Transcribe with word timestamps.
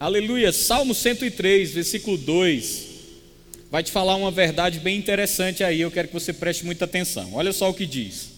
Aleluia. 0.00 0.52
Salmo 0.52 0.94
103, 0.94 1.72
versículo 1.72 2.16
2. 2.16 2.86
Vai 3.68 3.82
te 3.82 3.90
falar 3.90 4.14
uma 4.14 4.30
verdade 4.30 4.78
bem 4.78 4.96
interessante 4.96 5.64
aí, 5.64 5.80
eu 5.80 5.90
quero 5.90 6.06
que 6.06 6.14
você 6.14 6.32
preste 6.32 6.64
muita 6.64 6.84
atenção. 6.84 7.34
Olha 7.34 7.52
só 7.52 7.68
o 7.68 7.74
que 7.74 7.84
diz. 7.84 8.28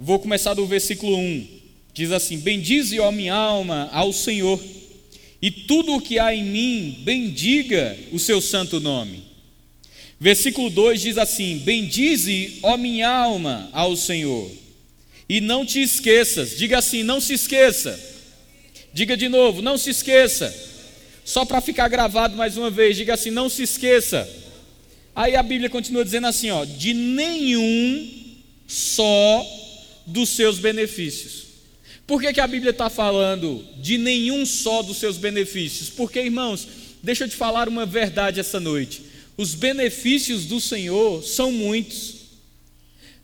Vou 0.00 0.18
começar 0.18 0.54
do 0.54 0.64
versículo 0.66 1.18
1. 1.18 1.46
Diz 1.92 2.12
assim: 2.12 2.38
Bendize, 2.38 2.98
ó 2.98 3.12
minha 3.12 3.34
alma, 3.34 3.90
ao 3.92 4.10
Senhor, 4.10 4.58
e 5.42 5.50
tudo 5.50 5.96
o 5.96 6.00
que 6.00 6.18
há 6.18 6.34
em 6.34 6.44
mim, 6.44 7.02
bendiga 7.04 7.94
o 8.10 8.18
seu 8.18 8.40
santo 8.40 8.80
nome. 8.80 9.22
Versículo 10.18 10.70
2 10.70 11.02
diz 11.02 11.18
assim: 11.18 11.58
Bendize, 11.58 12.58
ó 12.62 12.78
minha 12.78 13.10
alma, 13.10 13.68
ao 13.74 13.94
Senhor, 13.96 14.50
e 15.28 15.42
não 15.42 15.66
te 15.66 15.82
esqueças, 15.82 16.56
diga 16.56 16.78
assim: 16.78 17.02
não 17.02 17.20
se 17.20 17.34
esqueça. 17.34 18.16
Diga 18.98 19.16
de 19.16 19.28
novo: 19.28 19.62
não 19.62 19.78
se 19.78 19.90
esqueça. 19.90 20.52
Só 21.24 21.44
para 21.44 21.60
ficar 21.60 21.86
gravado 21.86 22.36
mais 22.36 22.56
uma 22.56 22.68
vez, 22.68 22.96
diga 22.96 23.14
assim: 23.14 23.30
não 23.30 23.48
se 23.48 23.62
esqueça. 23.62 24.28
Aí 25.14 25.36
a 25.36 25.42
Bíblia 25.42 25.70
continua 25.70 26.04
dizendo 26.04 26.26
assim: 26.26 26.50
ó, 26.50 26.64
de 26.64 26.92
nenhum 26.92 28.10
só 28.66 29.46
dos 30.04 30.30
seus 30.30 30.58
benefícios. 30.58 31.44
Por 32.08 32.20
que, 32.20 32.32
que 32.32 32.40
a 32.40 32.46
Bíblia 32.48 32.72
está 32.72 32.90
falando 32.90 33.64
de 33.76 33.98
nenhum 33.98 34.44
só 34.44 34.82
dos 34.82 34.96
seus 34.96 35.16
benefícios? 35.16 35.88
Porque, 35.90 36.20
irmãos, 36.20 36.66
deixa 37.00 37.22
eu 37.22 37.28
te 37.28 37.36
falar 37.36 37.68
uma 37.68 37.86
verdade 37.86 38.40
essa 38.40 38.58
noite. 38.58 39.02
Os 39.36 39.54
benefícios 39.54 40.44
do 40.46 40.60
Senhor 40.60 41.22
são 41.22 41.52
muitos, 41.52 42.14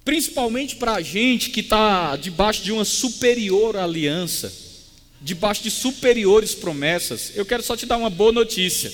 principalmente 0.05 0.77
para 0.77 0.93
a 0.93 1.03
gente 1.03 1.51
que 1.51 1.63
está 1.63 2.15
debaixo 2.15 2.63
de 2.63 2.71
uma 2.71 2.85
superior 2.85 3.77
aliança, 3.77 4.63
debaixo 5.25 5.63
de 5.63 5.71
superiores 5.71 6.55
promessas. 6.55 7.33
Eu 7.35 7.47
quero 7.47 7.63
só 7.63 7.75
te 7.75 7.87
dar 7.87 7.97
uma 7.97 8.11
boa 8.11 8.31
notícia. 8.31 8.93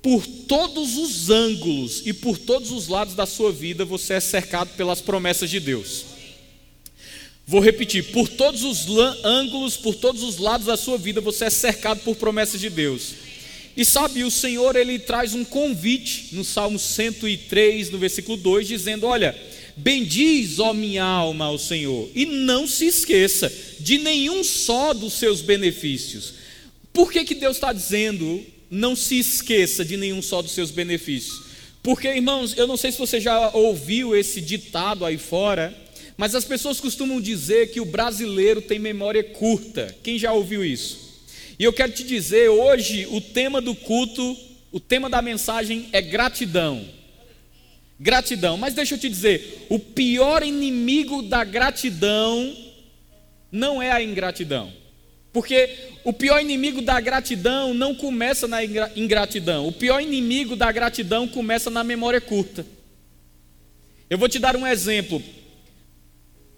Por 0.00 0.26
todos 0.26 0.96
os 0.96 1.28
ângulos 1.28 2.02
e 2.06 2.14
por 2.14 2.38
todos 2.38 2.70
os 2.70 2.88
lados 2.88 3.14
da 3.14 3.26
sua 3.26 3.52
vida, 3.52 3.84
você 3.84 4.14
é 4.14 4.20
cercado 4.20 4.70
pelas 4.74 5.02
promessas 5.02 5.50
de 5.50 5.60
Deus. 5.60 6.06
Vou 7.46 7.60
repetir: 7.60 8.10
por 8.12 8.26
todos 8.26 8.64
os 8.64 8.86
ângulos, 9.22 9.76
por 9.76 9.94
todos 9.94 10.22
os 10.22 10.38
lados 10.38 10.66
da 10.66 10.78
sua 10.78 10.96
vida, 10.96 11.20
você 11.20 11.44
é 11.44 11.50
cercado 11.50 12.00
por 12.00 12.16
promessas 12.16 12.58
de 12.58 12.70
Deus. 12.70 13.12
E 13.76 13.84
sabe, 13.84 14.24
o 14.24 14.30
Senhor 14.30 14.76
ele 14.76 14.98
traz 14.98 15.34
um 15.34 15.44
convite 15.44 16.28
no 16.32 16.44
Salmo 16.44 16.78
103, 16.78 17.90
no 17.90 17.98
versículo 17.98 18.38
2, 18.38 18.66
dizendo: 18.66 19.06
Olha, 19.06 19.38
bendiz, 19.76 20.58
ó 20.58 20.72
minha 20.72 21.04
alma, 21.04 21.46
ao 21.46 21.58
Senhor, 21.58 22.08
e 22.14 22.26
não 22.26 22.66
se 22.66 22.86
esqueça 22.86 23.52
de 23.80 23.98
nenhum 23.98 24.44
só 24.44 24.92
dos 24.94 25.14
seus 25.14 25.40
benefícios. 25.40 26.34
Por 26.92 27.10
que, 27.10 27.24
que 27.24 27.34
Deus 27.34 27.56
está 27.56 27.72
dizendo 27.72 28.44
não 28.70 28.94
se 28.94 29.18
esqueça 29.18 29.84
de 29.84 29.96
nenhum 29.96 30.22
só 30.22 30.40
dos 30.40 30.52
seus 30.52 30.70
benefícios? 30.70 31.42
Porque, 31.82 32.08
irmãos, 32.08 32.56
eu 32.56 32.66
não 32.66 32.76
sei 32.76 32.92
se 32.92 32.98
você 32.98 33.20
já 33.20 33.50
ouviu 33.50 34.16
esse 34.16 34.40
ditado 34.40 35.04
aí 35.04 35.18
fora, 35.18 35.76
mas 36.16 36.34
as 36.34 36.44
pessoas 36.44 36.80
costumam 36.80 37.20
dizer 37.20 37.70
que 37.70 37.80
o 37.80 37.84
brasileiro 37.84 38.62
tem 38.62 38.78
memória 38.78 39.22
curta. 39.22 39.94
Quem 40.02 40.18
já 40.18 40.32
ouviu 40.32 40.64
isso? 40.64 41.04
E 41.58 41.64
eu 41.64 41.72
quero 41.72 41.92
te 41.92 42.02
dizer, 42.02 42.48
hoje 42.48 43.06
o 43.10 43.20
tema 43.20 43.60
do 43.60 43.74
culto, 43.74 44.36
o 44.72 44.80
tema 44.80 45.10
da 45.10 45.20
mensagem 45.20 45.88
é 45.92 46.00
gratidão. 46.00 46.84
Gratidão. 47.98 48.56
Mas 48.56 48.74
deixa 48.74 48.94
eu 48.94 48.98
te 48.98 49.08
dizer, 49.08 49.66
o 49.68 49.78
pior 49.78 50.42
inimigo 50.42 51.22
da 51.22 51.44
gratidão 51.44 52.56
não 53.50 53.80
é 53.80 53.90
a 53.90 54.02
ingratidão. 54.02 54.72
Porque 55.32 55.70
o 56.04 56.12
pior 56.12 56.40
inimigo 56.40 56.80
da 56.80 57.00
gratidão 57.00 57.74
não 57.74 57.94
começa 57.94 58.46
na 58.46 58.60
ingratidão. 58.64 59.66
O 59.66 59.72
pior 59.72 60.00
inimigo 60.00 60.54
da 60.54 60.70
gratidão 60.70 61.26
começa 61.26 61.70
na 61.70 61.82
memória 61.82 62.20
curta. 62.20 62.64
Eu 64.08 64.16
vou 64.16 64.28
te 64.28 64.38
dar 64.38 64.56
um 64.56 64.66
exemplo. 64.66 65.22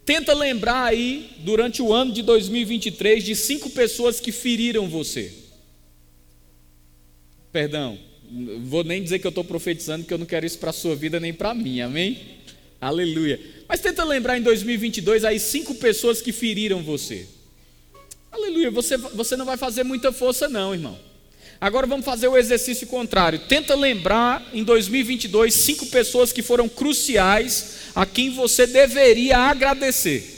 Tenta 0.04 0.34
lembrar 0.34 0.84
aí, 0.84 1.30
durante 1.38 1.80
o 1.82 1.92
ano 1.92 2.12
de 2.12 2.22
2023, 2.22 3.25
de 3.25 3.34
cinco 3.34 3.70
pessoas 3.70 4.20
que 4.20 4.30
feriram 4.30 4.88
você. 4.88 5.32
Perdão, 7.50 7.98
vou 8.64 8.84
nem 8.84 9.03
dizer 9.03 9.19
que 9.19 9.26
eu 9.26 9.31
estou 9.31 9.44
profetizando, 9.44 10.04
porque 10.04 10.14
eu 10.14 10.19
não 10.19 10.26
quero 10.26 10.47
isso 10.47 10.59
para 10.59 10.70
a 10.70 10.72
sua 10.72 10.94
vida 10.94 11.19
nem 11.20 11.32
para 11.32 11.54
mim, 11.54 11.81
amém? 11.81 12.37
Aleluia. 12.81 13.41
Mas 13.69 13.81
tenta 13.81 14.04
lembrar 14.04 14.38
em 14.38 14.42
2022 14.42 15.25
aí 15.25 15.41
cinco 15.41 15.75
pessoas 15.75 16.20
que 16.20 16.32
feriram 16.32 16.82
você. 16.82 17.26
Aleluia, 18.31 18.70
você, 18.70 18.97
você 18.97 19.37
não 19.37 19.47
vai 19.47 19.56
fazer 19.56 19.82
muita 19.82 20.12
força, 20.12 20.48
não, 20.48 20.75
irmão. 20.75 20.98
Agora 21.60 21.87
vamos 21.87 22.04
fazer 22.04 22.28
o 22.28 22.37
exercício 22.37 22.87
contrário. 22.87 23.38
Tenta 23.38 23.75
lembrar 23.75 24.47
em 24.53 24.62
2022 24.62 25.54
cinco 25.54 25.87
pessoas 25.87 26.32
que 26.32 26.43
foram 26.43 26.69
cruciais 26.69 27.76
a 27.94 28.04
quem 28.04 28.31
você 28.31 28.66
deveria 28.66 29.38
agradecer. 29.38 30.34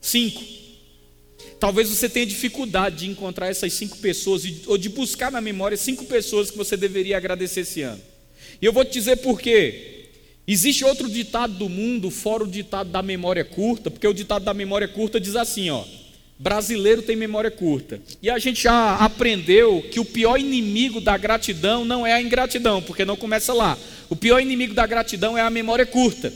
Cinco. 0.00 0.42
Talvez 1.58 1.88
você 1.88 2.08
tenha 2.08 2.26
dificuldade 2.26 2.96
de 2.96 3.08
encontrar 3.08 3.48
essas 3.48 3.72
cinco 3.72 3.98
pessoas 3.98 4.44
ou 4.66 4.76
de 4.76 4.88
buscar 4.88 5.32
na 5.32 5.40
memória 5.40 5.76
cinco 5.76 6.04
pessoas 6.04 6.50
que 6.50 6.56
você 6.56 6.76
deveria 6.76 7.16
agradecer 7.16 7.60
esse 7.60 7.82
ano. 7.82 8.00
E 8.60 8.66
eu 8.66 8.72
vou 8.72 8.84
te 8.84 8.92
dizer 8.92 9.16
por 9.16 9.40
quê. 9.40 9.90
Existe 10.46 10.84
outro 10.84 11.08
ditado 11.08 11.54
do 11.54 11.68
mundo, 11.68 12.10
fora 12.10 12.44
o 12.44 12.46
ditado 12.46 12.90
da 12.90 13.02
memória 13.02 13.44
curta, 13.44 13.90
porque 13.90 14.06
o 14.06 14.12
ditado 14.12 14.44
da 14.44 14.52
memória 14.52 14.86
curta 14.86 15.18
diz 15.18 15.36
assim, 15.36 15.70
ó: 15.70 15.84
Brasileiro 16.38 17.00
tem 17.00 17.16
memória 17.16 17.50
curta. 17.50 18.00
E 18.20 18.28
a 18.28 18.38
gente 18.38 18.62
já 18.62 18.96
aprendeu 18.96 19.82
que 19.90 20.00
o 20.00 20.04
pior 20.04 20.38
inimigo 20.38 21.00
da 21.00 21.16
gratidão 21.16 21.84
não 21.84 22.06
é 22.06 22.12
a 22.12 22.20
ingratidão, 22.20 22.82
porque 22.82 23.04
não 23.04 23.16
começa 23.16 23.54
lá. 23.54 23.78
O 24.10 24.16
pior 24.16 24.40
inimigo 24.40 24.74
da 24.74 24.86
gratidão 24.86 25.38
é 25.38 25.40
a 25.40 25.48
memória 25.48 25.86
curta. 25.86 26.32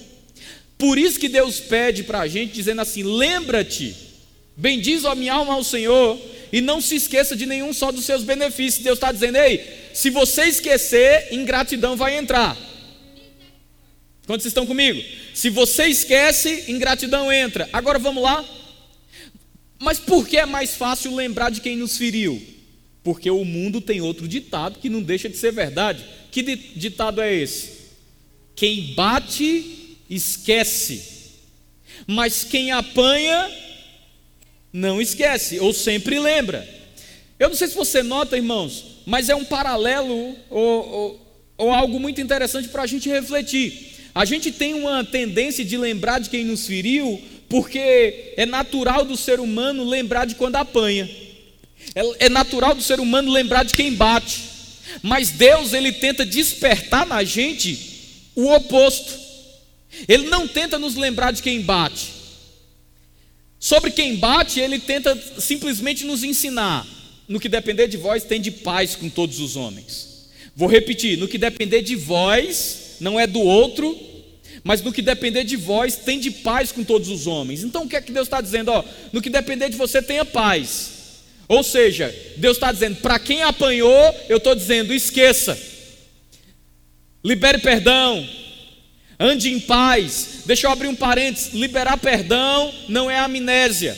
Por 0.78 0.96
isso 0.96 1.18
que 1.18 1.28
Deus 1.28 1.58
pede 1.58 2.04
para 2.04 2.20
a 2.20 2.28
gente, 2.28 2.54
dizendo 2.54 2.80
assim: 2.80 3.02
lembra-te, 3.02 3.94
bendiz 4.58 5.04
a 5.04 5.14
minha 5.14 5.34
alma 5.34 5.54
ao 5.54 5.62
Senhor, 5.62 6.20
e 6.52 6.60
não 6.60 6.80
se 6.80 6.96
esqueça 6.96 7.36
de 7.36 7.46
nenhum 7.46 7.72
só 7.72 7.92
dos 7.92 8.04
seus 8.04 8.24
benefícios. 8.24 8.82
Deus 8.82 8.96
está 8.96 9.12
dizendo: 9.12 9.38
ei, 9.38 9.64
se 9.94 10.10
você 10.10 10.44
esquecer, 10.44 11.28
ingratidão 11.32 11.96
vai 11.96 12.18
entrar. 12.18 12.56
Quantos 14.26 14.44
estão 14.44 14.66
comigo? 14.66 15.02
Se 15.32 15.48
você 15.48 15.86
esquece, 15.86 16.64
ingratidão 16.68 17.32
entra. 17.32 17.68
Agora 17.72 17.98
vamos 17.98 18.22
lá. 18.22 18.44
Mas 19.78 19.98
por 19.98 20.26
que 20.26 20.36
é 20.36 20.44
mais 20.44 20.74
fácil 20.74 21.14
lembrar 21.14 21.50
de 21.50 21.60
quem 21.60 21.76
nos 21.76 21.96
feriu? 21.96 22.42
Porque 23.02 23.30
o 23.30 23.44
mundo 23.44 23.80
tem 23.80 24.00
outro 24.00 24.26
ditado 24.26 24.80
que 24.80 24.90
não 24.90 25.00
deixa 25.00 25.28
de 25.28 25.36
ser 25.36 25.52
verdade. 25.52 26.04
Que 26.30 26.42
ditado 26.42 27.22
é 27.22 27.32
esse? 27.32 27.78
Quem 28.56 28.92
bate, 28.94 29.96
esquece, 30.10 31.00
mas 32.06 32.42
quem 32.42 32.72
apanha, 32.72 33.50
não 34.72 35.00
esquece, 35.00 35.58
ou 35.58 35.72
sempre 35.72 36.18
lembra. 36.18 36.66
Eu 37.38 37.48
não 37.48 37.56
sei 37.56 37.68
se 37.68 37.74
você 37.74 38.02
nota, 38.02 38.36
irmãos, 38.36 38.84
mas 39.06 39.28
é 39.28 39.34
um 39.34 39.44
paralelo 39.44 40.36
ou, 40.50 40.88
ou, 40.90 41.42
ou 41.56 41.72
algo 41.72 42.00
muito 42.00 42.20
interessante 42.20 42.68
para 42.68 42.82
a 42.82 42.86
gente 42.86 43.08
refletir. 43.08 43.96
A 44.14 44.24
gente 44.24 44.50
tem 44.50 44.74
uma 44.74 45.04
tendência 45.04 45.64
de 45.64 45.76
lembrar 45.76 46.18
de 46.18 46.28
quem 46.28 46.44
nos 46.44 46.66
feriu, 46.66 47.20
porque 47.48 48.34
é 48.36 48.44
natural 48.44 49.04
do 49.04 49.16
ser 49.16 49.40
humano 49.40 49.84
lembrar 49.84 50.26
de 50.26 50.34
quando 50.34 50.56
apanha, 50.56 51.08
é, 51.94 52.26
é 52.26 52.28
natural 52.28 52.74
do 52.74 52.82
ser 52.82 53.00
humano 53.00 53.30
lembrar 53.30 53.64
de 53.64 53.74
quem 53.74 53.94
bate, 53.94 54.42
mas 55.02 55.30
Deus 55.30 55.72
ele 55.72 55.92
tenta 55.92 56.26
despertar 56.26 57.06
na 57.06 57.22
gente 57.22 57.88
o 58.34 58.52
oposto, 58.52 59.18
Ele 60.06 60.28
não 60.28 60.46
tenta 60.46 60.78
nos 60.78 60.94
lembrar 60.94 61.32
de 61.32 61.42
quem 61.42 61.60
bate, 61.60 62.06
sobre 63.60 63.90
quem 63.90 64.16
bate, 64.16 64.60
Ele 64.60 64.78
tenta 64.78 65.16
simplesmente 65.38 66.04
nos 66.04 66.22
ensinar: 66.22 66.86
no 67.28 67.40
que 67.40 67.48
depender 67.48 67.88
de 67.88 67.96
vós, 67.96 68.24
tem 68.24 68.40
de 68.40 68.50
paz 68.50 68.94
com 68.94 69.08
todos 69.08 69.40
os 69.40 69.56
homens. 69.56 70.28
Vou 70.54 70.68
repetir: 70.68 71.18
no 71.18 71.28
que 71.28 71.38
depender 71.38 71.82
de 71.82 71.96
vós, 71.96 72.96
não 73.00 73.18
é 73.18 73.26
do 73.26 73.40
outro, 73.40 73.96
mas 74.64 74.82
no 74.82 74.92
que 74.92 75.02
depender 75.02 75.44
de 75.44 75.56
vós, 75.56 75.96
tem 75.96 76.18
de 76.18 76.30
paz 76.30 76.72
com 76.72 76.84
todos 76.84 77.08
os 77.08 77.26
homens. 77.26 77.62
Então 77.62 77.84
o 77.84 77.88
que 77.88 77.96
é 77.96 78.00
que 78.00 78.12
Deus 78.12 78.26
está 78.26 78.40
dizendo? 78.40 78.70
Ó, 78.70 78.84
no 79.12 79.22
que 79.22 79.30
depender 79.30 79.68
de 79.68 79.76
você, 79.76 80.02
tenha 80.02 80.24
paz. 80.24 80.92
Ou 81.48 81.62
seja, 81.62 82.14
Deus 82.36 82.56
está 82.56 82.70
dizendo, 82.70 82.96
para 82.96 83.18
quem 83.18 83.42
apanhou, 83.42 84.14
eu 84.28 84.36
estou 84.36 84.54
dizendo, 84.54 84.92
esqueça. 84.92 85.58
Libere 87.24 87.58
perdão. 87.58 88.28
Ande 89.18 89.52
em 89.52 89.58
paz. 89.58 90.42
Deixa 90.46 90.66
eu 90.66 90.70
abrir 90.70 90.88
um 90.88 90.94
parênteses. 90.94 91.52
Liberar 91.52 91.96
perdão 91.96 92.72
não 92.88 93.10
é 93.10 93.18
amnésia. 93.18 93.96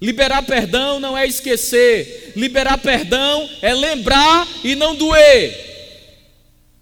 Liberar 0.00 0.42
perdão 0.42 1.00
não 1.00 1.16
é 1.16 1.26
esquecer. 1.26 2.32
Liberar 2.36 2.78
perdão 2.78 3.48
é 3.62 3.72
lembrar 3.72 4.46
e 4.62 4.74
não 4.74 4.94
doer. 4.94 5.72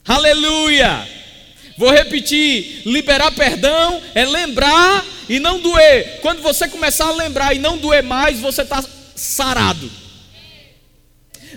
Aleluia. 0.05 1.09
Vou 1.79 1.91
repetir: 1.91 2.83
liberar 2.85 3.31
perdão 3.33 4.03
é 4.15 4.25
lembrar 4.25 5.05
e 5.29 5.39
não 5.39 5.61
doer. 5.61 6.19
Quando 6.21 6.43
você 6.43 6.69
começar 6.69 7.07
a 7.07 7.15
lembrar 7.15 7.55
e 7.55 7.59
não 7.59 7.79
doer 7.79 8.03
mais, 8.03 8.41
você 8.41 8.63
está 8.63 8.85
sarado. 9.15 9.91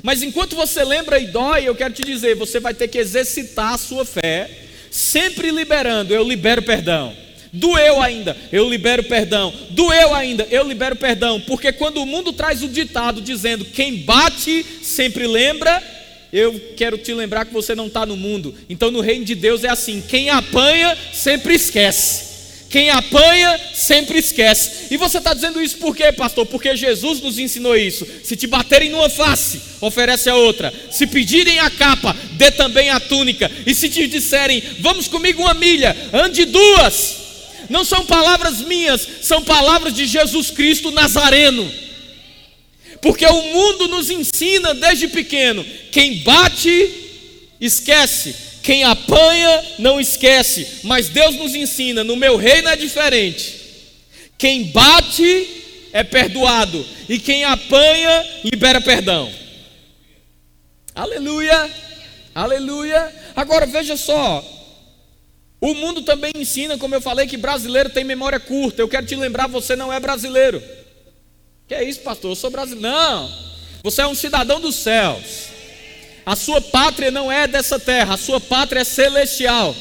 Mas 0.03 0.21
enquanto 0.21 0.55
você 0.55 0.83
lembra 0.83 1.19
e 1.19 1.27
dói, 1.27 1.67
eu 1.67 1.75
quero 1.75 1.93
te 1.93 2.03
dizer, 2.03 2.35
você 2.35 2.59
vai 2.59 2.73
ter 2.73 2.87
que 2.87 2.97
exercitar 2.97 3.73
a 3.73 3.77
sua 3.77 4.05
fé, 4.05 4.64
sempre 4.95 5.51
liberando, 5.51 6.13
eu 6.13 6.23
libero 6.23 6.61
perdão. 6.61 7.13
Doeu 7.51 8.01
ainda, 8.01 8.35
eu 8.51 8.69
libero 8.69 9.03
perdão. 9.03 9.53
Doeu 9.69 10.13
ainda, 10.13 10.47
eu 10.49 10.65
libero 10.65 10.95
perdão. 10.95 11.39
Porque 11.41 11.73
quando 11.73 12.01
o 12.01 12.05
mundo 12.05 12.31
traz 12.31 12.63
o 12.63 12.69
ditado 12.69 13.21
dizendo 13.21 13.65
quem 13.65 13.97
bate 13.97 14.65
sempre 14.81 15.27
lembra, 15.27 15.83
eu 16.31 16.57
quero 16.77 16.97
te 16.97 17.13
lembrar 17.13 17.45
que 17.45 17.53
você 17.53 17.75
não 17.75 17.87
está 17.87 18.05
no 18.05 18.15
mundo. 18.15 18.55
Então 18.69 18.89
no 18.89 19.01
reino 19.01 19.25
de 19.25 19.35
Deus 19.35 19.63
é 19.65 19.69
assim: 19.69 20.01
quem 20.01 20.29
apanha 20.29 20.97
sempre 21.13 21.55
esquece. 21.55 22.34
Quem 22.75 22.89
apanha 22.89 23.57
sempre 23.73 24.19
esquece. 24.19 24.87
E 24.91 24.97
você 24.97 25.19
está 25.19 25.33
dizendo 25.33 25.63
isso 25.63 25.77
por 25.77 25.95
quê, 25.95 26.11
pastor? 26.11 26.45
Porque 26.45 26.75
Jesus 26.75 27.21
nos 27.21 27.39
ensinou 27.39 27.73
isso. 27.73 28.05
Se 28.21 28.35
te 28.35 28.47
baterem 28.47 28.89
numa 28.89 29.09
face, 29.09 29.61
oferece 29.79 30.29
a 30.29 30.35
outra. 30.35 30.73
Se 30.91 31.07
pedirem 31.07 31.57
a 31.59 31.69
capa, 31.69 32.13
dê 32.33 32.51
também 32.51 32.89
a 32.89 32.99
túnica. 32.99 33.49
E 33.65 33.73
se 33.73 33.87
te 33.87 34.05
disserem, 34.09 34.61
vamos 34.81 35.07
comigo 35.07 35.41
uma 35.41 35.53
milha, 35.53 35.95
ande 36.11 36.43
duas. 36.43 37.15
Não 37.69 37.85
são 37.85 38.05
palavras 38.05 38.59
minhas, 38.59 39.07
são 39.21 39.41
palavras 39.41 39.93
de 39.93 40.05
Jesus 40.05 40.51
Cristo 40.51 40.91
Nazareno. 40.91 41.71
Porque 43.01 43.25
o 43.25 43.41
mundo 43.53 43.87
nos 43.87 44.09
ensina 44.09 44.73
desde 44.73 45.07
pequeno: 45.07 45.65
quem 45.93 46.17
bate, 46.17 46.89
esquece, 47.61 48.35
quem 48.65 48.83
apanha 48.83 49.63
não 49.77 50.01
esquece, 50.01 50.79
mas 50.81 51.07
Deus 51.07 51.35
nos 51.35 51.53
ensina, 51.53 52.03
no 52.03 52.15
meu 52.15 52.35
reino 52.35 52.67
é 52.67 52.75
diferente. 52.75 53.61
Quem 54.39 54.71
bate 54.71 55.87
é 55.93 56.03
perdoado, 56.03 56.83
e 57.07 57.19
quem 57.19 57.43
apanha 57.43 58.27
libera 58.43 58.81
perdão. 58.81 59.31
Aleluia, 60.95 61.69
aleluia. 62.33 63.13
Agora 63.35 63.67
veja 63.67 63.95
só, 63.95 64.43
o 65.61 65.75
mundo 65.75 66.01
também 66.01 66.31
ensina, 66.35 66.75
como 66.75 66.95
eu 66.95 67.01
falei, 67.01 67.27
que 67.27 67.37
brasileiro 67.37 67.91
tem 67.91 68.03
memória 68.03 68.39
curta. 68.39 68.81
Eu 68.81 68.89
quero 68.89 69.05
te 69.05 69.15
lembrar, 69.15 69.45
você 69.45 69.75
não 69.75 69.93
é 69.93 69.99
brasileiro. 69.99 70.59
Que 71.67 71.75
é 71.75 71.83
isso, 71.83 71.99
pastor? 71.99 72.31
Eu 72.31 72.35
sou 72.35 72.49
brasileiro. 72.49 72.81
Não, 72.81 73.31
você 73.83 74.01
é 74.01 74.07
um 74.07 74.15
cidadão 74.15 74.59
dos 74.59 74.73
céus. 74.73 75.44
A 76.25 76.35
sua 76.35 76.59
pátria 76.59 77.11
não 77.11 77.31
é 77.31 77.47
dessa 77.47 77.79
terra, 77.79 78.15
a 78.15 78.17
sua 78.17 78.41
pátria 78.41 78.79
é 78.79 78.83
celestial. 78.83 79.75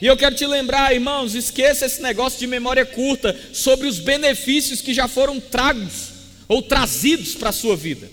E 0.00 0.06
eu 0.06 0.16
quero 0.16 0.36
te 0.36 0.46
lembrar, 0.46 0.94
irmãos, 0.94 1.34
esqueça 1.34 1.86
esse 1.86 2.00
negócio 2.00 2.38
de 2.38 2.46
memória 2.46 2.84
curta 2.86 3.36
sobre 3.52 3.88
os 3.88 3.98
benefícios 3.98 4.80
que 4.80 4.94
já 4.94 5.08
foram 5.08 5.40
tragos 5.40 6.10
ou 6.46 6.62
trazidos 6.62 7.34
para 7.34 7.48
a 7.48 7.52
sua 7.52 7.76
vida. 7.76 8.08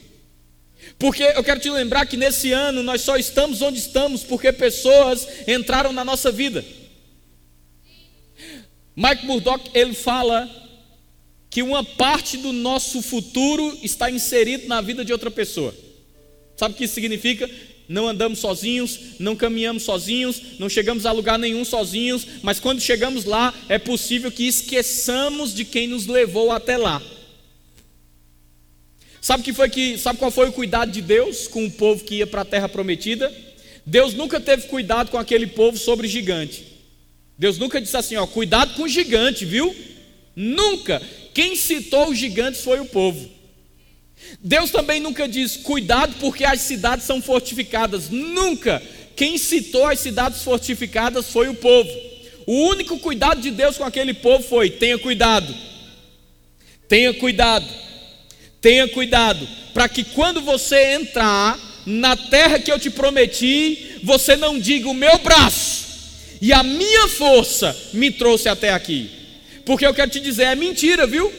Porque 0.97 1.23
eu 1.23 1.43
quero 1.43 1.59
te 1.59 1.69
lembrar 1.69 2.05
que 2.05 2.17
nesse 2.17 2.51
ano 2.51 2.81
nós 2.81 3.01
só 3.01 3.17
estamos 3.17 3.61
onde 3.61 3.79
estamos 3.79 4.23
porque 4.23 4.51
pessoas 4.51 5.27
entraram 5.47 5.91
na 5.91 6.05
nossa 6.05 6.31
vida. 6.31 6.63
Mike 8.95 9.25
Murdock, 9.25 9.69
ele 9.73 9.93
fala 9.93 10.49
que 11.49 11.61
uma 11.61 11.83
parte 11.83 12.37
do 12.37 12.53
nosso 12.53 13.01
futuro 13.01 13.77
está 13.83 14.09
inserido 14.09 14.67
na 14.67 14.79
vida 14.81 15.03
de 15.03 15.11
outra 15.11 15.29
pessoa. 15.29 15.75
Sabe 16.61 16.75
o 16.75 16.77
que 16.77 16.83
isso 16.83 16.93
significa? 16.93 17.49
Não 17.89 18.07
andamos 18.07 18.37
sozinhos, 18.37 18.99
não 19.17 19.35
caminhamos 19.35 19.81
sozinhos, 19.81 20.59
não 20.59 20.69
chegamos 20.69 21.07
a 21.07 21.11
lugar 21.11 21.39
nenhum 21.39 21.65
sozinhos, 21.65 22.23
mas 22.43 22.59
quando 22.59 22.79
chegamos 22.79 23.25
lá, 23.25 23.51
é 23.67 23.79
possível 23.79 24.31
que 24.31 24.45
esqueçamos 24.45 25.55
de 25.55 25.65
quem 25.65 25.87
nos 25.87 26.05
levou 26.05 26.51
até 26.51 26.77
lá. 26.77 27.01
Sabe 29.19 29.41
que 29.41 29.53
foi 29.53 29.71
que, 29.71 29.97
sabe 29.97 30.19
qual 30.19 30.29
foi 30.29 30.49
o 30.49 30.53
cuidado 30.53 30.91
de 30.91 31.01
Deus 31.01 31.47
com 31.47 31.65
o 31.65 31.71
povo 31.71 32.03
que 32.03 32.17
ia 32.17 32.27
para 32.27 32.41
a 32.41 32.45
terra 32.45 32.69
prometida? 32.69 33.35
Deus 33.83 34.13
nunca 34.13 34.39
teve 34.39 34.67
cuidado 34.67 35.09
com 35.09 35.17
aquele 35.17 35.47
povo 35.47 35.79
sobre 35.79 36.07
gigante. 36.07 36.63
Deus 37.39 37.57
nunca 37.57 37.81
disse 37.81 37.97
assim, 37.97 38.17
ó, 38.17 38.27
cuidado 38.27 38.75
com 38.75 38.83
o 38.83 38.87
gigante, 38.87 39.45
viu? 39.45 39.75
Nunca. 40.35 41.01
Quem 41.33 41.55
citou 41.55 42.09
os 42.09 42.19
gigantes 42.19 42.61
foi 42.61 42.79
o 42.79 42.85
povo. 42.85 43.40
Deus 44.41 44.71
também 44.71 44.99
nunca 44.99 45.27
diz, 45.27 45.57
cuidado 45.57 46.15
porque 46.19 46.43
as 46.43 46.61
cidades 46.61 47.05
são 47.05 47.21
fortificadas. 47.21 48.09
Nunca. 48.09 48.81
Quem 49.15 49.37
citou 49.37 49.87
as 49.87 49.99
cidades 49.99 50.41
fortificadas 50.41 51.29
foi 51.29 51.47
o 51.47 51.53
povo. 51.53 51.89
O 52.47 52.69
único 52.69 52.97
cuidado 52.99 53.41
de 53.41 53.51
Deus 53.51 53.77
com 53.77 53.83
aquele 53.83 54.13
povo 54.13 54.43
foi: 54.43 54.69
tenha 54.69 54.97
cuidado, 54.97 55.53
tenha 56.87 57.13
cuidado, 57.13 57.67
tenha 58.59 58.87
cuidado, 58.87 59.47
para 59.73 59.87
que 59.87 60.03
quando 60.03 60.41
você 60.41 60.95
entrar 60.95 61.59
na 61.85 62.15
terra 62.15 62.59
que 62.59 62.71
eu 62.71 62.79
te 62.79 62.89
prometi, 62.89 63.99
você 64.03 64.35
não 64.35 64.59
diga 64.59 64.89
o 64.89 64.93
meu 64.93 65.17
braço 65.19 65.81
e 66.41 66.51
a 66.51 66.63
minha 66.63 67.07
força 67.07 67.77
me 67.93 68.09
trouxe 68.11 68.49
até 68.49 68.71
aqui. 68.71 69.09
Porque 69.63 69.85
eu 69.85 69.93
quero 69.93 70.09
te 70.09 70.19
dizer, 70.19 70.43
é 70.45 70.55
mentira, 70.55 71.05
viu? 71.05 71.31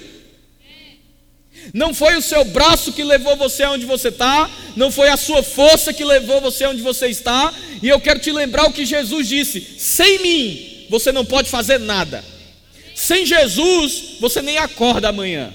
Não 1.72 1.94
foi 1.94 2.16
o 2.16 2.22
seu 2.22 2.44
braço 2.44 2.92
que 2.92 3.04
levou 3.04 3.36
você 3.36 3.62
aonde 3.62 3.86
você 3.86 4.08
está, 4.08 4.50
não 4.76 4.90
foi 4.90 5.08
a 5.08 5.16
sua 5.16 5.42
força 5.42 5.92
que 5.92 6.04
levou 6.04 6.40
você 6.40 6.64
aonde 6.64 6.82
você 6.82 7.08
está, 7.08 7.52
e 7.82 7.88
eu 7.88 8.00
quero 8.00 8.20
te 8.20 8.32
lembrar 8.32 8.64
o 8.66 8.72
que 8.72 8.84
Jesus 8.84 9.28
disse: 9.28 9.60
sem 9.78 10.18
mim 10.20 10.86
você 10.90 11.12
não 11.12 11.24
pode 11.24 11.48
fazer 11.48 11.78
nada, 11.78 12.24
sem 12.94 13.24
Jesus 13.24 14.16
você 14.20 14.42
nem 14.42 14.58
acorda 14.58 15.08
amanhã. 15.08 15.52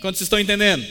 Quantos 0.00 0.20
estão 0.20 0.38
entendendo? 0.38 0.84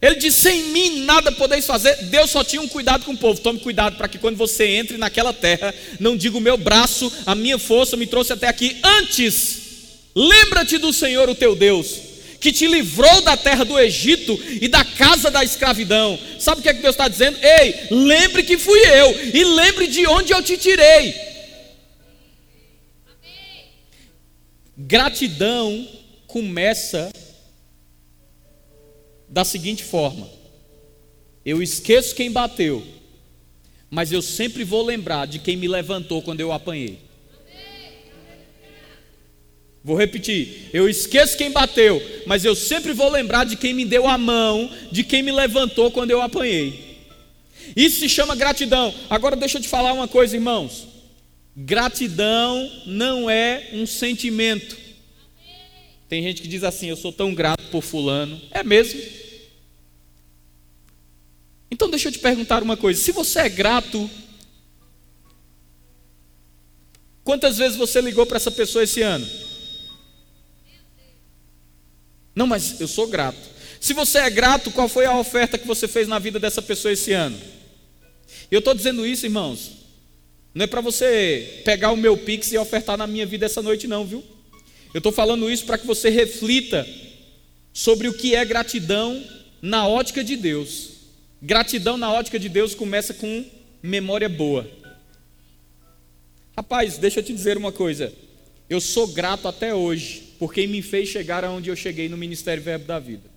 Ele 0.00 0.16
disse: 0.16 0.40
sem 0.40 0.64
mim 0.64 1.04
nada 1.04 1.32
podeis 1.32 1.66
fazer. 1.66 1.96
Deus 2.04 2.30
só 2.30 2.44
tinha 2.44 2.60
um 2.60 2.68
cuidado 2.68 3.04
com 3.04 3.12
o 3.12 3.16
povo. 3.16 3.40
Tome 3.40 3.58
cuidado 3.60 3.96
para 3.96 4.08
que 4.08 4.18
quando 4.18 4.36
você 4.36 4.66
entre 4.66 4.98
naquela 4.98 5.32
terra, 5.32 5.74
não 5.98 6.16
diga 6.16 6.36
o 6.36 6.40
meu 6.40 6.58
braço, 6.58 7.10
a 7.24 7.34
minha 7.34 7.58
força 7.58 7.96
me 7.96 8.06
trouxe 8.06 8.32
até 8.32 8.46
aqui. 8.46 8.76
Antes, 8.82 9.63
Lembra-te 10.14 10.78
do 10.78 10.92
Senhor, 10.92 11.28
o 11.28 11.34
teu 11.34 11.56
Deus, 11.56 11.98
que 12.40 12.52
te 12.52 12.66
livrou 12.66 13.22
da 13.22 13.36
terra 13.36 13.64
do 13.64 13.78
Egito 13.78 14.38
e 14.60 14.68
da 14.68 14.84
casa 14.84 15.30
da 15.30 15.42
escravidão. 15.42 16.18
Sabe 16.38 16.60
o 16.60 16.62
que 16.62 16.68
é 16.68 16.74
que 16.74 16.82
Deus 16.82 16.94
está 16.94 17.08
dizendo? 17.08 17.38
Ei, 17.42 17.88
lembre 17.90 18.42
que 18.42 18.58
fui 18.58 18.78
eu, 18.78 19.34
e 19.34 19.44
lembre 19.44 19.86
de 19.86 20.06
onde 20.06 20.32
eu 20.32 20.42
te 20.42 20.56
tirei. 20.56 21.14
Gratidão 24.76 25.88
começa 26.26 27.10
da 29.28 29.44
seguinte 29.44 29.82
forma: 29.82 30.28
eu 31.44 31.62
esqueço 31.62 32.14
quem 32.14 32.30
bateu, 32.30 32.84
mas 33.90 34.12
eu 34.12 34.20
sempre 34.20 34.64
vou 34.64 34.82
lembrar 34.84 35.26
de 35.26 35.38
quem 35.38 35.56
me 35.56 35.68
levantou 35.68 36.22
quando 36.22 36.40
eu 36.40 36.52
apanhei. 36.52 36.98
Vou 39.84 39.94
repetir, 39.94 40.70
eu 40.72 40.88
esqueço 40.88 41.36
quem 41.36 41.50
bateu, 41.50 42.02
mas 42.24 42.42
eu 42.42 42.54
sempre 42.54 42.94
vou 42.94 43.10
lembrar 43.10 43.44
de 43.44 43.54
quem 43.54 43.74
me 43.74 43.84
deu 43.84 44.08
a 44.08 44.16
mão, 44.16 44.70
de 44.90 45.04
quem 45.04 45.22
me 45.22 45.30
levantou 45.30 45.90
quando 45.90 46.10
eu 46.10 46.22
apanhei. 46.22 47.02
Isso 47.76 48.00
se 48.00 48.08
chama 48.08 48.34
gratidão. 48.34 48.94
Agora 49.10 49.36
deixa 49.36 49.58
eu 49.58 49.62
te 49.62 49.68
falar 49.68 49.92
uma 49.92 50.08
coisa, 50.08 50.34
irmãos. 50.34 50.86
Gratidão 51.54 52.70
não 52.86 53.28
é 53.28 53.68
um 53.74 53.84
sentimento. 53.86 54.74
Tem 56.08 56.22
gente 56.22 56.40
que 56.40 56.48
diz 56.48 56.64
assim: 56.64 56.88
Eu 56.88 56.96
sou 56.96 57.12
tão 57.12 57.34
grato 57.34 57.64
por 57.70 57.82
Fulano. 57.82 58.40
É 58.50 58.62
mesmo? 58.62 59.00
Então 61.70 61.90
deixa 61.90 62.08
eu 62.08 62.12
te 62.12 62.18
perguntar 62.18 62.62
uma 62.62 62.76
coisa: 62.76 62.98
se 63.02 63.12
você 63.12 63.40
é 63.40 63.48
grato, 63.50 64.08
quantas 67.22 67.58
vezes 67.58 67.76
você 67.76 68.00
ligou 68.00 68.24
para 68.24 68.38
essa 68.38 68.50
pessoa 68.50 68.84
esse 68.84 69.02
ano? 69.02 69.28
Não, 72.34 72.46
mas 72.46 72.80
eu 72.80 72.88
sou 72.88 73.06
grato. 73.06 73.38
Se 73.80 73.92
você 73.92 74.18
é 74.18 74.30
grato, 74.30 74.70
qual 74.70 74.88
foi 74.88 75.04
a 75.04 75.16
oferta 75.18 75.58
que 75.58 75.66
você 75.66 75.86
fez 75.86 76.08
na 76.08 76.18
vida 76.18 76.40
dessa 76.40 76.62
pessoa 76.62 76.92
esse 76.92 77.12
ano? 77.12 77.38
Eu 78.50 78.58
estou 78.58 78.74
dizendo 78.74 79.06
isso, 79.06 79.26
irmãos. 79.26 79.72
Não 80.54 80.64
é 80.64 80.66
para 80.66 80.80
você 80.80 81.62
pegar 81.64 81.92
o 81.92 81.96
meu 81.96 82.16
pix 82.16 82.52
e 82.52 82.58
ofertar 82.58 82.96
na 82.96 83.06
minha 83.06 83.26
vida 83.26 83.46
essa 83.46 83.60
noite, 83.60 83.86
não, 83.86 84.06
viu? 84.06 84.24
Eu 84.92 84.98
estou 84.98 85.12
falando 85.12 85.50
isso 85.50 85.66
para 85.66 85.76
que 85.76 85.86
você 85.86 86.08
reflita 86.08 86.86
sobre 87.72 88.08
o 88.08 88.14
que 88.14 88.34
é 88.34 88.44
gratidão 88.44 89.22
na 89.60 89.86
ótica 89.86 90.22
de 90.22 90.36
Deus. 90.36 90.90
Gratidão 91.42 91.96
na 91.96 92.12
ótica 92.12 92.38
de 92.38 92.48
Deus 92.48 92.74
começa 92.74 93.12
com 93.12 93.44
memória 93.82 94.28
boa. 94.28 94.70
Rapaz, 96.56 96.96
deixa 96.96 97.18
eu 97.18 97.24
te 97.24 97.32
dizer 97.32 97.56
uma 97.56 97.72
coisa. 97.72 98.12
Eu 98.70 98.80
sou 98.80 99.08
grato 99.08 99.48
até 99.48 99.74
hoje 99.74 100.33
por 100.44 100.52
quem 100.52 100.66
me 100.66 100.82
fez 100.82 101.08
chegar 101.08 101.42
aonde 101.42 101.70
eu 101.70 101.74
cheguei 101.74 102.06
no 102.06 102.18
Ministério 102.18 102.62
Verbo 102.62 102.84
da 102.84 102.98
Vida. 102.98 103.30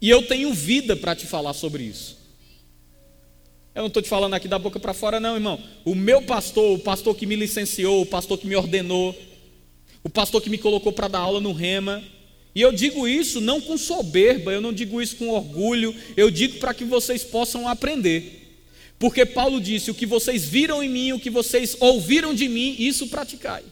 E 0.00 0.08
eu 0.08 0.22
tenho 0.22 0.54
vida 0.54 0.96
para 0.96 1.14
te 1.14 1.26
falar 1.26 1.52
sobre 1.52 1.82
isso. 1.82 2.16
Eu 3.74 3.82
não 3.82 3.88
estou 3.88 4.02
te 4.02 4.08
falando 4.08 4.32
aqui 4.32 4.48
da 4.48 4.58
boca 4.58 4.80
para 4.80 4.94
fora, 4.94 5.20
não, 5.20 5.34
irmão. 5.34 5.62
O 5.84 5.94
meu 5.94 6.22
pastor, 6.22 6.74
o 6.74 6.78
pastor 6.78 7.14
que 7.14 7.26
me 7.26 7.36
licenciou, 7.36 8.00
o 8.00 8.06
pastor 8.06 8.38
que 8.38 8.46
me 8.46 8.56
ordenou, 8.56 9.14
o 10.02 10.08
pastor 10.08 10.40
que 10.40 10.48
me 10.48 10.56
colocou 10.56 10.90
para 10.90 11.08
dar 11.08 11.18
aula 11.18 11.38
no 11.38 11.52
Rema. 11.52 12.02
E 12.54 12.62
eu 12.62 12.72
digo 12.72 13.06
isso 13.06 13.42
não 13.42 13.60
com 13.60 13.76
soberba, 13.76 14.52
eu 14.52 14.62
não 14.62 14.72
digo 14.72 15.02
isso 15.02 15.16
com 15.16 15.28
orgulho, 15.28 15.94
eu 16.16 16.30
digo 16.30 16.58
para 16.60 16.72
que 16.72 16.86
vocês 16.86 17.22
possam 17.22 17.68
aprender. 17.68 18.45
Porque 18.98 19.26
Paulo 19.26 19.60
disse: 19.60 19.90
O 19.90 19.94
que 19.94 20.06
vocês 20.06 20.44
viram 20.44 20.82
em 20.82 20.88
mim, 20.88 21.12
o 21.12 21.20
que 21.20 21.30
vocês 21.30 21.76
ouviram 21.80 22.34
de 22.34 22.48
mim, 22.48 22.76
isso 22.78 23.08
praticai. 23.08 23.62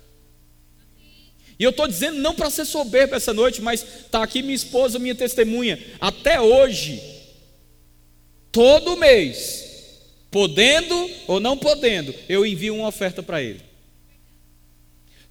E 1.59 1.63
eu 1.63 1.71
estou 1.71 1.87
dizendo 1.87 2.19
não 2.19 2.35
para 2.35 2.51
ser 2.51 2.65
soberbo 2.65 3.15
essa 3.15 3.33
noite, 3.33 3.63
mas 3.63 3.83
está 3.83 4.23
aqui 4.23 4.43
minha 4.43 4.55
esposa, 4.55 4.99
minha 4.99 5.15
testemunha. 5.15 5.79
Até 6.01 6.41
hoje, 6.41 7.01
todo 8.51 8.97
mês, 8.97 9.65
podendo 10.31 11.11
ou 11.29 11.39
não 11.39 11.57
podendo, 11.57 12.13
eu 12.29 12.45
envio 12.45 12.75
uma 12.75 12.89
oferta 12.89 13.23
para 13.23 13.41
ele. 13.41 13.61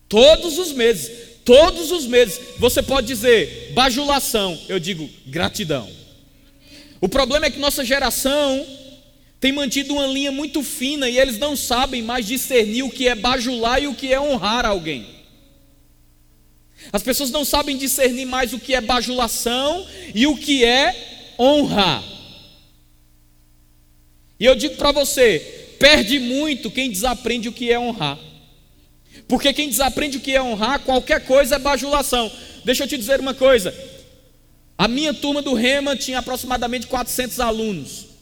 Todos 0.08 0.58
os 0.58 0.72
meses, 0.72 1.12
todos 1.44 1.92
os 1.92 2.06
meses, 2.06 2.40
você 2.58 2.82
pode 2.82 3.08
dizer 3.08 3.72
bajulação, 3.74 4.58
eu 4.70 4.80
digo 4.80 5.10
gratidão. 5.26 5.90
O 7.02 7.10
problema 7.10 7.48
é 7.48 7.52
que 7.52 7.60
nossa 7.60 7.84
geração 7.84 8.66
tem 9.44 9.52
mantido 9.52 9.96
uma 9.96 10.08
linha 10.08 10.32
muito 10.32 10.64
fina 10.64 11.10
e 11.10 11.20
eles 11.20 11.38
não 11.38 11.54
sabem 11.54 12.02
mais 12.02 12.26
discernir 12.26 12.82
o 12.82 12.90
que 12.90 13.10
é 13.10 13.14
bajular 13.14 13.84
e 13.84 13.88
o 13.88 13.94
que 13.94 14.14
é 14.14 14.18
honrar 14.18 14.66
alguém. 14.66 15.06
As 16.94 17.04
pessoas 17.04 17.30
não 17.30 17.44
sabem 17.44 17.76
discernir 17.76 18.24
mais 18.24 18.54
o 18.54 18.58
que 18.58 18.74
é 18.74 18.80
bajulação 18.80 19.86
e 20.16 20.26
o 20.26 20.38
que 20.38 20.64
é 20.64 21.36
honrar. 21.38 22.02
E 24.40 24.46
eu 24.46 24.56
digo 24.56 24.78
para 24.78 24.94
você: 24.94 25.76
perde 25.78 26.20
muito 26.20 26.72
quem 26.72 26.90
desaprende 26.90 27.50
o 27.50 27.54
que 27.54 27.70
é 27.70 27.78
honrar. 27.78 28.18
Porque 29.28 29.52
quem 29.52 29.68
desaprende 29.68 30.20
o 30.20 30.22
que 30.22 30.32
é 30.32 30.42
honrar, 30.42 30.80
qualquer 30.80 31.26
coisa 31.26 31.56
é 31.56 31.60
bajulação. 31.60 32.32
Deixa 32.64 32.86
eu 32.86 32.88
te 32.88 32.98
dizer 32.98 33.20
uma 33.20 33.34
coisa: 33.34 33.76
a 34.78 34.88
minha 34.88 35.14
turma 35.14 35.42
do 35.42 35.54
Rema 35.54 35.98
tinha 35.98 36.20
aproximadamente 36.20 36.88
400 36.88 37.42
alunos. 37.42 38.13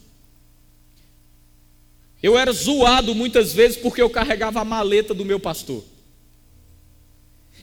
Eu 2.21 2.37
era 2.37 2.51
zoado 2.51 3.15
muitas 3.15 3.53
vezes 3.53 3.77
porque 3.77 4.01
eu 4.01 4.09
carregava 4.09 4.61
a 4.61 4.65
maleta 4.65 5.13
do 5.13 5.25
meu 5.25 5.39
pastor. 5.39 5.83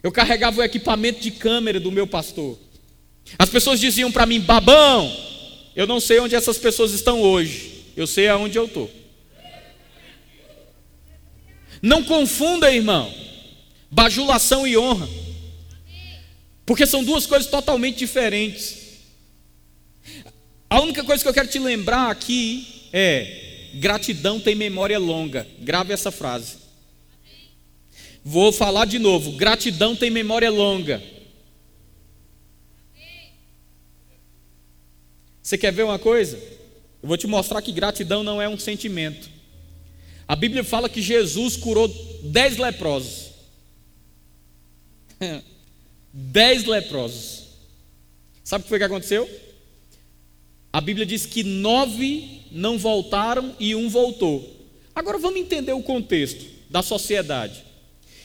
Eu 0.03 0.13
carregava 0.13 0.61
o 0.61 0.65
equipamento 0.65 1.21
de 1.21 1.31
câmera 1.31 1.79
do 1.79 1.93
meu 1.93 2.07
pastor. 2.07 2.59
As 3.39 3.49
pessoas 3.49 3.79
diziam 3.81 4.11
para 4.11 4.27
mim, 4.27 4.41
babão, 4.41 5.15
eu 5.77 5.87
não 5.87 6.01
sei 6.01 6.19
onde 6.21 6.35
essas 6.35 6.59
pessoas 6.59 6.93
estão 6.93 7.21
hoje, 7.21 7.85
eu 7.97 8.07
sei 8.07 8.29
aonde 8.29 8.57
eu 8.57 8.67
estou. 8.67 8.91
Não 11.81 12.03
confunda, 12.03 12.73
irmão, 12.73 13.13
bajulação 13.91 14.67
e 14.67 14.77
honra, 14.77 15.09
porque 16.65 16.87
são 16.87 17.05
duas 17.05 17.27
coisas 17.27 17.49
totalmente 17.49 17.99
diferentes. 17.99 18.77
A 20.71 20.81
única 20.81 21.05
coisa 21.05 21.23
que 21.23 21.29
eu 21.29 21.35
quero 21.35 21.49
te 21.49 21.59
lembrar 21.59 22.11
aqui 22.11 22.89
é: 22.93 23.48
Gratidão 23.75 24.41
tem 24.41 24.55
memória 24.55 24.99
longa. 24.99 25.47
Grave 25.61 25.93
essa 25.93 26.11
frase. 26.11 26.57
Vou 28.25 28.53
falar 28.53 28.85
de 28.85 28.99
novo. 28.99 29.33
Gratidão 29.33 29.97
tem 29.97 30.11
memória 30.11 30.51
longa. 30.51 31.03
Você 35.43 35.57
quer 35.57 35.73
ver 35.73 35.85
uma 35.85 35.99
coisa? 35.99 36.37
Eu 37.03 37.09
vou 37.09 37.17
te 37.17 37.27
mostrar 37.27 37.63
que 37.63 37.73
gratidão 37.73 38.23
não 38.23 38.41
é 38.41 38.49
um 38.49 38.59
sentimento. 38.59 39.31
A 40.27 40.37
Bíblia 40.37 40.63
fala 40.63 40.91
que 40.91 41.01
Jesus 41.01 41.57
curou 41.57 41.89
dez 42.23 42.59
leprosos. 42.59 43.31
dez 46.13 46.65
leprosos. 46.65 47.45
Sabe 48.45 48.61
o 48.61 48.65
que 48.65 48.69
foi 48.69 48.79
que 48.79 48.85
aconteceu? 48.85 49.29
A 50.73 50.81
Bíblia 50.81 51.07
diz 51.07 51.27
que 51.27 51.43
nove 51.43 52.43
não 52.53 52.79
voltaram 52.79 53.55
e 53.59 53.75
um 53.75 53.89
voltou. 53.89 54.57
Agora 54.95 55.19
vamos 55.19 55.41
entender 55.41 55.73
o 55.73 55.83
contexto 55.83 56.45
da 56.69 56.83
sociedade. 56.83 57.65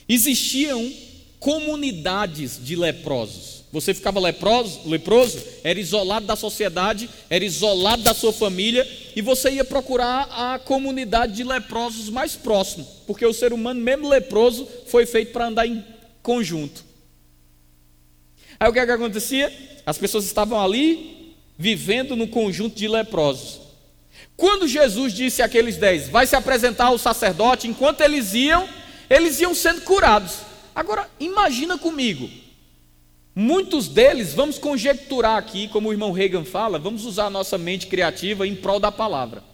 Existiam 0.08 0.92
comunidades 1.38 2.58
de 2.62 2.76
leprosos. 2.76 3.64
Você 3.72 3.92
ficava 3.92 4.20
leproso, 4.20 4.82
leproso, 4.86 5.42
era 5.64 5.80
isolado 5.80 6.26
da 6.26 6.36
sociedade, 6.36 7.10
era 7.28 7.44
isolado 7.44 8.02
da 8.02 8.14
sua 8.14 8.32
família, 8.32 8.88
e 9.16 9.20
você 9.20 9.50
ia 9.50 9.64
procurar 9.64 10.28
a 10.30 10.58
comunidade 10.60 11.34
de 11.34 11.42
leprosos 11.42 12.08
mais 12.08 12.36
próximo, 12.36 12.86
porque 13.06 13.26
o 13.26 13.32
ser 13.32 13.52
humano, 13.52 13.80
mesmo 13.80 14.08
leproso, 14.08 14.68
foi 14.86 15.06
feito 15.06 15.32
para 15.32 15.48
andar 15.48 15.66
em 15.66 15.84
conjunto. 16.22 16.84
Aí 18.60 18.68
o 18.68 18.72
que, 18.72 18.78
é 18.78 18.86
que 18.86 18.92
acontecia? 18.92 19.52
As 19.84 19.98
pessoas 19.98 20.24
estavam 20.24 20.60
ali, 20.60 21.13
vivendo 21.56 22.16
no 22.16 22.28
conjunto 22.28 22.76
de 22.76 22.88
leprosos. 22.88 23.60
Quando 24.36 24.66
Jesus 24.66 25.12
disse 25.12 25.42
àqueles 25.42 25.76
dez, 25.76 26.08
vai 26.08 26.26
se 26.26 26.34
apresentar 26.34 26.86
ao 26.86 26.98
sacerdote, 26.98 27.68
enquanto 27.68 28.00
eles 28.00 28.34
iam, 28.34 28.68
eles 29.08 29.38
iam 29.40 29.54
sendo 29.54 29.82
curados. 29.82 30.38
Agora, 30.74 31.08
imagina 31.20 31.78
comigo, 31.78 32.28
muitos 33.34 33.86
deles, 33.86 34.34
vamos 34.34 34.58
conjecturar 34.58 35.36
aqui, 35.36 35.68
como 35.68 35.88
o 35.88 35.92
irmão 35.92 36.10
Reagan 36.10 36.44
fala, 36.44 36.78
vamos 36.78 37.04
usar 37.04 37.26
a 37.26 37.30
nossa 37.30 37.56
mente 37.56 37.86
criativa 37.86 38.46
em 38.46 38.56
prol 38.56 38.80
da 38.80 38.90
palavra. 38.90 39.44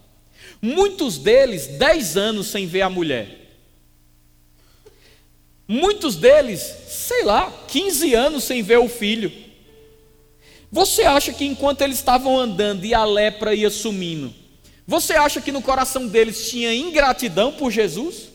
Muitos 0.59 1.17
deles, 1.17 1.67
dez 1.67 2.17
anos 2.17 2.47
sem 2.47 2.65
ver 2.65 2.81
a 2.81 2.89
mulher. 2.89 3.39
Muitos 5.67 6.15
deles, 6.15 6.61
sei 6.87 7.23
lá, 7.23 7.51
15 7.67 8.13
anos 8.13 8.43
sem 8.43 8.61
ver 8.61 8.79
o 8.79 8.89
filho. 8.89 9.31
Você 10.71 11.03
acha 11.03 11.33
que 11.33 11.45
enquanto 11.45 11.81
eles 11.81 11.97
estavam 11.97 12.39
andando 12.39 12.85
e 12.85 12.93
a 12.93 13.03
lepra 13.03 13.53
ia 13.53 13.69
sumindo, 13.69 14.33
você 14.87 15.13
acha 15.13 15.41
que 15.41 15.51
no 15.51 15.61
coração 15.61 16.07
deles 16.07 16.49
tinha 16.49 16.73
ingratidão 16.73 17.51
por 17.51 17.71
Jesus? 17.71 18.29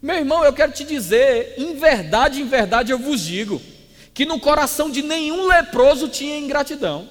Meu 0.00 0.16
irmão, 0.16 0.44
eu 0.44 0.52
quero 0.52 0.70
te 0.72 0.84
dizer, 0.84 1.54
em 1.56 1.74
verdade, 1.74 2.40
em 2.40 2.46
verdade 2.46 2.92
eu 2.92 2.98
vos 2.98 3.20
digo, 3.20 3.60
que 4.12 4.24
no 4.24 4.38
coração 4.38 4.90
de 4.90 5.02
nenhum 5.02 5.46
leproso 5.46 6.08
tinha 6.08 6.38
ingratidão. 6.38 7.08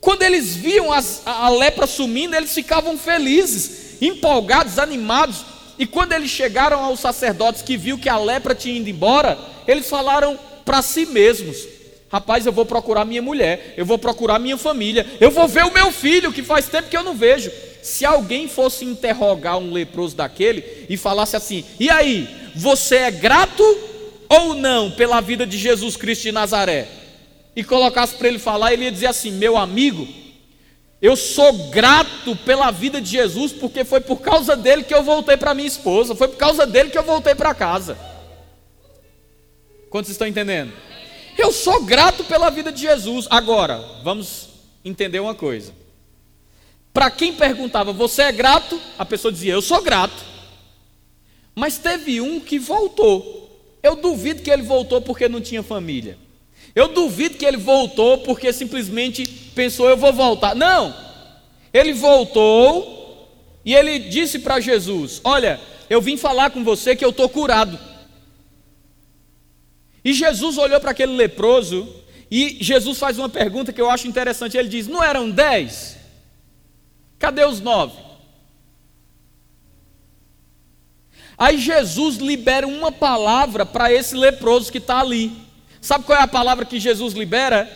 Quando 0.00 0.22
eles 0.22 0.54
viam 0.54 0.92
as, 0.92 1.22
a, 1.24 1.46
a 1.46 1.48
lepra 1.48 1.86
sumindo, 1.86 2.34
eles 2.34 2.52
ficavam 2.52 2.98
felizes, 2.98 4.02
empolgados, 4.02 4.78
animados. 4.78 5.44
E 5.78 5.86
quando 5.86 6.12
eles 6.12 6.30
chegaram 6.30 6.84
aos 6.84 7.00
sacerdotes 7.00 7.62
que 7.62 7.76
viu 7.76 7.98
que 7.98 8.08
a 8.08 8.18
lepra 8.18 8.54
tinha 8.54 8.76
ido 8.76 8.90
embora, 8.90 9.38
eles 9.66 9.88
falaram 9.88 10.38
para 10.64 10.82
si 10.82 11.06
mesmos: 11.06 11.56
Rapaz, 12.12 12.44
eu 12.44 12.52
vou 12.52 12.66
procurar 12.66 13.06
minha 13.06 13.22
mulher, 13.22 13.72
eu 13.74 13.86
vou 13.86 13.98
procurar 13.98 14.38
minha 14.38 14.58
família, 14.58 15.06
eu 15.18 15.30
vou 15.30 15.48
ver 15.48 15.64
o 15.64 15.72
meu 15.72 15.90
filho, 15.90 16.30
que 16.30 16.42
faz 16.42 16.68
tempo 16.68 16.90
que 16.90 16.96
eu 16.96 17.02
não 17.02 17.14
vejo 17.14 17.50
se 17.80 18.04
alguém 18.04 18.46
fosse 18.46 18.84
interrogar 18.84 19.56
um 19.56 19.72
leproso 19.72 20.14
daquele 20.14 20.84
e 20.90 20.96
falasse 20.98 21.36
assim: 21.36 21.64
e 21.80 21.88
aí, 21.88 22.28
você 22.54 22.96
é 22.96 23.10
grato 23.10 23.64
ou 24.28 24.52
não 24.52 24.90
pela 24.90 25.22
vida 25.22 25.46
de 25.46 25.56
Jesus 25.56 25.96
Cristo 25.96 26.24
de 26.24 26.32
Nazaré? 26.32 26.86
E 27.56 27.64
colocasse 27.64 28.14
para 28.14 28.28
ele 28.28 28.38
falar, 28.38 28.74
ele 28.74 28.84
ia 28.84 28.92
dizer 28.92 29.06
assim: 29.06 29.30
meu 29.30 29.56
amigo, 29.56 30.06
eu 31.00 31.16
sou 31.16 31.70
grato 31.70 32.36
pela 32.44 32.70
vida 32.70 33.00
de 33.00 33.08
Jesus, 33.08 33.52
porque 33.52 33.84
foi 33.84 34.02
por 34.02 34.20
causa 34.20 34.54
dele 34.54 34.82
que 34.82 34.92
eu 34.92 35.02
voltei 35.02 35.38
para 35.38 35.54
minha 35.54 35.66
esposa, 35.66 36.14
foi 36.14 36.28
por 36.28 36.36
causa 36.36 36.66
dele 36.66 36.90
que 36.90 36.98
eu 36.98 37.04
voltei 37.04 37.34
para 37.34 37.54
casa. 37.54 37.96
Quantos 39.88 40.10
estão 40.10 40.26
entendendo? 40.26 40.91
Eu 41.36 41.52
sou 41.52 41.82
grato 41.84 42.24
pela 42.24 42.50
vida 42.50 42.70
de 42.70 42.82
Jesus. 42.82 43.26
Agora, 43.30 43.78
vamos 44.02 44.48
entender 44.84 45.20
uma 45.20 45.34
coisa. 45.34 45.72
Para 46.92 47.10
quem 47.10 47.32
perguntava, 47.32 47.92
você 47.92 48.22
é 48.22 48.32
grato? 48.32 48.80
A 48.98 49.04
pessoa 49.04 49.32
dizia, 49.32 49.52
eu 49.52 49.62
sou 49.62 49.82
grato. 49.82 50.24
Mas 51.54 51.78
teve 51.78 52.20
um 52.20 52.38
que 52.38 52.58
voltou. 52.58 53.42
Eu 53.82 53.96
duvido 53.96 54.42
que 54.42 54.50
ele 54.50 54.62
voltou 54.62 55.00
porque 55.00 55.28
não 55.28 55.40
tinha 55.40 55.62
família. 55.62 56.18
Eu 56.74 56.88
duvido 56.88 57.36
que 57.36 57.44
ele 57.44 57.56
voltou 57.56 58.18
porque 58.18 58.52
simplesmente 58.52 59.26
pensou, 59.54 59.88
eu 59.88 59.96
vou 59.96 60.12
voltar. 60.12 60.54
Não! 60.54 60.94
Ele 61.72 61.92
voltou 61.92 63.28
e 63.64 63.74
ele 63.74 63.98
disse 63.98 64.38
para 64.38 64.60
Jesus: 64.60 65.20
Olha, 65.24 65.60
eu 65.88 66.00
vim 66.00 66.16
falar 66.16 66.50
com 66.50 66.62
você 66.62 66.94
que 66.94 67.04
eu 67.04 67.10
estou 67.10 67.28
curado. 67.28 67.78
E 70.04 70.12
Jesus 70.12 70.58
olhou 70.58 70.80
para 70.80 70.90
aquele 70.90 71.12
leproso 71.12 71.88
e 72.30 72.56
Jesus 72.60 72.98
faz 72.98 73.18
uma 73.18 73.28
pergunta 73.28 73.72
que 73.72 73.80
eu 73.80 73.90
acho 73.90 74.08
interessante. 74.08 74.56
Ele 74.56 74.68
diz: 74.68 74.88
Não 74.88 75.02
eram 75.02 75.30
dez? 75.30 75.96
Cadê 77.18 77.44
os 77.44 77.60
nove? 77.60 77.94
Aí 81.36 81.58
Jesus 81.58 82.16
libera 82.16 82.66
uma 82.66 82.90
palavra 82.90 83.66
para 83.66 83.92
esse 83.92 84.14
leproso 84.14 84.70
que 84.72 84.78
está 84.78 85.00
ali. 85.00 85.32
Sabe 85.80 86.04
qual 86.04 86.18
é 86.18 86.22
a 86.22 86.28
palavra 86.28 86.64
que 86.64 86.80
Jesus 86.80 87.14
libera? 87.14 87.70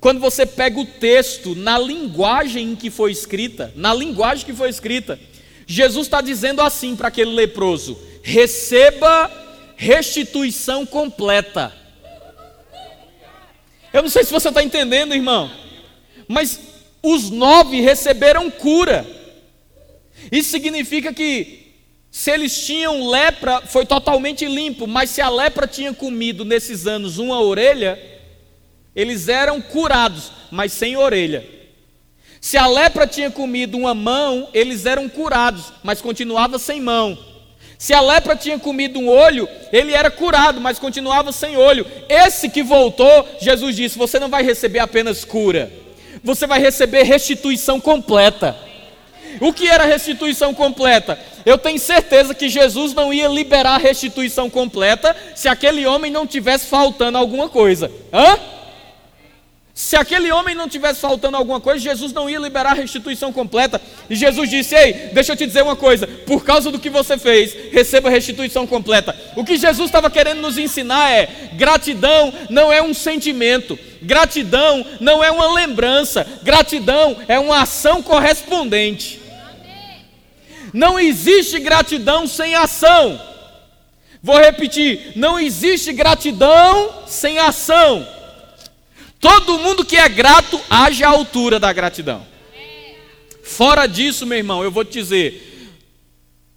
Quando 0.00 0.20
você 0.20 0.44
pega 0.44 0.80
o 0.80 0.86
texto 0.86 1.54
na 1.54 1.78
linguagem 1.78 2.72
em 2.72 2.76
que 2.76 2.90
foi 2.90 3.10
escrita, 3.10 3.72
na 3.74 3.94
linguagem 3.94 4.44
que 4.44 4.52
foi 4.52 4.68
escrita, 4.68 5.18
Jesus 5.66 6.06
está 6.06 6.20
dizendo 6.20 6.60
assim 6.60 6.96
para 6.96 7.08
aquele 7.08 7.32
leproso: 7.32 7.98
receba 8.22 9.30
restituição 9.76 10.84
completa. 10.86 11.72
Eu 13.92 14.02
não 14.02 14.08
sei 14.08 14.24
se 14.24 14.32
você 14.32 14.48
está 14.48 14.62
entendendo, 14.62 15.14
irmão, 15.14 15.50
mas 16.26 16.58
os 17.02 17.30
nove 17.30 17.80
receberam 17.80 18.50
cura. 18.50 19.06
Isso 20.32 20.50
significa 20.50 21.12
que 21.12 21.64
se 22.10 22.30
eles 22.30 22.64
tinham 22.64 23.08
lepra, 23.08 23.60
foi 23.62 23.84
totalmente 23.84 24.46
limpo, 24.46 24.86
mas 24.86 25.10
se 25.10 25.20
a 25.20 25.28
lepra 25.28 25.66
tinha 25.66 25.92
comido 25.92 26.44
nesses 26.44 26.86
anos 26.86 27.18
uma 27.18 27.40
orelha, 27.40 28.00
eles 28.94 29.28
eram 29.28 29.60
curados, 29.60 30.30
mas 30.50 30.72
sem 30.72 30.96
orelha. 30.96 31.44
Se 32.40 32.56
a 32.56 32.66
lepra 32.66 33.06
tinha 33.06 33.30
comido 33.30 33.76
uma 33.76 33.94
mão, 33.94 34.48
eles 34.54 34.86
eram 34.86 35.08
curados, 35.08 35.72
mas 35.82 36.00
continuava 36.00 36.58
sem 36.58 36.80
mão. 36.80 37.18
Se 37.84 37.92
a 37.92 38.00
lepra 38.00 38.34
tinha 38.34 38.58
comido 38.58 38.98
um 38.98 39.10
olho, 39.10 39.46
ele 39.70 39.92
era 39.92 40.10
curado, 40.10 40.58
mas 40.58 40.78
continuava 40.78 41.30
sem 41.32 41.54
olho. 41.58 41.86
Esse 42.08 42.48
que 42.48 42.62
voltou, 42.62 43.28
Jesus 43.38 43.76
disse: 43.76 43.98
Você 43.98 44.18
não 44.18 44.30
vai 44.30 44.42
receber 44.42 44.78
apenas 44.78 45.22
cura, 45.22 45.70
você 46.22 46.46
vai 46.46 46.58
receber 46.58 47.02
restituição 47.02 47.78
completa. 47.78 48.56
O 49.38 49.52
que 49.52 49.68
era 49.68 49.84
restituição 49.84 50.54
completa? 50.54 51.18
Eu 51.44 51.58
tenho 51.58 51.78
certeza 51.78 52.34
que 52.34 52.48
Jesus 52.48 52.94
não 52.94 53.12
ia 53.12 53.28
liberar 53.28 53.76
restituição 53.76 54.48
completa 54.48 55.14
se 55.34 55.46
aquele 55.46 55.84
homem 55.84 56.10
não 56.10 56.26
tivesse 56.26 56.64
faltando 56.64 57.18
alguma 57.18 57.50
coisa. 57.50 57.92
Hã? 58.10 58.38
Se 59.74 59.96
aquele 59.96 60.30
homem 60.30 60.54
não 60.54 60.68
tivesse 60.68 61.00
faltando 61.00 61.36
alguma 61.36 61.60
coisa, 61.60 61.80
Jesus 61.80 62.12
não 62.12 62.30
ia 62.30 62.38
liberar 62.38 62.70
a 62.70 62.74
restituição 62.74 63.32
completa. 63.32 63.82
E 64.08 64.14
Jesus 64.14 64.48
disse: 64.48 64.72
Ei, 64.72 65.10
deixa 65.12 65.32
eu 65.32 65.36
te 65.36 65.44
dizer 65.44 65.62
uma 65.62 65.74
coisa, 65.74 66.06
por 66.06 66.44
causa 66.44 66.70
do 66.70 66.78
que 66.78 66.88
você 66.88 67.18
fez, 67.18 67.52
receba 67.72 68.08
a 68.08 68.12
restituição 68.12 68.68
completa. 68.68 69.16
O 69.34 69.44
que 69.44 69.56
Jesus 69.56 69.88
estava 69.88 70.08
querendo 70.08 70.40
nos 70.40 70.58
ensinar 70.58 71.10
é: 71.10 71.50
gratidão 71.54 72.32
não 72.48 72.72
é 72.72 72.80
um 72.80 72.94
sentimento, 72.94 73.76
gratidão 74.00 74.86
não 75.00 75.24
é 75.24 75.30
uma 75.32 75.52
lembrança, 75.52 76.24
gratidão 76.44 77.16
é 77.26 77.36
uma 77.36 77.62
ação 77.62 78.00
correspondente. 78.00 79.20
Não 80.72 81.00
existe 81.00 81.58
gratidão 81.58 82.28
sem 82.28 82.54
ação. 82.54 83.20
Vou 84.22 84.38
repetir: 84.38 85.14
não 85.16 85.36
existe 85.36 85.92
gratidão 85.92 87.02
sem 87.08 87.40
ação. 87.40 88.06
Todo 89.24 89.58
mundo 89.58 89.86
que 89.86 89.96
é 89.96 90.06
grato 90.06 90.60
age 90.68 91.02
à 91.02 91.08
altura 91.08 91.58
da 91.58 91.72
gratidão. 91.72 92.26
Fora 93.42 93.86
disso, 93.86 94.26
meu 94.26 94.36
irmão, 94.36 94.62
eu 94.62 94.70
vou 94.70 94.84
te 94.84 94.92
dizer, 94.92 95.72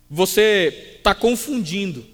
você 0.10 0.98
está 0.98 1.16
confundindo 1.16 2.06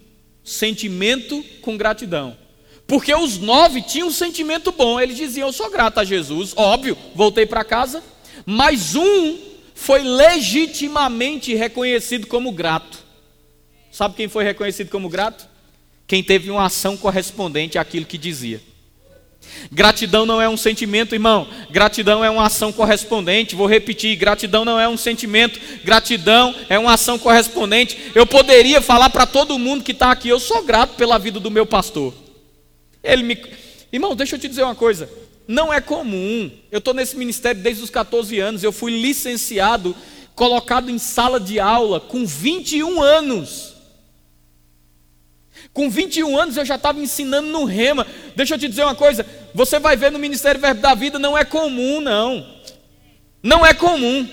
sentimento 0.43 1.43
com 1.60 1.75
gratidão. 1.75 2.38
Porque 2.86 3.15
os 3.15 3.39
nove 3.39 3.81
tinham 3.81 4.10
um 4.10 4.12
sentimento 4.12 4.72
bom, 4.72 5.01
eles 5.01 5.17
diziam: 5.17 5.48
Eu 5.48 5.53
sou 5.53 5.72
grato 5.72 6.00
a 6.00 6.03
Jesus, 6.03 6.53
óbvio, 6.55 6.95
voltei 7.15 7.48
para 7.48 7.63
casa. 7.63 8.03
Mas 8.45 8.93
um 8.93 9.39
foi 9.74 10.03
legitimamente 10.03 11.55
reconhecido 11.55 12.27
como 12.27 12.51
grato. 12.51 13.00
Sabe 13.91 14.13
quem 14.13 14.27
foi 14.27 14.43
reconhecido 14.43 14.91
como 14.91 15.10
grato? 15.10 15.48
Quem 16.05 16.24
teve 16.24 16.51
uma 16.51 16.65
ação 16.65 16.95
correspondente 16.95 17.79
àquilo 17.79 18.05
que 18.05 18.19
dizia. 18.19 18.62
Gratidão 19.71 20.25
não 20.25 20.41
é 20.41 20.47
um 20.47 20.57
sentimento, 20.57 21.15
irmão. 21.15 21.47
Gratidão 21.69 22.23
é 22.23 22.29
uma 22.29 22.45
ação 22.45 22.71
correspondente. 22.71 23.55
Vou 23.55 23.67
repetir: 23.67 24.15
gratidão 24.15 24.63
não 24.63 24.79
é 24.79 24.88
um 24.88 24.97
sentimento. 24.97 25.59
Gratidão 25.83 26.53
é 26.69 26.77
uma 26.77 26.93
ação 26.93 27.17
correspondente. 27.17 28.12
Eu 28.13 28.25
poderia 28.25 28.81
falar 28.81 29.09
para 29.09 29.25
todo 29.25 29.59
mundo 29.59 29.83
que 29.83 29.91
está 29.91 30.12
aqui: 30.12 30.29
eu 30.29 30.39
sou 30.39 30.63
grato 30.63 30.95
pela 30.95 31.17
vida 31.17 31.39
do 31.39 31.51
meu 31.51 31.65
pastor. 31.65 32.13
Ele 33.03 33.23
me. 33.23 33.38
Irmão, 33.91 34.15
deixa 34.15 34.35
eu 34.35 34.39
te 34.39 34.47
dizer 34.47 34.63
uma 34.63 34.75
coisa. 34.75 35.09
Não 35.47 35.73
é 35.73 35.81
comum. 35.81 36.50
Eu 36.71 36.79
estou 36.79 36.93
nesse 36.93 37.17
ministério 37.17 37.62
desde 37.62 37.84
os 37.84 37.89
14 37.89 38.39
anos. 38.39 38.63
Eu 38.63 38.71
fui 38.71 38.91
licenciado, 39.01 39.95
colocado 40.36 40.89
em 40.89 40.97
sala 40.97 41.39
de 41.39 41.60
aula 41.60 41.99
com 41.99 42.25
21 42.25 43.01
anos. 43.01 43.72
Com 45.73 45.89
21 45.89 46.38
anos 46.38 46.55
eu 46.55 46.63
já 46.63 46.75
estava 46.75 46.99
ensinando 46.99 47.47
no 47.47 47.65
rema. 47.65 48.05
Deixa 48.36 48.53
eu 48.53 48.59
te 48.59 48.67
dizer 48.67 48.83
uma 48.83 48.95
coisa: 48.95 49.25
você 49.53 49.79
vai 49.79 49.97
ver 49.97 50.12
no 50.12 50.19
Ministério 50.19 50.62
Verbo 50.62 50.81
da 50.81 50.93
Vida, 50.93 51.17
não 51.17 51.38
é 51.38 51.43
comum, 51.43 51.99
não. 51.99 52.45
Não 53.41 53.65
é 53.65 53.73
comum. 53.73 54.27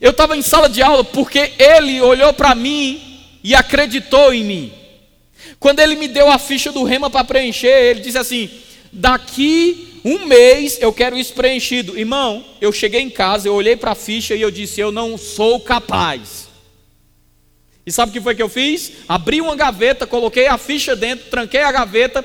Eu 0.00 0.10
estava 0.10 0.36
em 0.36 0.42
sala 0.42 0.68
de 0.68 0.82
aula 0.82 1.02
porque 1.02 1.52
ele 1.58 2.00
olhou 2.00 2.32
para 2.32 2.54
mim 2.54 3.00
e 3.42 3.54
acreditou 3.54 4.32
em 4.32 4.44
mim. 4.44 4.72
Quando 5.58 5.80
ele 5.80 5.96
me 5.96 6.08
deu 6.08 6.30
a 6.30 6.38
ficha 6.38 6.70
do 6.70 6.84
rema 6.84 7.08
para 7.08 7.24
preencher, 7.24 7.68
ele 7.68 8.00
disse 8.00 8.18
assim: 8.18 8.50
daqui 8.92 10.00
um 10.04 10.26
mês 10.26 10.78
eu 10.80 10.92
quero 10.92 11.16
isso 11.16 11.32
preenchido. 11.32 11.98
Irmão, 11.98 12.44
eu 12.60 12.70
cheguei 12.70 13.00
em 13.00 13.10
casa, 13.10 13.48
eu 13.48 13.54
olhei 13.54 13.76
para 13.76 13.92
a 13.92 13.96
ficha 13.96 14.34
e 14.34 14.42
eu 14.42 14.50
disse: 14.50 14.80
eu 14.80 14.92
não 14.92 15.16
sou 15.16 15.58
capaz. 15.58 16.45
E 17.86 17.92
sabe 17.92 18.10
o 18.10 18.12
que 18.12 18.20
foi 18.20 18.34
que 18.34 18.42
eu 18.42 18.48
fiz? 18.48 18.92
Abri 19.08 19.40
uma 19.40 19.54
gaveta, 19.54 20.06
coloquei 20.06 20.48
a 20.48 20.58
ficha 20.58 20.96
dentro, 20.96 21.30
tranquei 21.30 21.62
a 21.62 21.70
gaveta, 21.70 22.24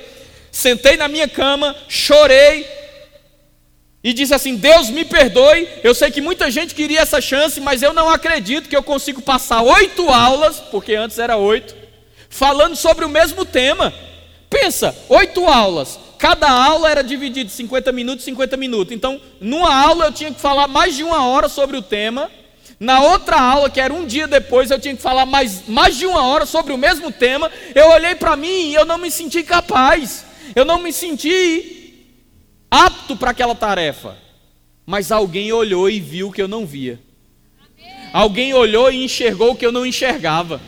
sentei 0.52 0.98
na 0.98 1.08
minha 1.08 1.28
cama, 1.28 1.76
chorei 1.88 2.66
e 4.04 4.14
disse 4.14 4.34
assim: 4.34 4.56
Deus 4.56 4.90
me 4.90 5.06
perdoe. 5.06 5.68
Eu 5.84 5.94
sei 5.94 6.10
que 6.10 6.20
muita 6.20 6.50
gente 6.50 6.74
queria 6.74 7.02
essa 7.02 7.22
chance, 7.22 7.62
mas 7.62 7.84
eu 7.84 7.94
não 7.94 8.10
acredito 8.10 8.68
que 8.68 8.76
eu 8.76 8.82
consigo 8.82 9.22
passar 9.22 9.62
oito 9.62 10.10
aulas, 10.10 10.60
porque 10.60 10.96
antes 10.96 11.20
era 11.20 11.38
oito, 11.38 11.76
falando 12.28 12.76
sobre 12.76 13.06
o 13.06 13.10
mesmo 13.10 13.46
tema. 13.46 13.94
Pensa, 14.50 14.96
oito 15.08 15.46
aulas. 15.46 16.00
Cada 16.18 16.50
aula 16.50 16.90
era 16.90 17.04
dividida 17.04 17.50
em 17.50 17.54
50 17.54 17.92
minutos, 17.92 18.26
50 18.26 18.58
minutos. 18.58 18.94
Então, 18.94 19.20
numa 19.40 19.74
aula 19.74 20.06
eu 20.06 20.12
tinha 20.12 20.32
que 20.32 20.40
falar 20.40 20.68
mais 20.68 20.96
de 20.96 21.04
uma 21.04 21.26
hora 21.28 21.48
sobre 21.48 21.78
o 21.78 21.82
tema. 21.82 22.30
Na 22.82 23.00
outra 23.00 23.40
aula, 23.40 23.70
que 23.70 23.80
era 23.80 23.94
um 23.94 24.08
dia 24.08 24.28
depois, 24.28 24.72
eu 24.72 24.80
tinha 24.80 24.96
que 24.96 25.02
falar 25.04 25.24
mais, 25.24 25.68
mais 25.68 25.96
de 25.96 26.08
uma 26.08 26.26
hora 26.26 26.48
sobre 26.48 26.74
o 26.74 26.78
mesmo 26.80 27.12
tema. 27.12 27.52
Eu 27.76 27.90
olhei 27.90 28.16
para 28.16 28.36
mim 28.36 28.72
e 28.72 28.74
eu 28.74 28.86
não 28.86 28.98
me 28.98 29.12
senti 29.12 29.44
capaz. 29.44 30.26
Eu 30.56 30.66
não 30.66 30.82
me 30.82 30.92
senti 30.92 32.08
apto 32.72 33.16
para 33.16 33.30
aquela 33.30 33.54
tarefa. 33.54 34.18
Mas 34.84 35.12
alguém 35.12 35.54
olhou 35.54 35.88
e 35.92 36.00
viu 36.00 36.30
o 36.30 36.32
que 36.32 36.42
eu 36.42 36.48
não 36.48 36.66
via. 36.66 37.00
Alguém 38.12 38.52
olhou 38.56 38.92
e 38.92 39.06
enxergou 39.06 39.52
o 39.52 39.56
que 39.56 39.64
eu 39.64 39.72
não 39.72 39.86
enxergava. 39.86 40.60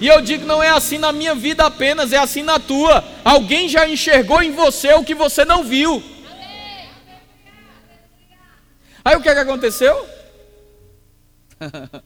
E 0.00 0.08
eu 0.08 0.20
digo, 0.22 0.44
não 0.44 0.60
é 0.60 0.70
assim 0.70 0.98
na 0.98 1.12
minha 1.12 1.36
vida 1.36 1.64
apenas, 1.64 2.12
é 2.12 2.18
assim 2.18 2.42
na 2.42 2.58
tua. 2.58 3.04
Alguém 3.24 3.68
já 3.68 3.88
enxergou 3.88 4.42
em 4.42 4.50
você 4.50 4.92
o 4.94 5.04
que 5.04 5.14
você 5.14 5.44
não 5.44 5.62
viu. 5.62 6.02
Aí 9.04 9.14
o 9.14 9.20
que, 9.20 9.28
é 9.28 9.34
que 9.34 9.40
aconteceu? 9.40 10.13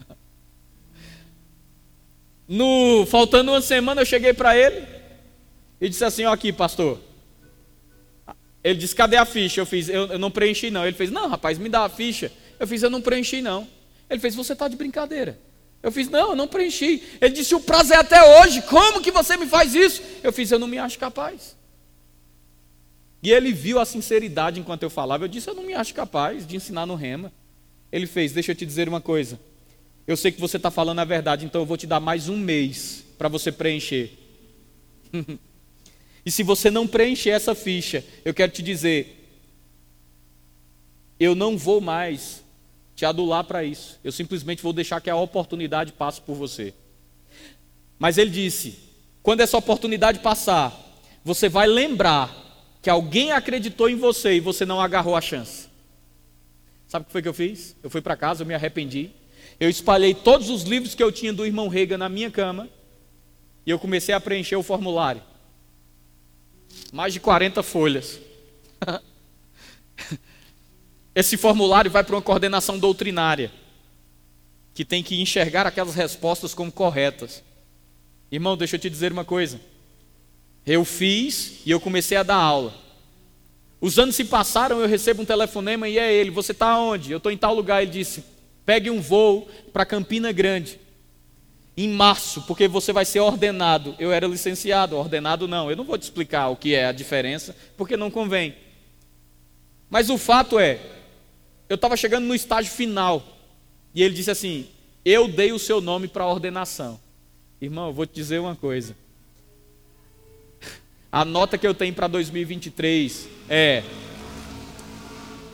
no, 2.48 3.06
faltando 3.06 3.52
uma 3.52 3.60
semana, 3.60 4.02
eu 4.02 4.06
cheguei 4.06 4.32
para 4.32 4.56
ele 4.56 4.86
e 5.80 5.88
disse 5.88 6.04
assim: 6.04 6.24
Ó, 6.24 6.32
aqui, 6.32 6.52
pastor. 6.52 7.00
Ele 8.62 8.78
disse: 8.78 8.94
Cadê 8.94 9.16
a 9.16 9.24
ficha? 9.24 9.60
Eu 9.60 9.66
fiz: 9.66 9.88
eu, 9.88 10.06
eu, 10.06 10.18
não 10.18 10.30
preenchi, 10.30 10.70
não. 10.70 10.86
Ele 10.86 10.96
fez: 10.96 11.10
Não, 11.10 11.28
rapaz, 11.28 11.58
me 11.58 11.68
dá 11.68 11.84
a 11.84 11.88
ficha. 11.88 12.32
Eu 12.58 12.66
fiz: 12.66 12.82
Eu 12.82 12.90
não 12.90 13.00
preenchi, 13.00 13.40
não. 13.40 13.66
Ele 14.10 14.20
fez: 14.20 14.34
Você 14.34 14.52
está 14.52 14.68
de 14.68 14.76
brincadeira. 14.76 15.38
Eu 15.82 15.92
fiz: 15.92 16.08
Não, 16.08 16.30
eu 16.30 16.36
não 16.36 16.48
preenchi. 16.48 17.02
Ele 17.20 17.34
disse: 17.34 17.54
O 17.54 17.60
prazo 17.60 17.92
é 17.92 17.96
até 17.96 18.40
hoje. 18.40 18.62
Como 18.62 19.00
que 19.00 19.10
você 19.10 19.36
me 19.36 19.46
faz 19.46 19.74
isso? 19.74 20.02
Eu 20.22 20.32
fiz: 20.32 20.50
Eu 20.50 20.58
não 20.58 20.66
me 20.66 20.78
acho 20.78 20.98
capaz. 20.98 21.56
E 23.22 23.32
ele 23.32 23.52
viu 23.52 23.80
a 23.80 23.84
sinceridade 23.84 24.60
enquanto 24.60 24.82
eu 24.82 24.90
falava. 24.90 25.24
Eu 25.24 25.28
disse: 25.28 25.48
Eu 25.48 25.54
não 25.54 25.62
me 25.62 25.74
acho 25.74 25.94
capaz 25.94 26.46
de 26.46 26.56
ensinar 26.56 26.86
no 26.86 26.94
rema. 26.94 27.32
Ele 27.90 28.06
fez: 28.06 28.32
Deixa 28.32 28.52
eu 28.52 28.56
te 28.56 28.66
dizer 28.66 28.88
uma 28.88 29.00
coisa. 29.00 29.38
Eu 30.06 30.16
sei 30.16 30.32
que 30.32 30.40
você 30.40 30.56
está 30.56 30.70
falando 30.70 31.00
a 31.00 31.04
verdade, 31.04 31.44
então 31.44 31.60
eu 31.60 31.66
vou 31.66 31.76
te 31.76 31.86
dar 31.86 32.00
mais 32.00 32.28
um 32.28 32.36
mês 32.36 33.04
para 33.18 33.28
você 33.28 33.52
preencher. 33.52 34.10
e 36.24 36.30
se 36.30 36.42
você 36.42 36.70
não 36.70 36.86
preencher 36.86 37.30
essa 37.30 37.54
ficha, 37.54 38.02
eu 38.24 38.32
quero 38.32 38.50
te 38.50 38.62
dizer, 38.62 39.28
eu 41.20 41.34
não 41.34 41.58
vou 41.58 41.80
mais 41.80 42.42
te 42.96 43.04
adular 43.04 43.44
para 43.44 43.62
isso. 43.62 43.98
Eu 44.02 44.10
simplesmente 44.10 44.62
vou 44.62 44.72
deixar 44.72 45.00
que 45.00 45.10
a 45.10 45.16
oportunidade 45.16 45.92
passe 45.92 46.20
por 46.20 46.34
você. 46.34 46.72
Mas 47.98 48.16
ele 48.16 48.30
disse: 48.30 48.78
quando 49.22 49.40
essa 49.40 49.58
oportunidade 49.58 50.20
passar, 50.20 50.74
você 51.22 51.48
vai 51.48 51.66
lembrar 51.66 52.34
que 52.80 52.88
alguém 52.88 53.32
acreditou 53.32 53.90
em 53.90 53.96
você 53.96 54.36
e 54.36 54.40
você 54.40 54.64
não 54.64 54.80
agarrou 54.80 55.14
a 55.14 55.20
chance. 55.20 55.67
Sabe 56.88 57.02
o 57.02 57.06
que 57.06 57.12
foi 57.12 57.20
que 57.22 57.28
eu 57.28 57.34
fiz? 57.34 57.76
Eu 57.82 57.90
fui 57.90 58.00
para 58.00 58.16
casa, 58.16 58.42
eu 58.42 58.46
me 58.46 58.54
arrependi. 58.54 59.10
Eu 59.60 59.68
espalhei 59.68 60.14
todos 60.14 60.48
os 60.48 60.62
livros 60.62 60.94
que 60.94 61.02
eu 61.02 61.12
tinha 61.12 61.32
do 61.32 61.44
irmão 61.44 61.68
Rega 61.68 61.98
na 61.98 62.08
minha 62.08 62.30
cama 62.30 62.68
e 63.66 63.70
eu 63.70 63.78
comecei 63.78 64.14
a 64.14 64.20
preencher 64.20 64.56
o 64.56 64.62
formulário. 64.62 65.22
Mais 66.90 67.12
de 67.12 67.20
40 67.20 67.62
folhas. 67.62 68.18
Esse 71.14 71.36
formulário 71.36 71.90
vai 71.90 72.02
para 72.02 72.14
uma 72.14 72.22
coordenação 72.22 72.78
doutrinária, 72.78 73.52
que 74.72 74.84
tem 74.84 75.02
que 75.02 75.20
enxergar 75.20 75.66
aquelas 75.66 75.94
respostas 75.94 76.54
como 76.54 76.72
corretas. 76.72 77.42
Irmão, 78.30 78.56
deixa 78.56 78.76
eu 78.76 78.80
te 78.80 78.88
dizer 78.88 79.12
uma 79.12 79.24
coisa. 79.24 79.60
Eu 80.64 80.84
fiz 80.84 81.60
e 81.66 81.70
eu 81.70 81.80
comecei 81.80 82.16
a 82.16 82.22
dar 82.22 82.36
aula. 82.36 82.87
Os 83.80 83.98
anos 83.98 84.16
se 84.16 84.24
passaram, 84.24 84.80
eu 84.80 84.88
recebo 84.88 85.22
um 85.22 85.26
telefonema 85.26 85.88
e 85.88 85.98
é 85.98 86.12
ele. 86.12 86.30
Você 86.30 86.52
está 86.52 86.78
onde? 86.78 87.12
Eu 87.12 87.18
estou 87.18 87.30
em 87.30 87.36
tal 87.36 87.54
lugar. 87.54 87.82
Ele 87.82 87.90
disse: 87.90 88.24
pegue 88.66 88.90
um 88.90 89.00
voo 89.00 89.48
para 89.72 89.86
Campina 89.86 90.32
Grande 90.32 90.80
em 91.76 91.88
março, 91.88 92.42
porque 92.42 92.66
você 92.66 92.92
vai 92.92 93.04
ser 93.04 93.20
ordenado. 93.20 93.94
Eu 94.00 94.12
era 94.12 94.26
licenciado, 94.26 94.96
ordenado 94.96 95.46
não. 95.46 95.70
Eu 95.70 95.76
não 95.76 95.84
vou 95.84 95.96
te 95.96 96.02
explicar 96.02 96.48
o 96.48 96.56
que 96.56 96.74
é 96.74 96.86
a 96.86 96.92
diferença, 96.92 97.54
porque 97.76 97.96
não 97.96 98.10
convém. 98.10 98.56
Mas 99.88 100.10
o 100.10 100.18
fato 100.18 100.58
é, 100.58 100.80
eu 101.68 101.76
estava 101.76 101.96
chegando 101.96 102.24
no 102.24 102.34
estágio 102.34 102.72
final 102.72 103.22
e 103.94 104.02
ele 104.02 104.14
disse 104.14 104.30
assim: 104.30 104.66
Eu 105.04 105.28
dei 105.28 105.52
o 105.52 105.58
seu 105.58 105.80
nome 105.80 106.08
para 106.08 106.24
a 106.24 106.28
ordenação. 106.28 106.98
Irmão, 107.60 107.86
eu 107.86 107.92
vou 107.92 108.06
te 108.06 108.14
dizer 108.14 108.40
uma 108.40 108.56
coisa. 108.56 108.96
A 111.10 111.24
nota 111.24 111.56
que 111.56 111.66
eu 111.66 111.74
tenho 111.74 111.94
para 111.94 112.06
2023 112.06 113.28
é: 113.48 113.82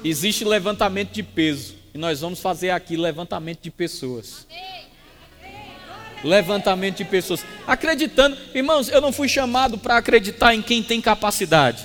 existe 0.02 0.44
levantamento 0.44 1.12
de 1.12 1.22
peso 1.22 1.76
e 1.94 1.98
nós 1.98 2.20
vamos 2.20 2.40
fazer 2.40 2.70
aqui 2.70 2.96
levantamento 2.96 3.62
de 3.62 3.70
pessoas. 3.70 4.46
Levantamento 6.24 6.96
de 6.96 7.04
pessoas. 7.04 7.44
Acreditando, 7.66 8.36
irmãos, 8.54 8.88
eu 8.88 9.00
não 9.00 9.12
fui 9.12 9.28
chamado 9.28 9.78
para 9.78 9.96
acreditar 9.96 10.54
em 10.54 10.62
quem 10.62 10.82
tem 10.82 11.00
capacidade. 11.00 11.84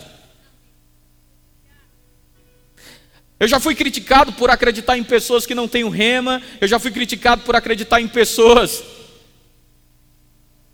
Eu 3.39 3.47
já 3.47 3.59
fui 3.59 3.75
criticado 3.75 4.33
por 4.33 4.49
acreditar 4.49 4.97
em 4.97 5.03
pessoas 5.03 5.45
que 5.45 5.55
não 5.55 5.67
têm 5.67 5.83
o 5.83 5.89
rema, 5.89 6.41
eu 6.59 6.67
já 6.67 6.79
fui 6.79 6.91
criticado 6.91 7.43
por 7.43 7.55
acreditar 7.55 8.01
em 8.01 8.07
pessoas 8.07 8.83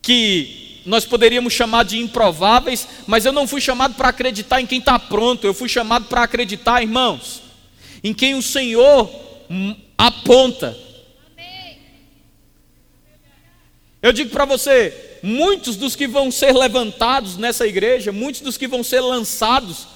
que 0.02 0.65
nós 0.86 1.06
poderíamos 1.06 1.54
chamar 1.54 1.84
de 1.84 1.98
improváveis, 1.98 2.88
mas 3.08 3.26
eu 3.26 3.32
não 3.32 3.48
fui 3.48 3.60
chamado 3.60 3.96
para 3.96 4.10
acreditar 4.10 4.62
em 4.62 4.68
quem 4.68 4.80
está 4.80 5.00
pronto, 5.00 5.46
eu 5.46 5.54
fui 5.54 5.68
chamado 5.68 6.06
para 6.06 6.24
acreditar, 6.24 6.82
irmãos, 6.82 7.42
em 8.04 8.14
quem 8.14 8.36
o 8.36 8.42
Senhor 8.42 9.10
aponta. 9.98 10.78
Eu 14.02 14.14
digo 14.14 14.30
para 14.30 14.46
você, 14.46 15.20
muitos 15.24 15.76
dos 15.76 15.96
que 15.96 16.08
vão 16.08 16.30
ser 16.30 16.54
levantados 16.54 17.38
nessa 17.38 17.66
igreja, 17.66 18.12
muitos 18.12 18.42
dos 18.42 18.56
que 18.56 18.68
vão 18.68 18.84
ser 18.84 19.02
lançados, 19.02 19.88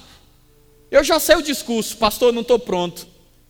eu 0.90 1.04
já 1.04 1.20
sei 1.20 1.36
o 1.36 1.42
discurso, 1.42 1.96
pastor, 1.96 2.32
não 2.32 2.42
estou 2.42 2.58
pronto. 2.58 3.06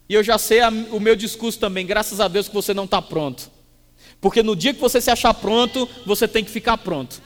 E 0.06 0.12
eu 0.14 0.22
já 0.22 0.36
sei 0.36 0.60
a, 0.60 0.68
o 0.68 1.00
meu 1.00 1.16
discurso 1.16 1.58
também, 1.58 1.86
graças 1.86 2.20
a 2.20 2.28
Deus 2.28 2.48
que 2.48 2.54
você 2.54 2.74
não 2.74 2.84
está 2.84 3.00
pronto. 3.00 3.50
Porque 4.20 4.42
no 4.42 4.54
dia 4.54 4.74
que 4.74 4.80
você 4.80 5.00
se 5.00 5.10
achar 5.10 5.32
pronto, 5.32 5.88
você 6.04 6.28
tem 6.28 6.44
que 6.44 6.50
ficar 6.50 6.76
pronto. 6.76 7.22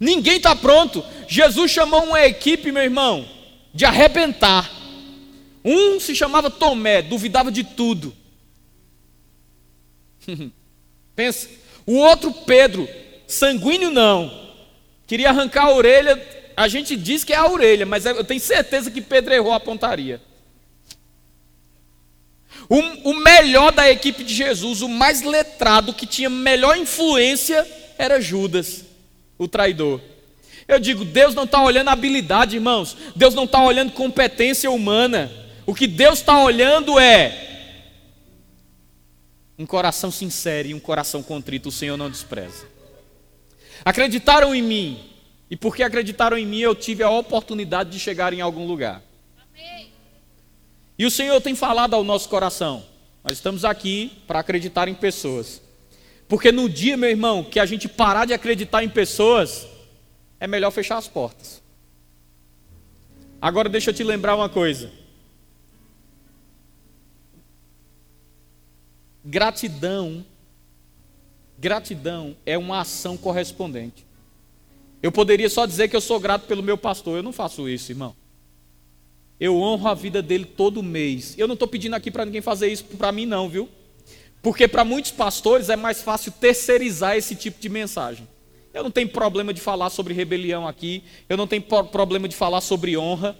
Ninguém 0.00 0.36
está 0.36 0.54
pronto. 0.54 1.04
Jesus 1.28 1.70
chamou 1.70 2.04
uma 2.04 2.24
equipe, 2.24 2.72
meu 2.72 2.82
irmão, 2.82 3.28
de 3.72 3.84
arrebentar. 3.84 4.70
Um 5.64 5.98
se 5.98 6.14
chamava 6.14 6.50
Tomé, 6.50 7.02
duvidava 7.02 7.50
de 7.50 7.64
tudo. 7.64 8.14
Pensa. 11.16 11.48
O 11.86 11.96
outro, 11.96 12.32
Pedro, 12.32 12.88
sanguíneo 13.26 13.90
não. 13.90 14.44
Queria 15.06 15.30
arrancar 15.30 15.66
a 15.66 15.74
orelha. 15.74 16.20
A 16.56 16.68
gente 16.68 16.96
diz 16.96 17.24
que 17.24 17.32
é 17.32 17.36
a 17.36 17.50
orelha, 17.50 17.84
mas 17.84 18.06
eu 18.06 18.24
tenho 18.24 18.40
certeza 18.40 18.90
que 18.90 19.00
Pedro 19.00 19.34
errou 19.34 19.52
a 19.52 19.60
pontaria. 19.60 20.20
O, 22.68 23.10
o 23.10 23.14
melhor 23.14 23.72
da 23.72 23.90
equipe 23.90 24.24
de 24.24 24.32
Jesus, 24.32 24.80
o 24.80 24.88
mais 24.88 25.22
letrado, 25.22 25.92
que 25.92 26.06
tinha 26.06 26.30
melhor 26.30 26.76
influência, 26.76 27.66
era 27.98 28.20
Judas, 28.20 28.84
o 29.38 29.48
traidor. 29.48 30.00
Eu 30.66 30.78
digo, 30.78 31.04
Deus 31.04 31.34
não 31.34 31.44
está 31.44 31.62
olhando 31.62 31.88
habilidade, 31.88 32.56
irmãos. 32.56 32.96
Deus 33.14 33.34
não 33.34 33.44
está 33.44 33.62
olhando 33.62 33.92
competência 33.92 34.70
humana. 34.70 35.30
O 35.66 35.74
que 35.74 35.86
Deus 35.86 36.20
está 36.20 36.42
olhando 36.42 36.98
é 36.98 37.44
um 39.58 39.66
coração 39.66 40.10
sincero 40.10 40.68
e 40.68 40.74
um 40.74 40.80
coração 40.80 41.22
contrito, 41.22 41.68
o 41.68 41.72
Senhor 41.72 41.96
não 41.96 42.10
despreza. 42.10 42.66
Acreditaram 43.84 44.54
em 44.54 44.62
mim, 44.62 45.00
e 45.50 45.56
porque 45.56 45.82
acreditaram 45.82 46.36
em 46.36 46.46
mim, 46.46 46.58
eu 46.58 46.74
tive 46.74 47.02
a 47.02 47.10
oportunidade 47.10 47.90
de 47.90 48.00
chegar 48.00 48.32
em 48.32 48.40
algum 48.40 48.66
lugar. 48.66 49.02
E 50.98 51.04
o 51.04 51.10
Senhor 51.10 51.40
tem 51.40 51.54
falado 51.54 51.94
ao 51.94 52.04
nosso 52.04 52.28
coração. 52.28 52.84
Nós 53.22 53.34
estamos 53.34 53.64
aqui 53.64 54.12
para 54.26 54.38
acreditar 54.38 54.86
em 54.86 54.94
pessoas. 54.94 55.60
Porque 56.34 56.50
no 56.50 56.68
dia, 56.68 56.96
meu 56.96 57.08
irmão, 57.08 57.44
que 57.44 57.60
a 57.60 57.64
gente 57.64 57.88
parar 57.88 58.24
de 58.24 58.32
acreditar 58.32 58.82
em 58.82 58.88
pessoas, 58.88 59.68
é 60.40 60.48
melhor 60.48 60.72
fechar 60.72 60.96
as 60.96 61.06
portas. 61.06 61.62
Agora 63.40 63.68
deixa 63.68 63.90
eu 63.90 63.94
te 63.94 64.02
lembrar 64.02 64.34
uma 64.34 64.48
coisa. 64.48 64.90
Gratidão, 69.24 70.26
gratidão 71.56 72.36
é 72.44 72.58
uma 72.58 72.80
ação 72.80 73.16
correspondente. 73.16 74.04
Eu 75.00 75.12
poderia 75.12 75.48
só 75.48 75.64
dizer 75.66 75.86
que 75.86 75.94
eu 75.94 76.00
sou 76.00 76.18
grato 76.18 76.48
pelo 76.48 76.64
meu 76.64 76.76
pastor, 76.76 77.16
eu 77.16 77.22
não 77.22 77.32
faço 77.32 77.68
isso, 77.68 77.92
irmão. 77.92 78.12
Eu 79.38 79.56
honro 79.56 79.86
a 79.86 79.94
vida 79.94 80.20
dele 80.20 80.46
todo 80.46 80.82
mês. 80.82 81.38
Eu 81.38 81.46
não 81.46 81.54
estou 81.54 81.68
pedindo 81.68 81.94
aqui 81.94 82.10
para 82.10 82.24
ninguém 82.24 82.40
fazer 82.40 82.72
isso 82.72 82.82
para 82.98 83.12
mim, 83.12 83.24
não, 83.24 83.48
viu? 83.48 83.68
Porque 84.44 84.68
para 84.68 84.84
muitos 84.84 85.10
pastores 85.10 85.70
é 85.70 85.74
mais 85.74 86.02
fácil 86.02 86.30
terceirizar 86.30 87.16
esse 87.16 87.34
tipo 87.34 87.58
de 87.58 87.70
mensagem. 87.70 88.28
Eu 88.74 88.82
não 88.82 88.90
tenho 88.90 89.08
problema 89.08 89.54
de 89.54 89.60
falar 89.60 89.88
sobre 89.88 90.12
rebelião 90.12 90.68
aqui. 90.68 91.02
Eu 91.30 91.38
não 91.38 91.46
tenho 91.46 91.62
problema 91.62 92.28
de 92.28 92.36
falar 92.36 92.60
sobre 92.60 92.94
honra. 92.94 93.34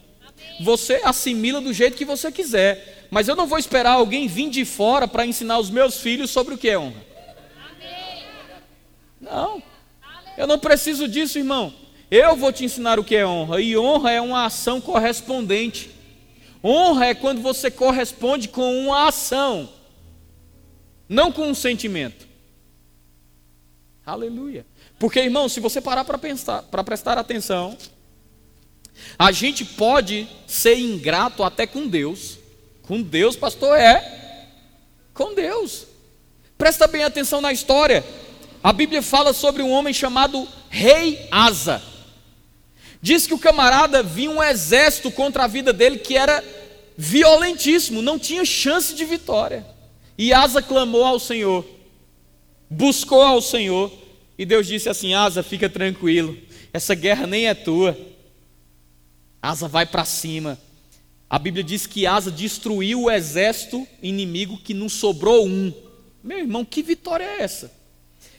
Você 0.63 1.03
assimila 1.05 1.61
do 1.61 1.75
jeito 1.75 1.99
que 1.99 2.07
você 2.07 2.33
quiser. 2.33 3.07
Mas 3.11 3.29
eu 3.29 3.37
não 3.37 3.47
vou 3.47 3.59
esperar 3.59 3.93
alguém 3.93 4.27
vir 4.27 4.49
de 4.49 4.65
fora 4.65 5.07
para 5.07 5.27
ensinar 5.27 5.59
os 5.59 5.69
meus 5.69 5.99
filhos 5.99 6.31
sobre 6.31 6.55
o 6.55 6.59
que 6.59 6.71
é 6.71 6.79
honra. 6.79 7.05
Não. 9.21 9.63
Eu 10.39 10.47
não 10.47 10.59
preciso 10.59 11.07
disso, 11.07 11.37
irmão. 11.37 11.75
Eu 12.11 12.35
vou 12.35 12.51
te 12.51 12.65
ensinar 12.65 12.99
o 12.99 13.05
que 13.05 13.15
é 13.15 13.27
honra. 13.27 13.61
E 13.61 13.77
honra 13.77 14.11
é 14.11 14.23
uma 14.23 14.47
ação 14.47 14.81
correspondente. 14.81 15.91
Honra 16.65 17.09
é 17.09 17.15
quando 17.15 17.43
você 17.43 17.71
corresponde 17.71 18.49
com 18.49 18.87
uma 18.87 19.09
ação, 19.09 19.69
não 21.09 21.31
com 21.33 21.49
um 21.49 21.55
sentimento. 21.55 22.27
Aleluia. 24.05 24.67
Porque, 24.99 25.21
irmão, 25.21 25.49
se 25.49 25.61
você 25.61 25.81
parar 25.81 26.05
para 26.05 26.19
pensar, 26.19 26.63
para 26.65 26.85
prestar 26.85 27.19
atenção, 27.19 27.77
a 29.19 29.33
gente 29.33 29.65
pode 29.65 30.29
ser 30.47 30.79
ingrato 30.79 31.43
até 31.43 31.67
com 31.67 31.87
Deus. 31.87 32.39
Com 32.83 33.01
Deus, 33.01 33.37
pastor, 33.37 33.79
é. 33.79 34.49
Com 35.13 35.35
Deus. 35.35 35.87
Presta 36.57 36.87
bem 36.87 37.03
atenção 37.03 37.41
na 37.41 37.53
história. 37.53 38.05
A 38.63 38.73
Bíblia 38.73 39.03
fala 39.03 39.33
sobre 39.33 39.63
um 39.63 39.71
homem 39.71 39.93
chamado 39.93 40.47
Rei 40.71 41.27
Asa. 41.31 41.83
Diz 43.01 43.27
que 43.27 43.35
o 43.35 43.39
camarada 43.39 44.03
vinha 44.03 44.31
um 44.31 44.43
exército 44.43 45.11
contra 45.11 45.45
a 45.45 45.47
vida 45.47 45.73
dele 45.73 45.99
que 45.99 46.17
era 46.17 46.43
violentíssimo, 46.97 48.01
não 48.01 48.19
tinha 48.19 48.45
chance 48.45 48.95
de 48.95 49.05
vitória. 49.05 49.74
E 50.17 50.33
Asa 50.33 50.63
clamou 50.63 51.05
ao 51.05 51.19
Senhor, 51.19 51.65
buscou 52.71 53.21
ao 53.21 53.41
Senhor, 53.41 53.93
e 54.39 54.45
Deus 54.45 54.67
disse 54.67 54.89
assim: 54.89 55.15
Asa, 55.15 55.43
fica 55.43 55.69
tranquilo, 55.69 56.37
essa 56.73 56.95
guerra 56.95 57.27
nem 57.27 57.49
é 57.49 57.55
tua. 57.55 57.97
Asa 59.43 59.69
vai 59.69 59.85
para 59.85 60.05
cima. 60.05 60.59
A 61.29 61.39
Bíblia 61.39 61.65
diz 61.65 61.87
que 61.87 62.07
Asa 62.07 62.31
destruiu 62.31 63.03
o 63.03 63.11
exército 63.11 63.87
inimigo 64.03 64.57
que 64.57 64.73
não 64.73 64.89
sobrou 64.89 65.47
um. 65.47 65.73
Meu 66.23 66.39
irmão, 66.39 66.65
que 66.65 66.83
vitória 66.83 67.25
é 67.25 67.43
essa? 67.43 67.73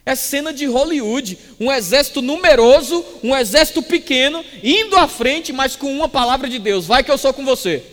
É 0.05 0.15
cena 0.15 0.53
de 0.53 0.65
Hollywood, 0.65 1.37
um 1.59 1.71
exército 1.71 2.21
numeroso, 2.21 3.03
um 3.23 3.35
exército 3.35 3.81
pequeno, 3.81 4.45
indo 4.63 4.95
à 4.95 5.07
frente, 5.07 5.51
mas 5.51 5.75
com 5.75 5.91
uma 5.91 6.07
palavra 6.07 6.47
de 6.47 6.59
Deus: 6.59 6.85
vai 6.85 7.03
que 7.03 7.11
eu 7.11 7.17
sou 7.17 7.33
com 7.33 7.43
você. 7.43 7.83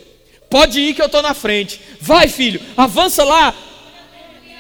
Pode 0.49 0.79
ir 0.79 0.95
que 0.95 1.01
eu 1.01 1.07
estou 1.07 1.23
na 1.23 1.33
frente. 1.33 1.81
Vai, 1.99 2.29
filho, 2.29 2.61
avança 2.77 3.25
lá. 3.25 3.55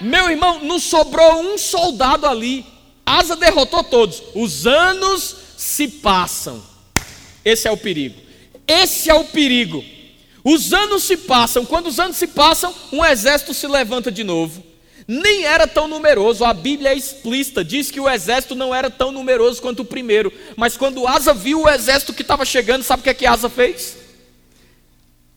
Meu 0.02 0.30
irmão, 0.30 0.60
não 0.62 0.78
sobrou 0.78 1.40
um 1.40 1.56
soldado 1.56 2.26
ali. 2.26 2.66
Asa 3.06 3.36
derrotou 3.36 3.82
todos. 3.84 4.22
Os 4.34 4.66
anos 4.66 5.36
se 5.56 5.88
passam. 5.88 6.62
Esse 7.44 7.68
é 7.68 7.70
o 7.70 7.76
perigo. 7.76 8.20
Esse 8.66 9.08
é 9.08 9.14
o 9.14 9.24
perigo. 9.24 9.84
Os 10.44 10.72
anos 10.72 11.04
se 11.04 11.16
passam. 11.16 11.64
Quando 11.64 11.86
os 11.86 11.98
anos 11.98 12.16
se 12.16 12.26
passam, 12.26 12.74
um 12.92 13.04
exército 13.04 13.54
se 13.54 13.66
levanta 13.66 14.10
de 14.10 14.24
novo 14.24 14.72
nem 15.06 15.44
era 15.44 15.66
tão 15.66 15.88
numeroso. 15.88 16.44
A 16.44 16.54
Bíblia 16.54 16.90
é 16.90 16.96
explícita, 16.96 17.64
diz 17.64 17.90
que 17.90 18.00
o 18.00 18.08
exército 18.08 18.54
não 18.54 18.74
era 18.74 18.90
tão 18.90 19.12
numeroso 19.12 19.60
quanto 19.60 19.80
o 19.80 19.84
primeiro. 19.84 20.32
Mas 20.56 20.76
quando 20.76 21.06
Asa 21.06 21.34
viu 21.34 21.62
o 21.62 21.68
exército 21.68 22.12
que 22.12 22.22
estava 22.22 22.44
chegando, 22.44 22.82
sabe 22.82 23.00
o 23.00 23.04
que 23.04 23.10
é 23.10 23.14
que 23.14 23.26
Asa 23.26 23.48
fez? 23.48 23.96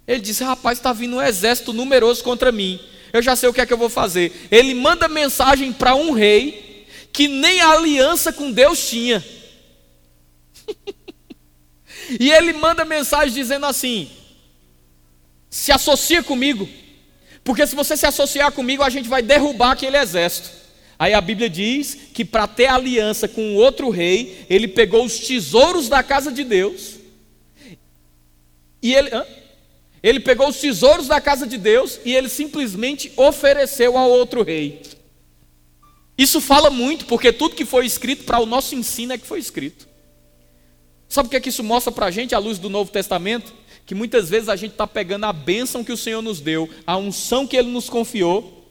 Ele 0.08 0.22
disse: 0.22 0.44
Rapaz, 0.44 0.78
está 0.78 0.94
vindo 0.94 1.18
um 1.18 1.22
exército 1.22 1.74
numeroso 1.74 2.24
contra 2.24 2.52
mim. 2.52 2.80
Eu 3.14 3.22
já 3.22 3.36
sei 3.36 3.50
o 3.50 3.54
que 3.54 3.62
é 3.62 3.66
que 3.66 3.74
eu 3.74 3.78
vou 3.78 3.90
fazer. 3.90 4.48
Ele 4.52 4.74
manda 4.74 5.08
mensagem 5.08 5.72
para 5.72 5.96
um 5.96 6.12
rei 6.12 6.86
que 7.12 7.28
nem 7.28 7.62
aliança 7.62 8.34
com 8.34 8.52
Deus 8.52 8.90
tinha. 8.90 9.24
e 12.20 12.32
ele 12.32 12.54
manda 12.54 12.84
mensagem 12.84 13.34
dizendo 13.34 13.66
assim: 13.66 14.10
se 15.50 15.72
associa 15.72 16.22
comigo, 16.22 16.68
porque 17.44 17.66
se 17.66 17.76
você 17.76 17.96
se 17.96 18.06
associar 18.06 18.52
comigo, 18.52 18.84
a 18.84 18.90
gente 18.90 19.08
vai 19.08 19.22
derrubar 19.22 19.72
aquele 19.72 19.98
exército. 19.98 20.50
Aí 20.98 21.14
a 21.14 21.22
Bíblia 21.22 21.50
diz 21.50 21.98
que 22.14 22.24
para 22.24 22.48
ter 22.48 22.68
aliança 22.68 23.28
com 23.28 23.56
outro 23.56 23.90
rei, 23.90 24.46
ele 24.50 24.68
pegou 24.68 25.06
os 25.06 25.20
tesouros 25.20 25.90
da 25.90 26.02
casa 26.02 26.32
de 26.32 26.44
Deus. 26.44 26.96
E 28.82 28.94
ele, 28.94 29.10
hã? 29.14 29.26
Ele 30.06 30.20
pegou 30.20 30.48
os 30.48 30.58
tesouros 30.58 31.08
da 31.08 31.20
casa 31.20 31.48
de 31.48 31.58
Deus 31.58 32.00
e 32.06 32.14
ele 32.14 32.30
simplesmente 32.30 33.12
ofereceu 33.18 33.98
ao 33.98 34.08
outro 34.08 34.44
rei. 34.44 34.84
Isso 36.16 36.40
fala 36.40 36.70
muito, 36.70 37.08
porque 37.08 37.34
tudo 37.34 37.56
que 37.56 37.66
foi 37.66 37.88
escrito 37.88 38.24
para 38.24 38.40
o 38.40 38.46
nosso 38.46 38.76
ensino 38.76 39.14
é 39.14 39.18
que 39.18 39.26
foi 39.26 39.40
escrito. 39.40 39.88
Sabe 41.10 41.26
o 41.26 41.30
que, 41.32 41.36
é 41.36 41.40
que 41.40 41.50
isso 41.50 41.64
mostra 41.64 41.92
para 41.92 42.06
a 42.06 42.12
gente 42.12 42.36
à 42.36 42.38
luz 42.38 42.60
do 42.60 42.70
Novo 42.70 42.92
Testamento? 42.92 43.52
Que 43.84 43.96
muitas 43.96 44.30
vezes 44.30 44.48
a 44.48 44.56
gente 44.56 44.74
está 44.74 44.86
pegando 44.86 45.26
a 45.26 45.34
bênção 45.34 45.84
que 45.84 45.92
o 45.92 45.98
Senhor 45.98 46.22
nos 46.22 46.40
deu, 46.40 46.70
a 46.86 46.96
unção 46.98 47.48
que 47.48 47.58
Ele 47.58 47.70
nos 47.70 47.90
confiou, 47.90 48.64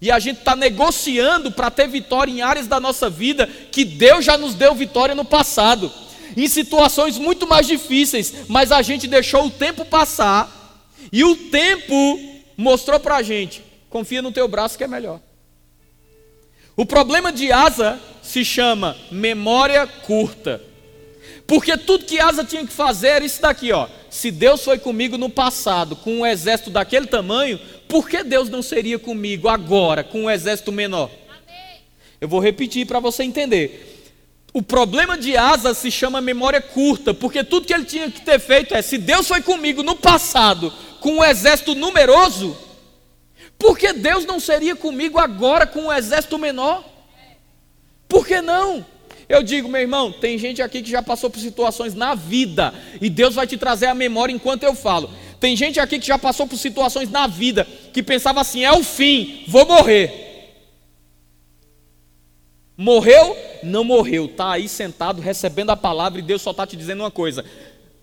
e 0.00 0.12
a 0.12 0.20
gente 0.20 0.38
está 0.38 0.54
negociando 0.54 1.50
para 1.50 1.72
ter 1.72 1.88
vitória 1.88 2.30
em 2.30 2.40
áreas 2.40 2.68
da 2.68 2.78
nossa 2.78 3.10
vida 3.10 3.48
que 3.72 3.84
Deus 3.84 4.24
já 4.24 4.38
nos 4.38 4.54
deu 4.54 4.76
vitória 4.76 5.14
no 5.14 5.24
passado, 5.24 5.92
em 6.36 6.48
situações 6.48 7.18
muito 7.18 7.46
mais 7.46 7.66
difíceis, 7.66 8.34
mas 8.48 8.72
a 8.72 8.80
gente 8.80 9.06
deixou 9.06 9.46
o 9.46 9.50
tempo 9.50 9.84
passar, 9.84 10.84
e 11.12 11.22
o 11.24 11.36
tempo 11.36 12.20
mostrou 12.56 12.98
para 12.98 13.16
a 13.16 13.22
gente: 13.22 13.62
confia 13.90 14.22
no 14.22 14.32
teu 14.32 14.48
braço 14.48 14.78
que 14.78 14.84
é 14.84 14.88
melhor. 14.88 15.20
O 16.76 16.84
problema 16.84 17.32
de 17.32 17.50
Asa 17.50 17.98
se 18.22 18.44
chama 18.44 18.96
memória 19.10 19.86
curta. 19.86 20.62
Porque 21.46 21.76
tudo 21.76 22.04
que 22.04 22.18
Asa 22.18 22.44
tinha 22.44 22.66
que 22.66 22.72
fazer 22.72 23.08
era 23.08 23.24
isso 23.24 23.40
daqui, 23.40 23.72
ó. 23.72 23.88
Se 24.10 24.30
Deus 24.30 24.64
foi 24.64 24.78
comigo 24.78 25.16
no 25.16 25.30
passado 25.30 25.94
com 25.94 26.18
um 26.18 26.26
exército 26.26 26.70
daquele 26.70 27.06
tamanho, 27.06 27.58
por 27.88 28.08
que 28.08 28.24
Deus 28.24 28.48
não 28.48 28.62
seria 28.62 28.98
comigo 28.98 29.48
agora 29.48 30.02
com 30.02 30.24
um 30.24 30.30
exército 30.30 30.72
menor? 30.72 31.10
Eu 32.20 32.28
vou 32.28 32.40
repetir 32.40 32.86
para 32.86 32.98
você 32.98 33.22
entender. 33.22 33.95
O 34.56 34.62
problema 34.62 35.18
de 35.18 35.36
Asa 35.36 35.74
se 35.74 35.90
chama 35.90 36.18
memória 36.18 36.62
curta, 36.62 37.12
porque 37.12 37.44
tudo 37.44 37.66
que 37.66 37.74
ele 37.74 37.84
tinha 37.84 38.10
que 38.10 38.22
ter 38.22 38.38
feito 38.38 38.74
é: 38.74 38.80
se 38.80 38.96
Deus 38.96 39.28
foi 39.28 39.42
comigo 39.42 39.82
no 39.82 39.94
passado 39.94 40.72
com 40.98 41.16
um 41.16 41.22
exército 41.22 41.74
numeroso, 41.74 42.56
por 43.58 43.76
que 43.76 43.92
Deus 43.92 44.24
não 44.24 44.40
seria 44.40 44.74
comigo 44.74 45.18
agora 45.18 45.66
com 45.66 45.80
um 45.82 45.92
exército 45.92 46.38
menor? 46.38 46.82
Por 48.08 48.26
que 48.26 48.40
não? 48.40 48.82
Eu 49.28 49.42
digo, 49.42 49.68
meu 49.68 49.82
irmão, 49.82 50.10
tem 50.10 50.38
gente 50.38 50.62
aqui 50.62 50.80
que 50.80 50.90
já 50.90 51.02
passou 51.02 51.28
por 51.28 51.38
situações 51.38 51.92
na 51.92 52.14
vida, 52.14 52.72
e 52.98 53.10
Deus 53.10 53.34
vai 53.34 53.46
te 53.46 53.58
trazer 53.58 53.88
a 53.88 53.94
memória 53.94 54.32
enquanto 54.32 54.62
eu 54.62 54.74
falo. 54.74 55.10
Tem 55.38 55.54
gente 55.54 55.78
aqui 55.78 55.98
que 55.98 56.06
já 56.06 56.18
passou 56.18 56.46
por 56.46 56.56
situações 56.56 57.10
na 57.10 57.26
vida 57.26 57.68
que 57.92 58.02
pensava 58.02 58.40
assim: 58.40 58.64
é 58.64 58.72
o 58.72 58.82
fim, 58.82 59.44
vou 59.48 59.66
morrer. 59.66 60.25
Morreu? 62.76 63.36
Não 63.62 63.84
morreu, 63.84 64.26
está 64.26 64.52
aí 64.52 64.68
sentado 64.68 65.22
recebendo 65.22 65.70
a 65.70 65.76
palavra 65.76 66.18
e 66.18 66.22
Deus 66.22 66.42
só 66.42 66.50
está 66.50 66.66
te 66.66 66.76
dizendo 66.76 67.02
uma 67.02 67.10
coisa: 67.10 67.44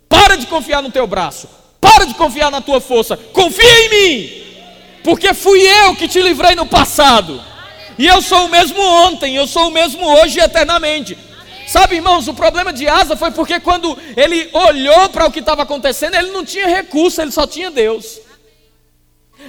para 0.10 0.36
de 0.36 0.48
confiar 0.48 0.82
no 0.82 0.92
teu 0.92 1.06
braço, 1.06 1.48
para 1.80 2.06
de 2.06 2.14
confiar 2.16 2.50
na 2.50 2.62
tua 2.62 2.82
força, 2.82 3.16
confia 3.16 3.86
em 3.86 3.90
mim 3.90 4.44
porque 5.04 5.34
fui 5.34 5.62
eu 5.62 5.96
que 5.96 6.08
te 6.08 6.22
livrei 6.22 6.56
no 6.56 6.66
passado. 6.66 7.40
E 8.00 8.08
eu 8.08 8.22
sou 8.22 8.46
o 8.46 8.50
mesmo 8.50 8.82
ontem, 8.82 9.36
eu 9.36 9.46
sou 9.46 9.68
o 9.68 9.72
mesmo 9.72 10.04
hoje 10.08 10.40
e 10.40 10.42
eternamente. 10.42 11.18
Sabe, 11.68 11.96
irmãos, 11.96 12.28
o 12.28 12.34
problema 12.34 12.74
de 12.74 12.88
Asa 12.88 13.16
foi 13.16 13.32
porque 13.32 13.60
quando 13.60 13.98
ele 14.16 14.50
olhou 14.54 15.10
para 15.10 15.26
o 15.26 15.32
que 15.32 15.40
estava 15.40 15.64
acontecendo, 15.64 16.16
ele 16.16 16.32
não 16.32 16.44
tinha 16.44 16.68
recurso, 16.68 17.22
ele 17.22 17.32
só 17.32 17.46
tinha 17.46 17.70
Deus. 17.70 18.20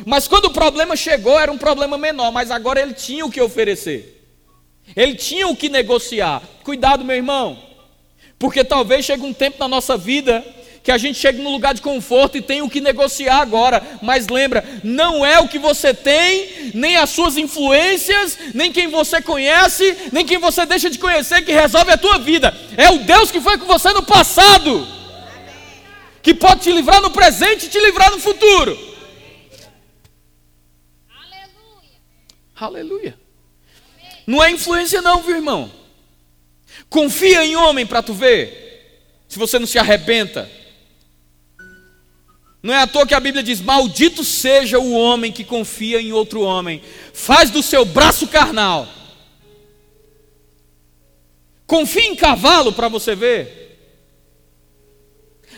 Mas 0.05 0.29
quando 0.29 0.47
o 0.47 0.53
problema 0.53 0.97
chegou, 0.97 1.39
era 1.39 1.51
um 1.51 1.59
problema 1.59 1.97
menor, 1.97 2.33
mas 2.33 2.51
agora 2.51 2.81
ele 2.81 2.93
tinha 2.93 3.25
o 3.25 3.31
que 3.31 3.41
oferecer. 3.41 4.14
Ele 4.95 5.15
tinha 5.15 5.49
o 5.49 5.57
que 5.57 5.69
negociar. 5.69 6.43
Cuidado, 6.63 7.05
meu 7.05 7.17
irmão, 7.17 7.59
porque 8.39 8.65
talvez 8.65 9.05
chegue 9.05 9.23
um 9.23 9.33
tempo 9.33 9.57
na 9.59 9.69
nossa 9.69 9.97
vida 9.97 10.45
que 10.85 10.93
a 10.93 10.99
gente 10.99 11.19
chegue 11.19 11.41
num 11.41 11.51
lugar 11.51 11.73
de 11.73 11.81
conforto 11.81 12.37
e 12.37 12.43
tem 12.43 12.61
o 12.61 12.69
que 12.69 12.79
negociar 12.79 13.41
agora. 13.41 13.83
Mas 14.03 14.29
lembra, 14.29 14.63
não 14.85 15.25
é 15.25 15.41
o 15.41 15.49
que 15.49 15.59
você 15.59 15.95
tem, 15.95 16.73
nem 16.75 16.99
as 16.99 17.09
suas 17.09 17.39
influências, 17.39 18.39
nem 18.53 18.71
quem 18.71 18.89
você 18.89 19.23
conhece, 19.23 19.97
nem 20.13 20.27
quem 20.27 20.37
você 20.37 20.67
deixa 20.67 20.91
de 20.91 20.99
conhecer 20.99 21.43
que 21.43 21.53
resolve 21.53 21.91
a 21.91 21.97
tua 21.97 22.19
vida. 22.19 22.55
É 22.77 22.91
o 22.91 22.99
Deus 22.99 23.31
que 23.31 23.41
foi 23.41 23.57
com 23.57 23.65
você 23.65 23.95
no 23.95 24.03
passado, 24.03 24.87
que 26.23 26.35
pode 26.35 26.61
te 26.61 26.71
livrar 26.71 27.01
no 27.01 27.11
presente 27.11 27.65
e 27.65 27.71
te 27.71 27.81
livrar 27.81 28.11
no 28.11 28.21
futuro. 28.21 28.79
Aleluia. 31.17 31.99
Aleluia. 32.55 33.24
Não 34.27 34.43
é 34.43 34.51
influência 34.51 35.03
não, 35.03 35.23
viu, 35.23 35.37
irmão? 35.37 35.71
Confia 36.89 37.45
em 37.45 37.57
homem 37.57 37.87
para 37.87 38.03
tu 38.03 38.15
ver. 38.15 38.63
Se 39.29 39.39
você 39.39 39.59
não 39.59 39.67
se 39.67 39.79
arrebenta. 39.79 40.51
Não 42.63 42.73
é 42.73 42.79
à 42.79 42.87
toa 42.87 43.07
que 43.07 43.15
a 43.15 43.21
Bíblia 43.21 43.43
diz: 43.43 43.61
Maldito 43.61 44.25
seja 44.25 44.79
o 44.79 44.93
homem 44.93 45.31
que 45.31 45.45
confia 45.45 46.01
em 46.01 46.13
outro 46.13 46.41
homem, 46.41 46.81
faz 47.13 47.51
do 47.51 47.63
seu 47.63 47.85
braço 47.85 48.27
carnal. 48.27 48.89
Confia 51.67 52.05
em 52.05 52.17
cavalo 52.17 52.73
para 52.73 52.89
você 52.89 53.15
ver. 53.15 53.64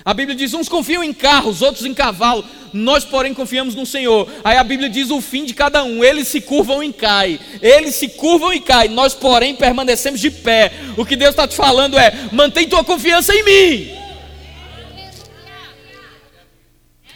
A 0.07 0.15
Bíblia 0.15 0.37
diz: 0.37 0.55
uns 0.55 0.69
confiam 0.69 1.03
em 1.03 1.13
carros, 1.13 1.63
outros 1.63 1.85
em 1.85 1.93
cavalo. 1.93 2.45
Nós, 2.73 3.05
porém, 3.05 3.35
confiamos 3.35 3.75
no 3.75 3.85
Senhor. 3.85 4.31
Aí 4.45 4.57
a 4.57 4.63
Bíblia 4.63 4.89
diz 4.89 5.11
o 5.11 5.21
fim 5.21 5.45
de 5.45 5.53
cada 5.53 5.83
um: 5.83 6.05
eles 6.05 6.29
se 6.29 6.41
curvam 6.41 6.81
e 6.81 6.93
caem. 6.93 7.41
Eles 7.61 7.97
se 7.97 8.11
curvam 8.11 8.53
e 8.53 8.61
caem. 8.61 8.93
Nós, 8.93 9.15
porém, 9.15 9.57
permanecemos 9.57 10.21
de 10.21 10.31
pé. 10.31 10.73
O 10.97 11.05
que 11.05 11.17
Deus 11.17 11.31
está 11.31 11.49
te 11.49 11.57
falando 11.57 11.99
é: 11.99 12.29
mantém 12.31 12.69
tua 12.69 12.85
confiança 12.85 13.35
em 13.35 13.43
mim. 13.43 13.97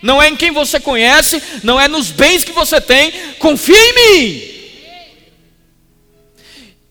não 0.02 0.20
é 0.20 0.28
em 0.28 0.34
quem 0.34 0.50
você 0.50 0.80
conhece, 0.80 1.42
não 1.62 1.78
é 1.78 1.86
nos 1.86 2.10
bens 2.10 2.42
que 2.42 2.52
você 2.52 2.80
tem, 2.80 3.12
confia 3.38 3.76
em 3.76 3.94
mim. 3.94 4.50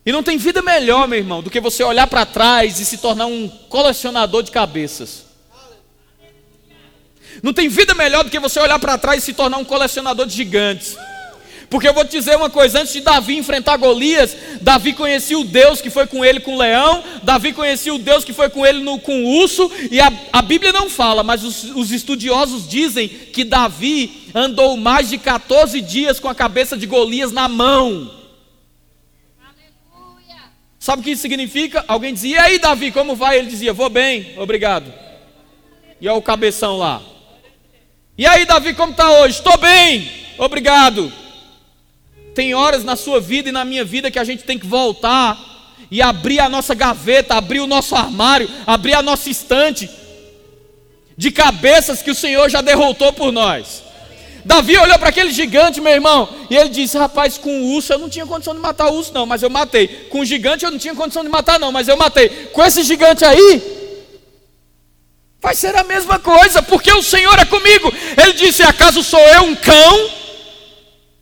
E 0.06 0.12
não 0.12 0.22
tem 0.22 0.38
vida 0.38 0.62
melhor, 0.62 1.08
meu 1.08 1.18
irmão, 1.18 1.42
do 1.42 1.50
que 1.50 1.60
você 1.60 1.84
olhar 1.84 2.06
para 2.06 2.24
trás 2.24 2.80
e 2.80 2.86
se 2.86 3.00
tornar 3.00 3.26
um 3.26 3.48
colecionador 3.48 4.44
de 4.44 4.52
cabeças. 4.52 5.29
Não 7.42 7.54
tem 7.54 7.68
vida 7.70 7.94
melhor 7.94 8.24
do 8.24 8.30
que 8.30 8.40
você 8.40 8.60
olhar 8.60 8.80
para 8.80 8.98
trás 8.98 9.24
e 9.24 9.26
se 9.26 9.34
tornar 9.34 9.58
um 9.58 9.66
colecionador 9.66 10.26
de 10.26 10.36
gigantes. 10.36 10.98
Porque 11.70 11.88
eu 11.88 11.94
vou 11.94 12.04
te 12.04 12.12
dizer 12.12 12.36
uma 12.36 12.50
coisa: 12.50 12.82
antes 12.82 12.94
de 12.94 13.02
Davi 13.02 13.38
enfrentar 13.38 13.78
Golias, 13.78 14.36
Davi 14.62 14.94
conhecia 14.94 15.38
o 15.38 15.44
Deus 15.44 15.80
que 15.80 15.90
foi 15.90 16.08
com 16.08 16.26
ele 16.26 16.40
com 16.40 16.56
o 16.56 16.58
leão, 16.58 17.04
Davi 17.22 17.54
conhecia 17.54 17.94
o 17.94 18.00
Deus 18.00 18.24
que 18.24 18.34
foi 18.34 18.50
com 18.50 18.66
ele 18.66 18.82
no, 18.82 19.00
com 19.00 19.24
o 19.24 19.42
urso, 19.42 19.72
e 19.92 20.00
a, 20.02 20.12
a 20.34 20.42
Bíblia 20.42 20.74
não 20.74 20.90
fala, 20.90 21.24
mas 21.24 21.44
os, 21.44 21.64
os 21.76 21.92
estudiosos 21.92 22.68
dizem 22.68 23.08
que 23.08 23.44
Davi 23.44 24.32
andou 24.34 24.76
mais 24.76 25.10
de 25.10 25.18
14 25.20 25.80
dias 25.82 26.20
com 26.20 26.28
a 26.28 26.36
cabeça 26.36 26.76
de 26.76 26.88
Golias 26.88 27.32
na 27.32 27.48
mão. 27.48 28.18
Sabe 30.80 31.02
o 31.02 31.04
que 31.04 31.12
isso 31.12 31.22
significa? 31.22 31.84
Alguém 31.88 32.14
dizia, 32.14 32.38
e 32.38 32.40
aí 32.40 32.58
Davi, 32.58 32.90
como 32.92 33.14
vai? 33.14 33.38
Ele 33.38 33.50
dizia, 33.50 33.74
vou 33.74 33.90
bem, 33.90 34.34
obrigado. 34.38 34.92
E 36.00 36.08
olha 36.08 36.18
o 36.18 36.22
cabeção 36.22 36.78
lá. 36.78 37.02
E 38.20 38.28
aí 38.28 38.46
Davi, 38.46 38.74
como 38.74 38.92
está 38.92 39.10
hoje? 39.22 39.38
Estou 39.38 39.58
bem, 39.58 40.12
obrigado. 40.38 41.10
Tem 42.36 42.54
horas 42.54 42.84
na 42.84 42.98
sua 42.98 43.22
vida 43.22 43.48
e 43.48 43.52
na 43.54 43.64
minha 43.64 43.86
vida 43.86 44.12
que 44.12 44.20
a 44.20 44.26
gente 44.26 44.44
tem 44.44 44.60
que 44.60 44.68
voltar 44.68 45.40
e 45.90 46.02
abrir 46.02 46.42
a 46.42 46.50
nossa 46.50 46.76
gaveta, 46.76 47.36
abrir 47.36 47.62
o 47.62 47.66
nosso 47.66 47.96
armário, 47.96 48.50
abrir 48.68 48.94
a 48.94 49.02
nossa 49.02 49.30
estante 49.30 49.90
de 51.16 51.32
cabeças 51.32 52.02
que 52.02 52.12
o 52.12 52.16
Senhor 52.16 52.50
já 52.50 52.60
derrotou 52.60 53.14
por 53.14 53.32
nós. 53.32 53.84
Davi 54.44 54.78
olhou 54.78 55.00
para 55.00 55.08
aquele 55.08 55.32
gigante, 55.32 55.80
meu 55.80 55.94
irmão, 55.94 56.28
e 56.50 56.58
ele 56.58 56.68
disse: 56.68 56.98
Rapaz, 56.98 57.38
com 57.38 57.62
o 57.62 57.76
urso 57.76 57.94
eu 57.94 58.00
não 58.00 58.10
tinha 58.10 58.26
condição 58.26 58.54
de 58.54 58.60
matar 58.60 58.90
o 58.90 58.96
urso, 58.96 59.14
não, 59.14 59.26
mas 59.26 59.44
eu 59.44 59.50
matei. 59.50 59.88
Com 60.10 60.20
o 60.20 60.26
gigante 60.26 60.66
eu 60.66 60.72
não 60.72 60.78
tinha 60.78 60.94
condição 60.94 61.24
de 61.24 61.30
matar, 61.30 61.58
não, 61.58 61.72
mas 61.72 61.88
eu 61.88 61.96
matei. 61.96 62.28
Com 62.52 62.66
esse 62.66 62.84
gigante 62.84 63.24
aí, 63.24 63.79
vai 65.42 65.56
ser 65.56 65.76
a 65.76 65.84
mesma 65.84 66.20
coisa, 66.20 66.62
porque 66.62 66.92
o 66.92 67.04
Senhor 67.04 67.38
é 67.40 67.46
comigo. 67.46 67.94
Ele 68.22 68.34
disse: 68.34 68.64
Acaso 68.64 69.04
sou 69.04 69.20
eu 69.20 69.44
um 69.44 69.56
cão? 69.56 70.20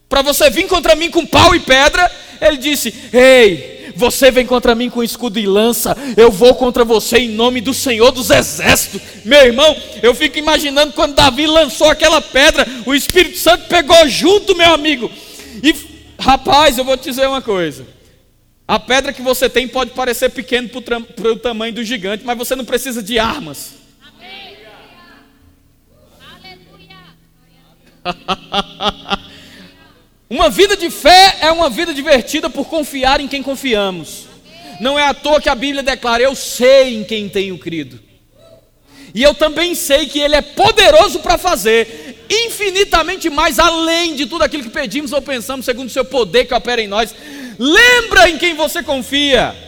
para 0.09 0.21
você 0.21 0.49
vir 0.49 0.67
contra 0.67 0.95
mim 0.95 1.09
com 1.09 1.25
pau 1.25 1.53
e 1.55 1.59
pedra, 1.59 2.09
ele 2.41 2.57
disse: 2.57 2.93
Ei, 3.11 3.91
você 3.95 4.31
vem 4.31 4.45
contra 4.45 4.75
mim 4.75 4.89
com 4.89 5.03
escudo 5.03 5.39
e 5.39 5.45
lança, 5.45 5.95
eu 6.15 6.31
vou 6.31 6.55
contra 6.55 6.85
você 6.85 7.17
em 7.17 7.29
nome 7.29 7.61
do 7.61 7.73
Senhor 7.73 8.11
dos 8.11 8.29
Exércitos. 8.29 9.01
Meu 9.25 9.45
irmão, 9.45 9.75
eu 10.01 10.13
fico 10.15 10.37
imaginando 10.37 10.93
quando 10.93 11.15
Davi 11.15 11.45
lançou 11.45 11.89
aquela 11.89 12.21
pedra, 12.21 12.65
o 12.85 12.93
Espírito 12.93 13.37
Santo 13.37 13.67
pegou 13.67 14.07
junto, 14.07 14.55
meu 14.55 14.73
amigo. 14.73 15.11
E 15.61 15.75
rapaz, 16.19 16.77
eu 16.77 16.83
vou 16.83 16.97
te 16.97 17.09
dizer 17.09 17.27
uma 17.27 17.41
coisa. 17.41 17.85
A 18.67 18.79
pedra 18.79 19.13
que 19.13 19.21
você 19.21 19.49
tem 19.49 19.67
pode 19.67 19.91
parecer 19.91 20.29
pequena 20.29 20.67
para 20.67 21.31
o 21.31 21.37
tamanho 21.37 21.73
do 21.73 21.83
gigante, 21.83 22.25
mas 22.25 22.37
você 22.37 22.55
não 22.55 22.65
precisa 22.65 23.01
de 23.01 23.17
armas. 23.17 23.86
uma 30.29 30.49
vida 30.49 30.75
de 30.75 30.89
fé 30.89 31.37
é 31.41 31.51
uma 31.51 31.69
vida 31.69 31.93
divertida 31.93 32.49
por 32.49 32.65
confiar 32.67 33.19
em 33.19 33.27
quem 33.27 33.43
confiamos. 33.43 34.25
Não 34.79 34.97
é 34.97 35.07
à 35.07 35.13
toa 35.13 35.41
que 35.41 35.49
a 35.49 35.55
Bíblia 35.55 35.83
declara: 35.83 36.23
Eu 36.23 36.35
sei 36.35 36.95
em 36.95 37.03
quem 37.03 37.27
tenho 37.29 37.57
crido. 37.57 37.99
E 39.13 39.23
eu 39.23 39.33
também 39.33 39.73
sei 39.73 40.05
que 40.05 40.19
Ele 40.19 40.35
é 40.35 40.41
poderoso 40.41 41.19
para 41.19 41.37
fazer 41.37 42.25
infinitamente 42.29 43.29
mais 43.29 43.57
além 43.57 44.15
de 44.15 44.25
tudo 44.25 44.43
aquilo 44.43 44.63
que 44.63 44.69
pedimos 44.69 45.13
ou 45.13 45.21
pensamos, 45.21 45.65
segundo 45.65 45.87
o 45.87 45.91
seu 45.91 46.05
poder 46.05 46.45
que 46.45 46.53
opera 46.53 46.81
em 46.81 46.87
nós. 46.87 47.15
Lembra 47.57 48.29
em 48.29 48.37
quem 48.37 48.53
você 48.53 48.83
confia. 48.83 49.66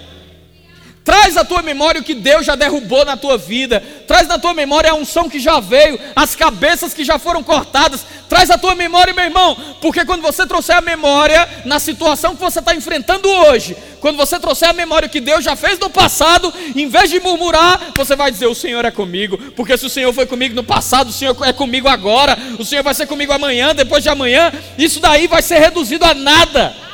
Traz 1.10 1.36
à 1.38 1.43
tua 1.43 1.63
memória 1.63 2.00
o 2.00 2.04
que 2.04 2.13
Deus 2.13 2.45
já 2.45 2.54
derrubou 2.54 3.04
na 3.04 3.17
tua 3.17 3.36
vida. 3.36 3.84
Traz 4.06 4.28
na 4.28 4.38
tua 4.38 4.54
memória 4.54 4.91
a 4.91 4.93
unção 4.93 5.28
que 5.28 5.39
já 5.39 5.60
veio, 5.60 6.00
as 6.15 6.36
cabeças 6.36 6.93
que 6.93 7.04
já 7.04 7.17
foram 7.17 7.41
cortadas. 7.41 8.06
Traz 8.30 8.52
à 8.52 8.60
tua 8.60 8.76
memória, 8.76 9.12
meu 9.12 9.26
irmão, 9.26 9.58
porque 9.82 10.06
quando 10.06 10.22
você 10.22 10.45
trouxer 10.45 10.76
a 10.76 10.82
memória 10.82 11.50
na 11.65 11.80
situação 11.80 12.36
que 12.36 12.41
você 12.41 12.60
está 12.60 12.76
enfrentando 12.76 13.28
hoje, 13.28 13.76
quando 14.00 14.17
você 14.17 14.39
trouxer 14.39 14.69
a 14.69 14.74
memória 14.74 15.08
o 15.08 15.10
que 15.10 15.19
Deus 15.19 15.43
já 15.43 15.56
fez 15.56 15.80
no 15.80 15.89
passado, 15.89 16.54
em 16.76 16.88
vez 16.88 17.10
de 17.10 17.19
murmurar, 17.19 17.91
você 17.95 18.15
vai 18.15 18.30
dizer: 18.30 18.45
O 18.45 18.54
Senhor 18.54 18.86
é 18.86 18.91
comigo. 18.91 19.36
Porque 19.56 19.76
se 19.80 19.88
o 19.88 19.89
Senhor 19.89 20.13
foi 20.13 20.28
comigo 20.28 20.54
no 20.54 20.63
passado, 20.63 21.10
o 21.10 21.13
Senhor 21.13 21.36
é 21.41 21.52
comigo 21.52 21.88
agora, 21.88 22.38
o 22.60 22.63
Senhor 22.63 22.84
vai 22.84 22.93
ser 22.93 23.08
comigo 23.08 23.34
amanhã, 23.34 23.74
depois 23.74 24.04
de 24.04 24.10
amanhã. 24.10 24.52
Isso 24.78 25.00
daí 25.00 25.26
vai 25.26 25.41
ser 25.41 25.58
reduzido 25.58 26.06
a 26.06 26.13
nada. 26.13 26.88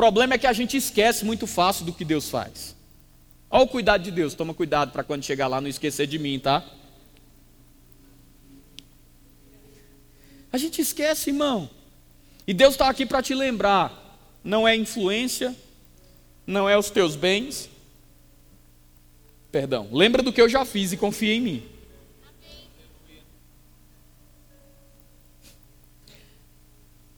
Problema 0.00 0.32
é 0.32 0.38
que 0.38 0.46
a 0.46 0.52
gente 0.54 0.78
esquece 0.78 1.26
muito 1.26 1.46
fácil 1.46 1.84
do 1.84 1.92
que 1.92 2.06
Deus 2.06 2.30
faz. 2.30 2.74
Olha 3.50 3.64
o 3.64 3.68
cuidado 3.68 4.02
de 4.02 4.10
Deus, 4.10 4.32
toma 4.32 4.54
cuidado 4.54 4.92
para 4.92 5.04
quando 5.04 5.22
chegar 5.22 5.46
lá 5.46 5.60
não 5.60 5.68
esquecer 5.68 6.06
de 6.06 6.18
mim, 6.18 6.38
tá? 6.38 6.64
A 10.50 10.56
gente 10.56 10.80
esquece, 10.80 11.28
irmão. 11.28 11.68
E 12.46 12.54
Deus 12.54 12.72
está 12.72 12.88
aqui 12.88 13.04
para 13.04 13.20
te 13.20 13.34
lembrar: 13.34 14.18
não 14.42 14.66
é 14.66 14.74
influência, 14.74 15.54
não 16.46 16.66
é 16.66 16.78
os 16.78 16.88
teus 16.88 17.14
bens. 17.14 17.68
Perdão, 19.52 19.86
lembra 19.92 20.22
do 20.22 20.32
que 20.32 20.40
eu 20.40 20.48
já 20.48 20.64
fiz 20.64 20.92
e 20.92 20.96
confia 20.96 21.34
em 21.34 21.42
mim. 21.42 21.62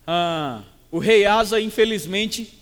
Ah, 0.04 0.64
o 0.90 0.98
rei 0.98 1.24
Asa, 1.24 1.60
infelizmente, 1.60 2.61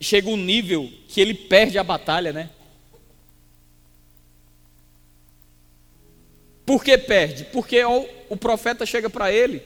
chega 0.00 0.28
um 0.28 0.36
nível 0.36 0.90
que 1.08 1.20
ele 1.20 1.34
perde 1.34 1.78
a 1.78 1.84
batalha, 1.84 2.32
né? 2.32 2.50
Por 6.64 6.82
que 6.82 6.98
perde? 6.98 7.44
Porque 7.44 7.82
o, 8.28 8.36
profeta 8.36 8.84
chega 8.84 9.08
para 9.08 9.32
ele 9.32 9.62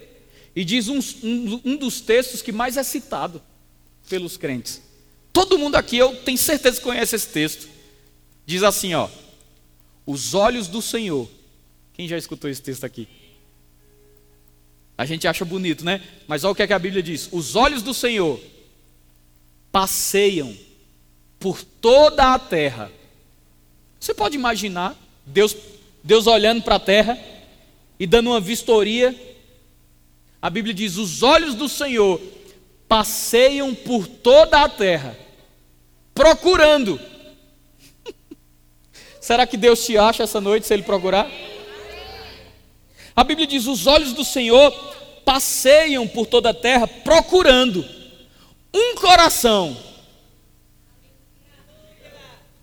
e 0.54 0.64
diz 0.64 0.88
um, 0.88 0.98
um, 1.22 1.60
um, 1.64 1.76
dos 1.76 2.00
textos 2.00 2.42
que 2.42 2.52
mais 2.52 2.76
é 2.76 2.82
citado 2.82 3.42
pelos 4.08 4.36
crentes. 4.36 4.82
Todo 5.32 5.58
mundo 5.58 5.76
aqui, 5.76 5.96
eu 5.96 6.14
tenho 6.16 6.36
certeza 6.36 6.76
que 6.76 6.84
conhece 6.84 7.16
esse 7.16 7.28
texto. 7.28 7.68
Diz 8.44 8.62
assim, 8.62 8.92
ó: 8.92 9.08
Os 10.04 10.34
olhos 10.34 10.68
do 10.68 10.82
Senhor. 10.82 11.28
Quem 11.94 12.06
já 12.06 12.18
escutou 12.18 12.50
esse 12.50 12.60
texto 12.60 12.84
aqui? 12.84 13.08
A 14.98 15.06
gente 15.06 15.26
acha 15.26 15.44
bonito, 15.44 15.84
né? 15.84 16.02
Mas 16.28 16.44
olha 16.44 16.52
o 16.52 16.54
que, 16.54 16.62
é 16.62 16.66
que 16.66 16.72
a 16.74 16.78
Bíblia 16.78 17.02
diz: 17.02 17.30
Os 17.32 17.56
olhos 17.56 17.82
do 17.82 17.94
Senhor 17.94 18.38
passeiam 19.72 20.56
por 21.38 21.62
toda 21.62 22.34
a 22.34 22.38
terra. 22.38 22.90
Você 23.98 24.14
pode 24.14 24.36
imaginar 24.36 24.96
Deus, 25.24 25.56
Deus 26.02 26.26
olhando 26.26 26.62
para 26.62 26.76
a 26.76 26.80
terra 26.80 27.18
e 27.98 28.06
dando 28.06 28.30
uma 28.30 28.40
vistoria? 28.40 29.14
A 30.40 30.50
Bíblia 30.50 30.74
diz: 30.74 30.96
os 30.96 31.22
olhos 31.22 31.54
do 31.54 31.68
Senhor 31.68 32.20
passeiam 32.88 33.74
por 33.74 34.06
toda 34.06 34.62
a 34.62 34.68
terra, 34.68 35.16
procurando. 36.14 37.00
Será 39.20 39.46
que 39.46 39.56
Deus 39.56 39.84
te 39.84 39.96
acha 39.96 40.22
essa 40.22 40.40
noite 40.40 40.66
se 40.66 40.74
Ele 40.74 40.82
procurar? 40.82 41.30
A 43.14 43.22
Bíblia 43.22 43.46
diz: 43.46 43.66
os 43.66 43.86
olhos 43.86 44.12
do 44.12 44.24
Senhor 44.24 44.72
passeiam 45.24 46.08
por 46.08 46.26
toda 46.26 46.50
a 46.50 46.54
terra, 46.54 46.86
procurando 46.86 47.99
um 48.72 48.94
coração, 48.94 49.76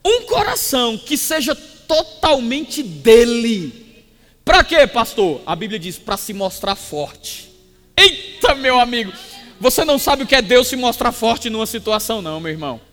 um 0.03 0.21
coração 0.25 0.97
que 0.97 1.17
seja 1.17 1.55
totalmente 1.55 2.81
dele. 2.81 4.05
Para 4.43 4.63
quê, 4.63 4.87
pastor? 4.87 5.41
A 5.45 5.55
Bíblia 5.55 5.79
diz: 5.79 5.97
para 5.97 6.17
se 6.17 6.33
mostrar 6.33 6.75
forte. 6.75 7.51
Eita, 7.97 8.55
meu 8.55 8.79
amigo, 8.79 9.11
você 9.59 9.83
não 9.83 9.97
sabe 9.97 10.23
o 10.23 10.27
que 10.27 10.35
é 10.35 10.41
Deus 10.41 10.67
se 10.67 10.75
mostrar 10.75 11.11
forte 11.11 11.49
numa 11.49 11.65
situação, 11.65 12.21
não, 12.21 12.39
meu 12.39 12.51
irmão. 12.51 12.86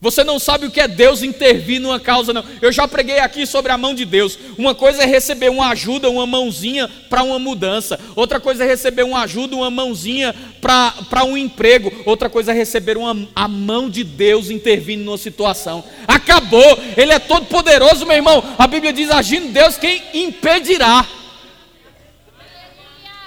Você 0.00 0.24
não 0.24 0.38
sabe 0.38 0.64
o 0.64 0.70
que 0.70 0.80
é 0.80 0.88
Deus 0.88 1.22
intervir 1.22 1.78
numa 1.78 2.00
causa, 2.00 2.32
não. 2.32 2.42
Eu 2.62 2.72
já 2.72 2.88
preguei 2.88 3.18
aqui 3.18 3.46
sobre 3.46 3.70
a 3.70 3.76
mão 3.76 3.94
de 3.94 4.06
Deus. 4.06 4.38
Uma 4.56 4.74
coisa 4.74 5.02
é 5.02 5.06
receber 5.06 5.50
uma 5.50 5.68
ajuda, 5.68 6.08
uma 6.08 6.26
mãozinha 6.26 6.88
para 7.10 7.22
uma 7.22 7.38
mudança. 7.38 8.00
Outra 8.16 8.40
coisa 8.40 8.64
é 8.64 8.66
receber 8.66 9.02
uma 9.02 9.20
ajuda, 9.20 9.56
uma 9.56 9.70
mãozinha 9.70 10.34
para 10.62 11.22
um 11.24 11.36
emprego. 11.36 11.92
Outra 12.06 12.30
coisa 12.30 12.50
é 12.50 12.54
receber 12.54 12.96
uma, 12.96 13.28
a 13.36 13.46
mão 13.46 13.90
de 13.90 14.02
Deus 14.02 14.48
intervindo 14.48 15.04
numa 15.04 15.18
situação. 15.18 15.84
Acabou. 16.08 16.78
Ele 16.96 17.12
é 17.12 17.18
todo 17.18 17.44
poderoso, 17.44 18.06
meu 18.06 18.16
irmão. 18.16 18.42
A 18.56 18.66
Bíblia 18.66 18.94
diz: 18.94 19.10
agindo 19.10 19.52
Deus, 19.52 19.76
quem 19.76 20.02
impedirá? 20.14 21.06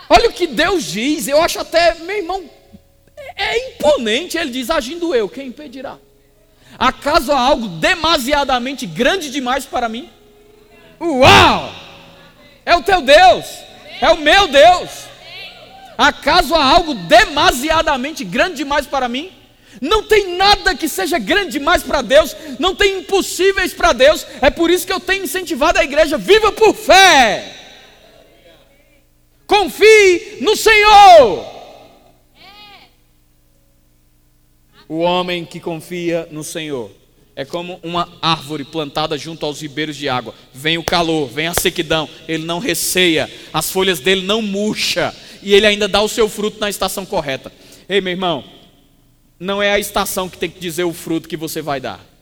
Olha 0.09 0.27
o 0.27 0.33
que 0.33 0.47
Deus 0.47 0.85
diz. 0.85 1.27
Eu 1.27 1.39
acho 1.39 1.59
até, 1.59 1.93
meu 1.99 2.17
irmão, 2.17 2.43
é 3.35 3.69
imponente. 3.69 4.39
Ele 4.39 4.49
diz: 4.49 4.71
agindo 4.71 5.13
eu, 5.13 5.29
quem 5.29 5.49
impedirá? 5.49 5.99
Acaso 6.77 7.31
há 7.31 7.39
algo 7.39 7.67
demasiadamente 7.67 8.85
grande 8.85 9.29
demais 9.29 9.65
para 9.65 9.87
mim? 9.87 10.09
Uau! 10.99 11.73
É 12.65 12.75
o 12.75 12.81
teu 12.81 13.01
Deus, 13.01 13.45
é 14.01 14.09
o 14.09 14.17
meu 14.17 14.47
Deus. 14.47 14.89
Acaso 15.97 16.55
há 16.55 16.63
algo 16.63 16.93
demasiadamente 16.93 18.23
grande 18.23 18.55
demais 18.55 18.85
para 18.87 19.07
mim? 19.07 19.31
Não 19.81 20.03
tem 20.03 20.35
nada 20.35 20.75
que 20.75 20.87
seja 20.87 21.19
grande 21.19 21.51
demais 21.51 21.83
para 21.83 22.01
Deus, 22.01 22.35
não 22.59 22.75
tem 22.75 22.99
impossíveis 22.99 23.73
para 23.73 23.91
Deus. 23.91 24.25
É 24.41 24.49
por 24.49 24.69
isso 24.69 24.85
que 24.85 24.93
eu 24.93 24.99
tenho 24.99 25.23
incentivado 25.23 25.79
a 25.79 25.83
igreja: 25.83 26.17
viva 26.17 26.51
por 26.51 26.73
fé. 26.73 27.53
Confie 29.45 30.37
no 30.41 30.55
Senhor. 30.55 31.52
O 34.87 34.99
homem 34.99 35.45
que 35.45 35.59
confia 35.59 36.27
no 36.31 36.43
Senhor 36.43 36.91
é 37.35 37.43
como 37.43 37.79
uma 37.81 38.07
árvore 38.21 38.63
plantada 38.63 39.17
junto 39.17 39.45
aos 39.45 39.61
ribeiros 39.61 39.95
de 39.95 40.07
água. 40.07 40.35
Vem 40.53 40.77
o 40.77 40.83
calor, 40.83 41.27
vem 41.27 41.47
a 41.47 41.53
sequidão, 41.53 42.07
ele 42.27 42.45
não 42.45 42.59
receia, 42.59 43.29
as 43.51 43.71
folhas 43.71 43.99
dele 43.99 44.21
não 44.25 44.41
murcha 44.41 45.13
e 45.41 45.53
ele 45.53 45.65
ainda 45.65 45.87
dá 45.87 46.01
o 46.01 46.09
seu 46.09 46.29
fruto 46.29 46.59
na 46.59 46.69
estação 46.69 47.05
correta. 47.05 47.51
Ei, 47.89 48.01
meu 48.01 48.11
irmão, 48.11 48.43
não 49.39 49.61
é 49.61 49.71
a 49.71 49.79
estação 49.79 50.29
que 50.29 50.37
tem 50.37 50.49
que 50.49 50.59
dizer 50.59 50.83
o 50.83 50.93
fruto 50.93 51.27
que 51.27 51.37
você 51.37 51.61
vai 51.61 51.79
dar. 51.79 52.13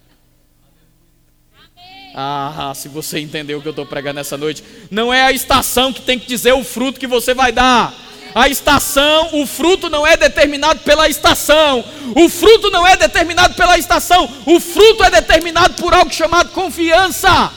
Ah, 2.14 2.74
se 2.76 2.90
você 2.90 3.20
entendeu 3.20 3.60
o 3.60 3.62
que 3.62 3.68
eu 3.68 3.72
estou 3.72 3.86
pregando 3.86 4.16
nessa 4.16 4.38
noite, 4.38 4.64
não 4.90 5.14
é 5.14 5.22
a 5.24 5.32
estação 5.32 5.94
que 5.94 6.02
tem 6.02 6.20
que 6.20 6.28
dizer 6.28 6.54
o 6.54 6.64
fruto 6.64 7.00
que 7.00 7.08
você 7.08 7.34
vai 7.34 7.52
dar. 7.52 7.96
A 8.34 8.48
estação, 8.48 9.42
o 9.42 9.46
fruto 9.46 9.90
não 9.90 10.06
é 10.08 10.16
determinado 10.16 10.82
pela 10.82 11.10
estação. 11.10 11.84
O 12.16 12.30
fruto 12.30 12.70
não 12.70 12.86
é 12.88 12.96
determinado 12.96 13.56
pela 13.56 13.78
estação. 13.78 14.30
O 14.46 14.60
fruto 14.60 15.04
é 15.04 15.10
determinado 15.10 15.76
por 15.76 15.94
algo 15.94 16.14
chamado 16.14 16.52
confiança. 16.52 17.54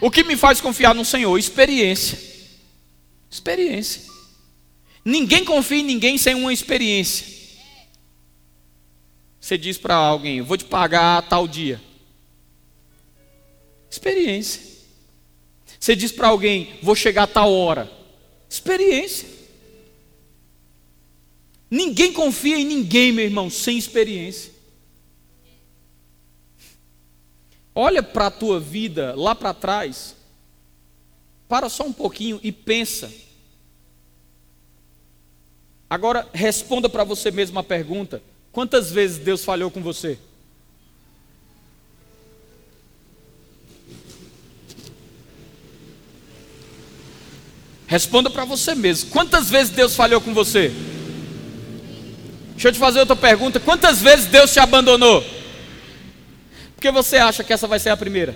O 0.00 0.10
que 0.10 0.24
me 0.24 0.36
faz 0.36 0.60
confiar 0.60 0.94
no 0.94 1.04
Senhor? 1.04 1.38
Experiência. 1.38 2.18
Experiência. 3.30 4.02
Ninguém 5.04 5.44
confia 5.44 5.78
em 5.78 5.84
ninguém 5.84 6.18
sem 6.18 6.34
uma 6.34 6.52
experiência. 6.52 7.26
Você 9.40 9.56
diz 9.56 9.78
para 9.78 9.94
alguém: 9.94 10.40
vou 10.40 10.56
te 10.56 10.64
pagar 10.64 11.22
tal 11.22 11.46
dia. 11.46 11.80
Experiência. 13.88 14.71
Você 15.82 15.96
diz 15.96 16.12
para 16.12 16.28
alguém, 16.28 16.78
vou 16.80 16.94
chegar 16.94 17.24
a 17.24 17.26
tal 17.26 17.52
hora. 17.52 17.90
Experiência. 18.48 19.28
Ninguém 21.68 22.12
confia 22.12 22.56
em 22.56 22.64
ninguém, 22.64 23.10
meu 23.10 23.24
irmão, 23.24 23.50
sem 23.50 23.76
experiência. 23.76 24.52
Olha 27.74 28.00
para 28.00 28.28
a 28.28 28.30
tua 28.30 28.60
vida 28.60 29.12
lá 29.16 29.34
para 29.34 29.52
trás. 29.52 30.14
Para 31.48 31.68
só 31.68 31.82
um 31.82 31.92
pouquinho 31.92 32.38
e 32.44 32.52
pensa. 32.52 33.12
Agora, 35.90 36.28
responda 36.32 36.88
para 36.88 37.02
você 37.02 37.32
mesmo 37.32 37.58
a 37.58 37.64
pergunta: 37.64 38.22
quantas 38.52 38.92
vezes 38.92 39.18
Deus 39.18 39.44
falhou 39.44 39.68
com 39.68 39.82
você? 39.82 40.16
Responda 47.92 48.30
para 48.30 48.46
você 48.46 48.74
mesmo: 48.74 49.10
quantas 49.10 49.50
vezes 49.50 49.68
Deus 49.68 49.94
falhou 49.94 50.18
com 50.18 50.32
você? 50.32 50.72
Deixa 52.52 52.68
eu 52.68 52.72
te 52.72 52.78
fazer 52.78 53.00
outra 53.00 53.14
pergunta: 53.14 53.60
quantas 53.60 54.00
vezes 54.00 54.24
Deus 54.24 54.50
te 54.50 54.58
abandonou? 54.58 55.20
Por 55.20 56.80
que 56.80 56.90
você 56.90 57.18
acha 57.18 57.44
que 57.44 57.52
essa 57.52 57.66
vai 57.66 57.78
ser 57.78 57.90
a 57.90 57.96
primeira? 57.96 58.34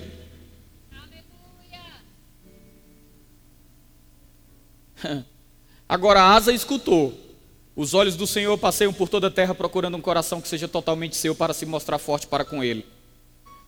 Agora 5.89 6.21
Asa 6.21 6.53
escutou. 6.53 7.19
Os 7.75 7.95
olhos 7.95 8.15
do 8.15 8.27
Senhor 8.27 8.59
passeiam 8.59 8.93
por 8.93 9.09
toda 9.09 9.29
a 9.29 9.31
terra 9.31 9.55
procurando 9.55 9.97
um 9.97 10.03
coração 10.03 10.39
que 10.39 10.49
seja 10.49 10.69
totalmente 10.69 11.17
seu 11.17 11.35
para 11.35 11.55
se 11.55 11.65
mostrar 11.65 11.97
forte 11.97 12.27
para 12.27 12.45
com 12.45 12.63
ele. 12.63 12.85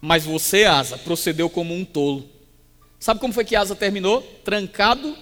Mas 0.03 0.27
você, 0.27 0.67
Asa, 0.67 0.99
procedeu 0.99 1.49
como 1.49 1.75
um 1.75 1.83
tolo. 1.83 2.29
Sabe 3.01 3.21
como 3.21 3.33
foi 3.33 3.47
que 3.47 3.57
Asa 3.57 3.75
terminou? 3.75 4.21
Trancado, 4.45 5.17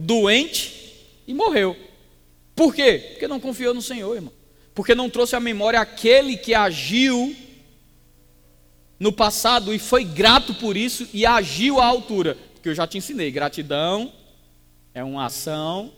doente 0.00 0.94
e 1.26 1.34
morreu. 1.34 1.76
Por 2.54 2.74
quê? 2.74 3.10
Porque 3.12 3.28
não 3.28 3.40
confiou 3.40 3.74
no 3.74 3.82
Senhor, 3.82 4.14
irmão. 4.14 4.32
Porque 4.74 4.94
não 4.94 5.10
trouxe 5.10 5.36
à 5.36 5.40
memória 5.40 5.80
aquele 5.80 6.36
que 6.36 6.54
agiu 6.54 7.34
no 8.98 9.12
passado 9.12 9.74
e 9.74 9.78
foi 9.78 10.04
grato 10.04 10.54
por 10.54 10.76
isso 10.76 11.08
e 11.12 11.24
agiu 11.24 11.80
à 11.80 11.86
altura. 11.86 12.36
Porque 12.54 12.68
eu 12.68 12.74
já 12.74 12.86
te 12.86 12.98
ensinei, 12.98 13.30
gratidão 13.30 14.12
é 14.92 15.02
uma 15.02 15.26
ação 15.26 15.92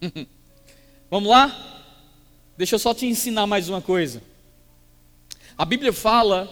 Vamos 1.10 1.30
lá? 1.30 1.84
Deixa 2.56 2.74
eu 2.74 2.78
só 2.78 2.94
te 2.94 3.06
ensinar 3.06 3.46
mais 3.46 3.68
uma 3.68 3.80
coisa. 3.80 4.22
A 5.56 5.64
Bíblia 5.64 5.92
fala 5.92 6.48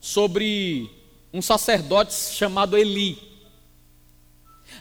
sobre 0.00 0.90
um 1.32 1.42
sacerdote 1.42 2.14
chamado 2.14 2.76
Eli. 2.76 3.18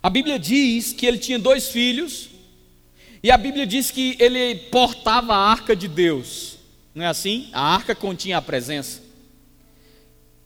A 0.02 0.10
Bíblia 0.10 0.40
diz 0.40 0.94
que 0.94 1.06
ele 1.06 1.18
tinha 1.18 1.38
dois 1.38 1.70
filhos, 1.70 2.30
e 3.22 3.30
a 3.30 3.38
Bíblia 3.38 3.68
diz 3.68 3.92
que 3.92 4.16
ele 4.20 4.56
portava 4.72 5.34
a 5.34 5.50
arca 5.50 5.76
de 5.76 5.88
Deus. 5.88 6.58
Não 6.96 7.04
é 7.04 7.08
assim? 7.08 7.50
A 7.52 7.62
arca 7.62 7.94
continha 7.94 8.38
a 8.38 8.42
presença. 8.42 9.02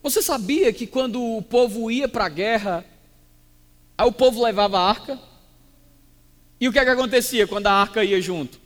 Você 0.02 0.22
sabia 0.22 0.74
que 0.74 0.88
quando 0.88 1.22
o 1.22 1.42
povo 1.42 1.90
ia 1.90 2.08
para 2.08 2.26
a 2.26 2.30
guerra, 2.30 2.86
aí 3.98 4.08
o 4.08 4.12
povo 4.12 4.44
levava 4.44 4.78
a 4.80 4.90
arca? 4.90 5.20
E 6.60 6.68
o 6.68 6.74
que, 6.74 6.80
é 6.80 6.84
que 6.84 6.92
acontecia 6.92 7.48
quando 7.48 7.68
a 7.68 7.72
arca 7.72 8.04
ia 8.04 8.22
junto? 8.22 8.60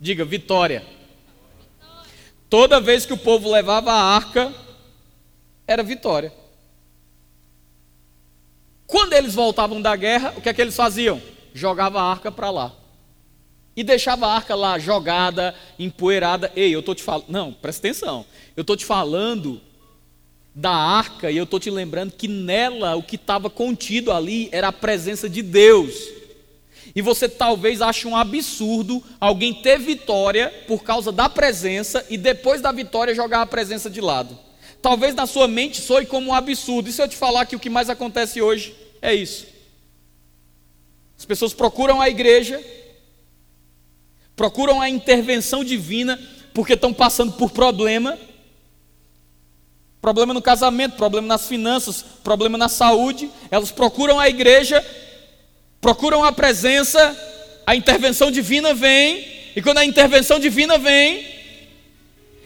Diga, 0.00 0.24
vitória. 0.24 0.84
Toda 2.50 2.80
vez 2.80 3.06
que 3.06 3.12
o 3.12 3.18
povo 3.18 3.50
levava 3.50 3.92
a 3.92 4.02
arca, 4.14 4.54
era 5.66 5.82
vitória. 5.82 6.32
Quando 8.86 9.12
eles 9.14 9.34
voltavam 9.34 9.80
da 9.80 9.94
guerra, 9.96 10.34
o 10.36 10.40
que 10.40 10.48
é 10.48 10.54
que 10.54 10.60
eles 10.60 10.76
faziam? 10.76 11.20
Jogava 11.52 12.00
a 12.00 12.10
arca 12.10 12.30
para 12.30 12.50
lá. 12.50 12.72
E 13.76 13.82
deixava 13.82 14.26
a 14.26 14.34
arca 14.34 14.54
lá 14.54 14.78
jogada, 14.78 15.54
empoeirada. 15.78 16.52
Ei, 16.54 16.74
eu 16.74 16.80
estou 16.80 16.94
te 16.94 17.02
falando. 17.02 17.26
Não, 17.28 17.52
presta 17.52 17.86
atenção. 17.86 18.24
Eu 18.56 18.60
estou 18.60 18.76
te 18.76 18.84
falando 18.84 19.60
da 20.54 20.70
arca 20.70 21.30
e 21.30 21.36
eu 21.36 21.44
estou 21.44 21.58
te 21.58 21.70
lembrando 21.70 22.12
que 22.12 22.28
nela 22.28 22.94
o 22.94 23.02
que 23.02 23.16
estava 23.16 23.50
contido 23.50 24.12
ali 24.12 24.48
era 24.52 24.68
a 24.68 24.72
presença 24.72 25.28
de 25.28 25.42
Deus. 25.42 25.94
E 26.94 27.02
você 27.02 27.28
talvez 27.28 27.82
ache 27.82 28.06
um 28.06 28.16
absurdo 28.16 29.02
alguém 29.18 29.52
ter 29.52 29.80
vitória 29.80 30.52
por 30.68 30.84
causa 30.84 31.10
da 31.10 31.28
presença 31.28 32.06
e 32.08 32.16
depois 32.16 32.60
da 32.60 32.70
vitória 32.70 33.14
jogar 33.14 33.40
a 33.40 33.46
presença 33.46 33.90
de 33.90 34.00
lado. 34.00 34.38
Talvez 34.84 35.14
na 35.14 35.26
sua 35.26 35.48
mente 35.48 35.80
soe 35.80 36.04
como 36.04 36.28
um 36.28 36.34
absurdo. 36.34 36.90
E 36.90 36.92
se 36.92 37.00
eu 37.00 37.08
te 37.08 37.16
falar 37.16 37.46
que 37.46 37.56
o 37.56 37.58
que 37.58 37.70
mais 37.70 37.88
acontece 37.88 38.42
hoje 38.42 38.76
é 39.00 39.14
isso? 39.14 39.46
As 41.18 41.24
pessoas 41.24 41.54
procuram 41.54 42.02
a 42.02 42.10
igreja, 42.10 42.62
procuram 44.36 44.82
a 44.82 44.90
intervenção 44.90 45.64
divina 45.64 46.20
porque 46.52 46.74
estão 46.74 46.92
passando 46.92 47.32
por 47.32 47.50
problema. 47.50 48.18
Problema 50.02 50.34
no 50.34 50.42
casamento, 50.42 50.96
problema 50.96 51.26
nas 51.26 51.48
finanças, 51.48 52.04
problema 52.22 52.58
na 52.58 52.68
saúde. 52.68 53.30
Elas 53.50 53.70
procuram 53.70 54.20
a 54.20 54.28
igreja 54.28 54.84
procuram 55.80 56.22
a 56.24 56.32
presença, 56.32 56.98
a 57.66 57.74
intervenção 57.74 58.30
divina 58.30 58.72
vem, 58.72 59.22
e 59.54 59.60
quando 59.60 59.76
a 59.76 59.84
intervenção 59.84 60.38
divina 60.38 60.78
vem, 60.78 61.26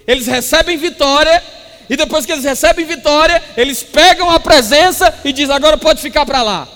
eles 0.09 0.27
recebem 0.27 0.77
vitória, 0.77 1.41
e 1.89 1.97
depois 1.97 2.27
que 2.27 2.33
eles 2.33 2.45
recebem 2.45 2.85
vitória, 2.85 3.43
eles 3.57 3.83
pegam 3.83 4.31
a 4.31 4.39
presença 4.39 5.13
e 5.25 5.33
dizem: 5.33 5.55
agora 5.55 5.77
pode 5.77 6.01
ficar 6.01 6.27
para 6.27 6.43
lá. 6.43 6.69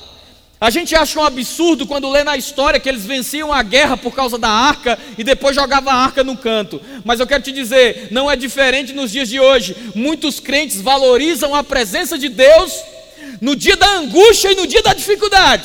A 0.61 0.71
gente 0.71 0.95
acha 0.95 1.19
um 1.19 1.25
absurdo 1.25 1.89
quando 1.89 2.09
lê 2.09 2.23
na 2.23 2.37
história 2.37 2.79
que 2.79 2.89
eles 2.89 3.05
venciam 3.05 3.53
a 3.53 3.65
guerra 3.65 3.97
por 3.97 4.15
causa 4.15 4.39
da 4.39 4.49
arca 4.49 4.97
e 5.19 5.25
depois 5.25 5.57
jogavam 5.57 5.93
a 5.93 5.97
arca 5.97 6.23
no 6.23 6.37
canto. 6.37 6.81
Mas 7.05 7.19
eu 7.19 7.27
quero 7.27 7.43
te 7.43 7.51
dizer, 7.51 8.07
não 8.13 8.31
é 8.31 8.37
diferente 8.37 8.93
nos 8.93 9.11
dias 9.11 9.29
de 9.29 9.41
hoje. 9.41 9.75
Muitos 9.93 10.39
crentes 10.39 10.81
valorizam 10.81 11.53
a 11.53 11.65
presença 11.65 12.17
de 12.17 12.29
Deus 12.29 12.81
no 13.41 13.57
dia 13.57 13.77
da 13.77 13.97
angústia 13.97 14.53
e 14.53 14.55
no 14.55 14.65
dia 14.65 14.81
da 14.83 14.95
dificuldade. 14.95 15.65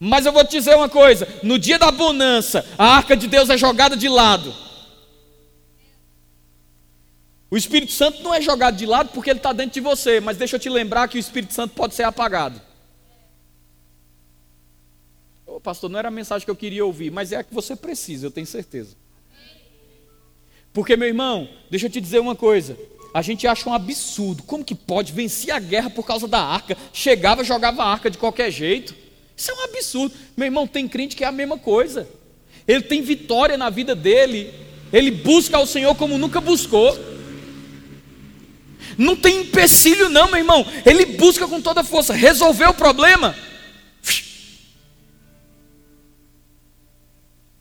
Mas 0.00 0.26
eu 0.26 0.32
vou 0.32 0.44
te 0.44 0.58
dizer 0.58 0.74
uma 0.74 0.88
coisa: 0.88 1.28
no 1.44 1.60
dia 1.60 1.78
da 1.78 1.92
bonança, 1.92 2.66
a 2.76 2.96
arca 2.96 3.16
de 3.16 3.28
Deus 3.28 3.48
é 3.50 3.56
jogada 3.56 3.96
de 3.96 4.08
lado. 4.08 4.52
O 7.50 7.56
Espírito 7.56 7.90
Santo 7.90 8.22
não 8.22 8.32
é 8.32 8.40
jogado 8.40 8.76
de 8.76 8.86
lado 8.86 9.10
porque 9.12 9.28
ele 9.28 9.40
está 9.40 9.52
dentro 9.52 9.72
de 9.72 9.80
você, 9.80 10.20
mas 10.20 10.36
deixa 10.36 10.54
eu 10.54 10.60
te 10.60 10.68
lembrar 10.68 11.08
que 11.08 11.18
o 11.18 11.20
Espírito 11.20 11.52
Santo 11.52 11.74
pode 11.74 11.94
ser 11.94 12.04
apagado. 12.04 12.60
Ô, 15.44 15.58
pastor, 15.58 15.90
não 15.90 15.98
era 15.98 16.08
a 16.08 16.12
mensagem 16.12 16.44
que 16.44 16.50
eu 16.50 16.56
queria 16.56 16.86
ouvir, 16.86 17.10
mas 17.10 17.32
é 17.32 17.36
a 17.36 17.42
que 17.42 17.52
você 17.52 17.74
precisa, 17.74 18.26
eu 18.26 18.30
tenho 18.30 18.46
certeza. 18.46 18.94
Porque, 20.72 20.96
meu 20.96 21.08
irmão, 21.08 21.48
deixa 21.68 21.86
eu 21.86 21.90
te 21.90 22.00
dizer 22.00 22.20
uma 22.20 22.36
coisa: 22.36 22.78
a 23.12 23.20
gente 23.20 23.48
acha 23.48 23.68
um 23.68 23.74
absurdo, 23.74 24.44
como 24.44 24.64
que 24.64 24.74
pode 24.76 25.12
vencer 25.12 25.52
a 25.52 25.58
guerra 25.58 25.90
por 25.90 26.06
causa 26.06 26.28
da 26.28 26.40
arca? 26.40 26.76
Chegava, 26.92 27.42
jogava 27.42 27.82
a 27.82 27.90
arca 27.90 28.08
de 28.08 28.16
qualquer 28.16 28.52
jeito. 28.52 28.94
Isso 29.36 29.50
é 29.50 29.54
um 29.54 29.64
absurdo. 29.64 30.14
Meu 30.36 30.46
irmão, 30.46 30.68
tem 30.68 30.86
crente 30.86 31.16
que 31.16 31.24
é 31.24 31.26
a 31.26 31.32
mesma 31.32 31.58
coisa. 31.58 32.08
Ele 32.68 32.82
tem 32.82 33.02
vitória 33.02 33.56
na 33.56 33.70
vida 33.70 33.96
dele. 33.96 34.54
Ele 34.92 35.10
busca 35.10 35.56
ao 35.56 35.66
Senhor 35.66 35.96
como 35.96 36.16
nunca 36.16 36.40
buscou. 36.40 36.96
Não 39.00 39.16
tem 39.16 39.40
empecilho, 39.40 40.10
não, 40.10 40.26
meu 40.26 40.36
irmão. 40.36 40.62
Ele 40.84 41.06
busca 41.06 41.48
com 41.48 41.58
toda 41.58 41.82
força. 41.82 42.12
Resolver 42.12 42.66
o 42.66 42.74
problema. 42.74 43.34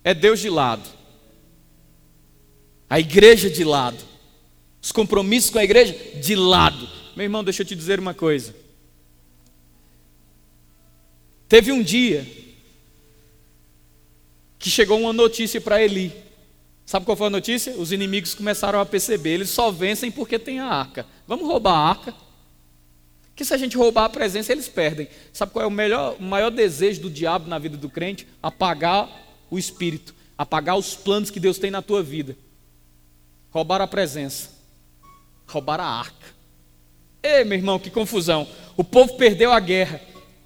É 0.04 0.14
Deus 0.14 0.42
de 0.42 0.50
lado. 0.50 0.84
A 2.90 3.00
igreja 3.00 3.50
de 3.50 3.64
lado. 3.64 4.04
Os 4.82 4.92
compromissos 4.92 5.50
com 5.50 5.60
a 5.60 5.64
igreja 5.64 5.94
de 6.20 6.36
lado. 6.36 6.90
Meu 7.16 7.24
irmão, 7.24 7.42
deixa 7.42 7.62
eu 7.62 7.66
te 7.66 7.74
dizer 7.74 8.02
uma 8.02 8.14
coisa. 8.14 8.54
Teve 11.48 11.72
um 11.72 11.82
dia 11.82 12.28
que 14.60 14.70
chegou 14.70 15.00
uma 15.00 15.14
notícia 15.14 15.62
para 15.62 15.82
Eli. 15.82 16.12
Sabe 16.90 17.06
qual 17.06 17.16
foi 17.16 17.28
a 17.28 17.30
notícia? 17.30 17.74
Os 17.74 17.92
inimigos 17.92 18.34
começaram 18.34 18.80
a 18.80 18.86
perceber, 18.86 19.36
eles 19.36 19.52
só 19.52 19.70
vencem 19.70 20.10
porque 20.10 20.40
tem 20.40 20.60
a 20.60 20.66
arca. 20.66 21.06
Vamos 21.28 21.46
roubar 21.46 21.76
a 21.76 21.88
arca? 21.88 22.16
Que 23.36 23.46
se 23.46 23.54
a 23.54 23.58
gente 23.58 23.78
roubar 23.78 24.06
a 24.06 24.10
presença, 24.10 24.52
eles 24.52 24.68
perdem. 24.68 25.08
Sabe 25.32 25.52
qual 25.52 25.66
é 25.66 25.68
o, 25.68 25.72
melhor, 25.72 26.16
o 26.20 26.24
maior 26.24 26.50
desejo 26.50 27.02
do 27.02 27.10
diabo 27.12 27.48
na 27.48 27.60
vida 27.60 27.78
do 27.78 27.92
crente? 27.92 28.26
Apagar 28.42 29.08
o 29.52 29.60
espírito, 29.60 30.16
apagar 30.36 30.80
os 30.80 30.96
planos 30.96 31.30
que 31.30 31.40
Deus 31.40 31.60
tem 31.60 31.70
na 31.70 31.84
tua 31.84 32.02
vida. 32.02 32.36
Roubar 33.52 33.82
a 33.82 33.88
presença, 33.88 34.50
roubar 35.46 35.80
a 35.80 35.86
arca. 35.86 36.34
Ei, 37.22 37.44
meu 37.44 37.60
irmão, 37.60 37.78
que 37.78 37.92
confusão. 37.92 38.48
O 38.76 38.84
povo 38.84 39.14
perdeu 39.14 39.52
a 39.52 39.60
guerra. 39.60 40.02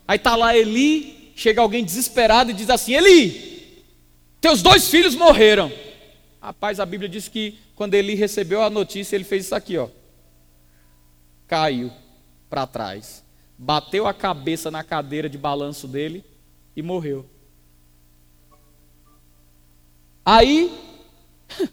Aí 0.05 0.17
está 0.17 0.35
lá 0.35 0.57
Eli, 0.57 1.31
chega 1.37 1.61
alguém 1.61 1.85
desesperado 1.85 2.51
e 2.51 2.53
diz 2.53 2.69
assim: 2.69 2.95
Eli, 2.95 3.81
teus 4.41 4.61
dois 4.61 4.89
filhos 4.89 5.15
morreram. 5.15 5.71
Rapaz, 6.43 6.77
a 6.81 6.85
Bíblia 6.85 7.07
diz 7.07 7.29
que 7.29 7.57
quando 7.73 7.93
Eli 7.93 8.15
recebeu 8.15 8.61
a 8.61 8.69
notícia, 8.69 9.15
ele 9.15 9.23
fez 9.23 9.45
isso 9.45 9.55
aqui, 9.55 9.77
ó. 9.77 9.87
Caiu 11.47 11.89
para 12.49 12.67
trás, 12.67 13.23
bateu 13.57 14.05
a 14.05 14.13
cabeça 14.13 14.69
na 14.69 14.83
cadeira 14.83 15.29
de 15.29 15.37
balanço 15.37 15.87
dele 15.87 16.21
e 16.75 16.81
morreu. 16.81 17.25
Aí, 20.25 20.69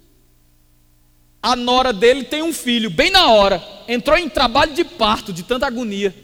a 1.42 1.56
nora 1.56 1.92
dele 1.92 2.22
tem 2.22 2.44
um 2.44 2.52
filho, 2.52 2.90
bem 2.90 3.10
na 3.10 3.28
hora, 3.28 3.60
entrou 3.88 4.16
em 4.16 4.28
trabalho 4.28 4.72
de 4.72 4.84
parto, 4.84 5.32
de 5.32 5.42
tanta 5.42 5.66
agonia. 5.66 6.14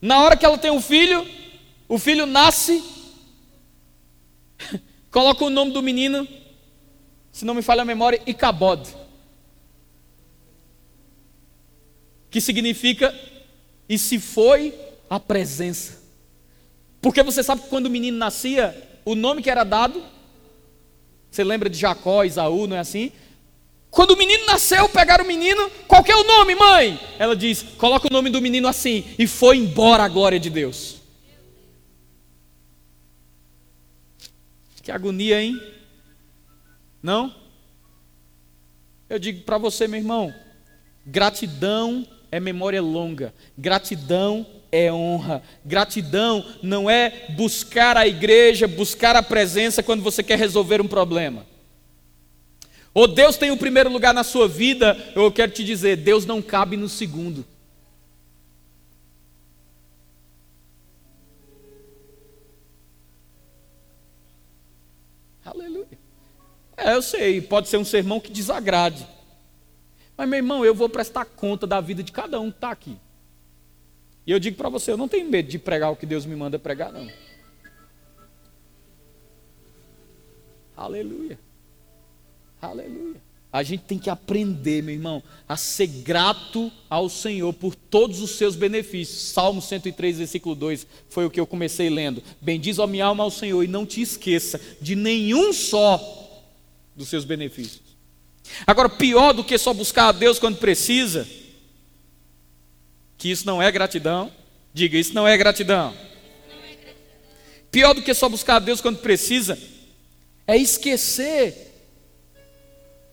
Na 0.00 0.22
hora 0.22 0.36
que 0.36 0.46
ela 0.46 0.56
tem 0.56 0.70
um 0.70 0.80
filho, 0.80 1.26
o 1.88 1.98
filho 1.98 2.24
nasce, 2.24 2.80
coloca 5.10 5.44
o 5.44 5.50
nome 5.50 5.72
do 5.72 5.82
menino, 5.82 6.24
se 7.32 7.46
não 7.46 7.54
me 7.54 7.62
falha 7.62 7.82
a 7.82 7.86
memória, 7.86 8.20
Icabod. 8.26 8.86
Que 12.30 12.40
significa 12.40 13.14
e 13.88 13.98
se 13.98 14.18
foi 14.20 14.74
a 15.08 15.18
presença. 15.18 16.00
Porque 17.00 17.22
você 17.22 17.42
sabe 17.42 17.62
que 17.62 17.68
quando 17.68 17.86
o 17.86 17.90
menino 17.90 18.16
nascia, 18.16 19.00
o 19.04 19.14
nome 19.14 19.42
que 19.42 19.50
era 19.50 19.64
dado, 19.64 20.02
você 21.30 21.42
lembra 21.42 21.68
de 21.68 21.78
Jacó, 21.78 22.22
Isaú, 22.22 22.66
não 22.66 22.76
é 22.76 22.80
assim? 22.80 23.10
Quando 23.90 24.12
o 24.12 24.16
menino 24.16 24.46
nasceu, 24.46 24.88
pegaram 24.88 25.24
o 25.24 25.26
menino, 25.26 25.70
qual 25.88 26.04
é 26.06 26.14
o 26.14 26.24
nome, 26.24 26.54
mãe? 26.54 27.00
Ela 27.18 27.34
diz: 27.34 27.62
coloca 27.76 28.06
o 28.08 28.12
nome 28.12 28.30
do 28.30 28.40
menino 28.40 28.68
assim, 28.68 29.04
e 29.18 29.26
foi 29.26 29.56
embora 29.56 30.04
a 30.04 30.08
glória 30.08 30.38
de 30.38 30.48
Deus. 30.48 30.96
Que 34.82 34.90
agonia, 34.90 35.42
hein? 35.42 35.60
Não? 37.02 37.34
Eu 39.08 39.18
digo 39.18 39.42
para 39.42 39.58
você, 39.58 39.88
meu 39.88 40.00
irmão, 40.00 40.32
gratidão 41.04 42.06
é 42.30 42.40
memória 42.40 42.80
longa, 42.80 43.34
gratidão 43.58 44.46
é 44.70 44.90
honra, 44.90 45.42
gratidão 45.64 46.44
não 46.62 46.88
é 46.88 47.26
buscar 47.36 47.96
a 47.96 48.06
igreja, 48.06 48.66
buscar 48.66 49.14
a 49.14 49.22
presença 49.22 49.82
quando 49.82 50.02
você 50.02 50.22
quer 50.22 50.38
resolver 50.38 50.80
um 50.80 50.88
problema. 50.88 51.44
Ou 52.94 53.06
Deus 53.06 53.36
tem 53.36 53.50
o 53.50 53.56
primeiro 53.56 53.90
lugar 53.90 54.14
na 54.14 54.24
sua 54.24 54.46
vida, 54.46 54.96
eu 55.14 55.30
quero 55.32 55.52
te 55.52 55.64
dizer, 55.64 55.96
Deus 55.96 56.24
não 56.24 56.40
cabe 56.40 56.76
no 56.76 56.88
segundo. 56.88 57.44
É, 66.84 66.94
eu 66.94 67.02
sei, 67.02 67.40
pode 67.40 67.68
ser 67.68 67.76
um 67.76 67.84
sermão 67.84 68.18
que 68.18 68.32
desagrade. 68.32 69.06
Mas, 70.16 70.28
meu 70.28 70.38
irmão, 70.38 70.64
eu 70.64 70.74
vou 70.74 70.88
prestar 70.88 71.24
conta 71.24 71.66
da 71.66 71.80
vida 71.80 72.02
de 72.02 72.10
cada 72.10 72.40
um 72.40 72.50
que 72.50 72.56
está 72.56 72.70
aqui. 72.70 72.96
E 74.26 74.32
eu 74.32 74.40
digo 74.40 74.56
para 74.56 74.68
você, 74.68 74.90
eu 74.90 74.96
não 74.96 75.08
tenho 75.08 75.28
medo 75.28 75.48
de 75.48 75.58
pregar 75.58 75.92
o 75.92 75.96
que 75.96 76.06
Deus 76.06 76.26
me 76.26 76.34
manda 76.34 76.58
pregar, 76.58 76.92
não. 76.92 77.08
Aleluia. 80.76 81.38
Aleluia. 82.60 83.20
A 83.52 83.62
gente 83.62 83.84
tem 83.84 83.98
que 83.98 84.08
aprender, 84.08 84.82
meu 84.82 84.94
irmão, 84.94 85.22
a 85.46 85.56
ser 85.56 85.86
grato 85.86 86.72
ao 86.88 87.08
Senhor 87.08 87.52
por 87.52 87.74
todos 87.74 88.20
os 88.20 88.32
seus 88.32 88.56
benefícios. 88.56 89.20
Salmo 89.32 89.60
103, 89.60 90.18
versículo 90.18 90.54
2, 90.54 90.86
foi 91.08 91.26
o 91.26 91.30
que 91.30 91.38
eu 91.38 91.46
comecei 91.46 91.90
lendo. 91.90 92.22
Bendiz 92.40 92.78
a 92.78 92.86
minha 92.86 93.04
alma 93.04 93.22
ao 93.22 93.30
Senhor 93.30 93.62
e 93.62 93.68
não 93.68 93.84
te 93.84 94.00
esqueça 94.00 94.60
de 94.80 94.96
nenhum 94.96 95.52
só 95.52 96.21
dos 96.94 97.08
seus 97.08 97.24
benefícios. 97.24 97.92
Agora, 98.66 98.88
pior 98.88 99.32
do 99.32 99.44
que 99.44 99.56
só 99.56 99.72
buscar 99.72 100.08
a 100.08 100.12
Deus 100.12 100.38
quando 100.38 100.58
precisa, 100.58 101.26
que 103.16 103.30
isso 103.30 103.46
não 103.46 103.62
é 103.62 103.70
gratidão, 103.70 104.32
diga, 104.74 104.98
isso 104.98 105.14
não 105.14 105.26
é 105.26 105.36
gratidão. 105.36 105.94
Pior 107.70 107.94
do 107.94 108.02
que 108.02 108.12
só 108.12 108.28
buscar 108.28 108.56
a 108.56 108.58
Deus 108.58 108.80
quando 108.80 108.98
precisa, 108.98 109.58
é 110.46 110.56
esquecer 110.56 111.72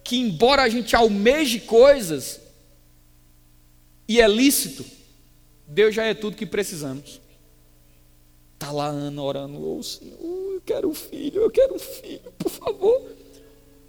que, 0.03 0.17
embora 0.17 0.63
a 0.63 0.69
gente 0.69 0.95
almeje 0.95 1.59
coisas, 1.59 2.41
e 4.07 4.19
é 4.19 4.27
lícito, 4.27 4.83
Deus 5.67 5.93
já 5.93 6.03
é 6.03 6.13
tudo 6.13 6.35
que 6.35 6.45
precisamos. 6.45 7.21
Está 8.55 8.71
lá 8.71 8.87
Ana 8.87 9.21
orando, 9.21 9.77
oh 9.77 9.83
Senhor, 9.83 10.17
eu 10.19 10.61
quero 10.65 10.89
um 10.89 10.93
filho, 10.93 11.43
eu 11.43 11.51
quero 11.51 11.75
um 11.75 11.79
filho, 11.79 12.33
por 12.37 12.49
favor. 12.49 13.18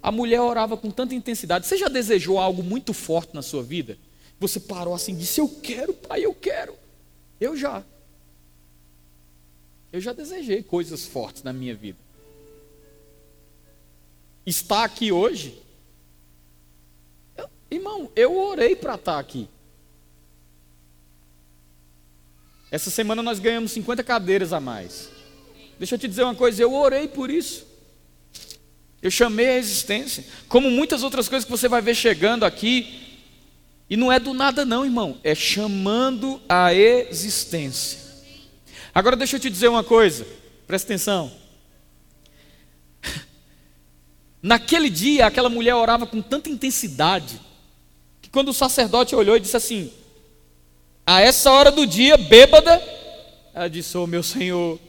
A 0.01 0.11
mulher 0.11 0.41
orava 0.41 0.75
com 0.75 0.89
tanta 0.89 1.13
intensidade. 1.13 1.67
Você 1.67 1.77
já 1.77 1.87
desejou 1.87 2.39
algo 2.39 2.63
muito 2.63 2.93
forte 2.93 3.35
na 3.35 3.41
sua 3.41 3.61
vida? 3.61 3.97
Você 4.39 4.59
parou 4.59 4.93
assim 4.93 5.13
e 5.13 5.17
disse: 5.17 5.39
Eu 5.39 5.47
quero, 5.47 5.93
pai, 5.93 6.25
eu 6.25 6.33
quero. 6.33 6.75
Eu 7.39 7.55
já. 7.55 7.83
Eu 9.91 10.01
já 10.01 10.13
desejei 10.13 10.63
coisas 10.63 11.05
fortes 11.05 11.43
na 11.43 11.53
minha 11.53 11.75
vida. 11.75 11.99
Está 14.45 14.83
aqui 14.83 15.11
hoje. 15.11 15.61
Eu, 17.37 17.49
irmão, 17.69 18.11
eu 18.15 18.35
orei 18.35 18.75
para 18.75 18.95
estar 18.95 19.19
aqui. 19.19 19.47
Essa 22.71 22.89
semana 22.89 23.21
nós 23.21 23.37
ganhamos 23.37 23.71
50 23.73 24.03
cadeiras 24.03 24.53
a 24.53 24.59
mais. 24.59 25.09
Deixa 25.77 25.95
eu 25.95 25.99
te 25.99 26.07
dizer 26.07 26.23
uma 26.23 26.33
coisa, 26.33 26.63
eu 26.63 26.73
orei 26.73 27.07
por 27.07 27.29
isso. 27.29 27.67
Eu 29.01 29.09
chamei 29.09 29.47
a 29.47 29.57
existência. 29.57 30.23
Como 30.47 30.69
muitas 30.69 31.01
outras 31.01 31.27
coisas 31.27 31.43
que 31.43 31.51
você 31.51 31.67
vai 31.67 31.81
ver 31.81 31.95
chegando 31.95 32.45
aqui. 32.45 32.99
E 33.89 33.97
não 33.97 34.11
é 34.11 34.19
do 34.19 34.33
nada, 34.33 34.63
não, 34.63 34.85
irmão. 34.85 35.17
É 35.23 35.33
chamando 35.33 36.39
a 36.47 36.73
existência. 36.73 37.99
Agora 38.93 39.15
deixa 39.15 39.37
eu 39.37 39.39
te 39.39 39.49
dizer 39.49 39.69
uma 39.69 39.83
coisa. 39.83 40.25
Presta 40.67 40.87
atenção. 40.87 41.31
Naquele 44.41 44.89
dia, 44.89 45.25
aquela 45.25 45.49
mulher 45.49 45.75
orava 45.75 46.05
com 46.05 46.21
tanta 46.21 46.49
intensidade. 46.49 47.41
Que 48.21 48.29
quando 48.29 48.49
o 48.49 48.53
sacerdote 48.53 49.15
olhou 49.15 49.35
e 49.35 49.39
disse 49.39 49.57
assim: 49.57 49.91
A 51.05 51.21
essa 51.21 51.51
hora 51.51 51.71
do 51.71 51.87
dia, 51.87 52.17
bêbada. 52.17 52.81
Ela 53.53 53.67
disse: 53.67 53.97
Ô 53.97 54.03
oh, 54.03 54.07
meu 54.07 54.21
senhor, 54.21 54.79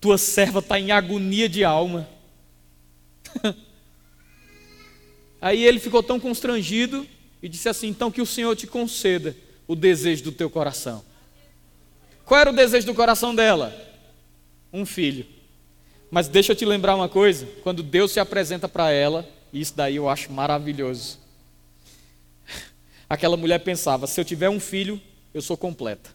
tua 0.00 0.18
serva 0.18 0.58
está 0.58 0.78
em 0.78 0.92
agonia 0.92 1.48
de 1.48 1.64
alma. 1.64 2.06
Aí 5.40 5.64
ele 5.64 5.78
ficou 5.78 6.02
tão 6.02 6.20
constrangido 6.20 7.06
e 7.42 7.48
disse 7.48 7.68
assim: 7.68 7.88
Então 7.88 8.10
que 8.10 8.20
o 8.20 8.26
Senhor 8.26 8.54
te 8.54 8.66
conceda 8.66 9.34
o 9.66 9.74
desejo 9.74 10.24
do 10.24 10.32
teu 10.32 10.50
coração. 10.50 11.04
Qual 12.24 12.40
era 12.40 12.50
o 12.50 12.54
desejo 12.54 12.86
do 12.86 12.94
coração 12.94 13.34
dela? 13.34 13.74
Um 14.72 14.84
filho. 14.84 15.26
Mas 16.10 16.28
deixa 16.28 16.52
eu 16.52 16.56
te 16.56 16.64
lembrar 16.64 16.94
uma 16.94 17.08
coisa: 17.08 17.46
quando 17.62 17.82
Deus 17.82 18.12
se 18.12 18.20
apresenta 18.20 18.68
para 18.68 18.90
ela, 18.90 19.28
isso 19.52 19.74
daí 19.74 19.96
eu 19.96 20.08
acho 20.08 20.30
maravilhoso. 20.32 21.18
Aquela 23.08 23.36
mulher 23.36 23.60
pensava: 23.60 24.06
se 24.06 24.20
eu 24.20 24.24
tiver 24.24 24.48
um 24.48 24.60
filho, 24.60 25.00
eu 25.32 25.40
sou 25.40 25.56
completa. 25.56 26.10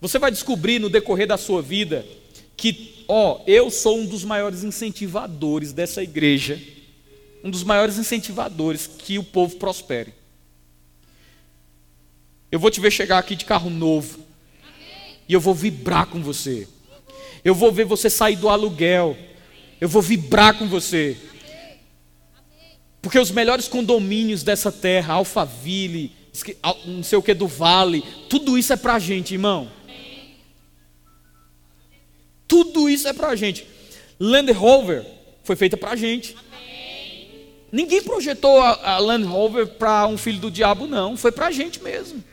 Você 0.00 0.18
vai 0.18 0.30
descobrir 0.30 0.78
no 0.78 0.88
decorrer 0.88 1.26
da 1.26 1.36
sua 1.36 1.60
vida 1.60 2.04
que, 2.58 3.04
ó, 3.06 3.40
eu 3.46 3.70
sou 3.70 4.00
um 4.00 4.04
dos 4.04 4.24
maiores 4.24 4.64
incentivadores 4.64 5.72
dessa 5.72 6.02
igreja, 6.02 6.60
um 7.42 7.50
dos 7.50 7.62
maiores 7.62 7.96
incentivadores 7.96 8.90
que 8.98 9.16
o 9.16 9.22
povo 9.22 9.56
prospere. 9.56 10.12
Eu 12.50 12.58
vou 12.58 12.68
te 12.68 12.80
ver 12.80 12.90
chegar 12.90 13.18
aqui 13.18 13.36
de 13.36 13.44
carro 13.44 13.70
novo, 13.70 14.18
e 15.28 15.32
eu 15.32 15.40
vou 15.40 15.54
vibrar 15.54 16.06
com 16.06 16.20
você. 16.20 16.66
Eu 17.44 17.54
vou 17.54 17.70
ver 17.70 17.84
você 17.84 18.10
sair 18.10 18.34
do 18.34 18.48
aluguel, 18.48 19.16
eu 19.80 19.88
vou 19.88 20.02
vibrar 20.02 20.58
com 20.58 20.66
você. 20.66 21.16
Porque 23.00 23.20
os 23.20 23.30
melhores 23.30 23.68
condomínios 23.68 24.42
dessa 24.42 24.72
terra, 24.72 25.14
Alphaville, 25.14 26.10
não 26.84 27.04
sei 27.04 27.16
o 27.16 27.22
que 27.22 27.34
do 27.34 27.46
Vale, 27.46 28.02
tudo 28.28 28.58
isso 28.58 28.72
é 28.72 28.76
pra 28.76 28.98
gente, 28.98 29.34
irmão. 29.34 29.70
Tudo 32.48 32.88
isso 32.88 33.06
é 33.06 33.12
para 33.12 33.28
a 33.28 33.36
gente. 33.36 33.66
Land 34.18 34.50
Rover 34.52 35.04
foi 35.44 35.54
feita 35.54 35.76
para 35.76 35.90
a 35.90 35.96
gente. 35.96 36.34
Amém. 36.34 37.28
Ninguém 37.70 38.02
projetou 38.02 38.60
a, 38.60 38.94
a 38.94 38.98
Land 38.98 39.26
Rover 39.26 39.66
para 39.66 40.06
um 40.06 40.16
filho 40.16 40.40
do 40.40 40.50
diabo, 40.50 40.86
não. 40.86 41.16
Foi 41.16 41.30
para 41.30 41.48
a 41.48 41.50
gente 41.50 41.82
mesmo. 41.82 42.24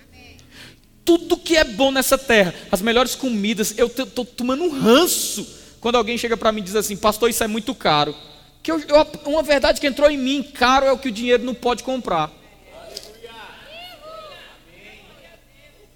Tudo 1.04 1.38
que 1.38 1.56
é 1.56 1.64
bom 1.64 1.92
nessa 1.92 2.18
terra, 2.18 2.56
as 2.72 2.82
melhores 2.82 3.14
comidas, 3.14 3.78
eu 3.78 3.88
estou 3.88 4.26
tomando 4.26 4.64
um 4.64 4.70
ranço 4.70 5.46
quando 5.80 5.98
alguém 5.98 6.18
chega 6.18 6.36
para 6.36 6.52
mim 6.52 6.62
e 6.62 6.64
diz 6.64 6.76
assim, 6.76 6.98
pastor, 6.98 7.30
isso 7.30 7.44
é 7.44 7.48
muito 7.48 7.76
caro. 7.76 8.16
Que 8.64 8.72
eu, 8.72 8.80
eu, 8.80 9.08
uma 9.26 9.44
verdade 9.44 9.80
que 9.80 9.86
entrou 9.86 10.10
em 10.10 10.18
mim, 10.18 10.42
caro 10.42 10.88
é 10.88 10.92
o 10.92 10.98
que 10.98 11.10
o 11.10 11.12
dinheiro 11.12 11.44
não 11.44 11.54
pode 11.54 11.84
comprar. 11.84 12.32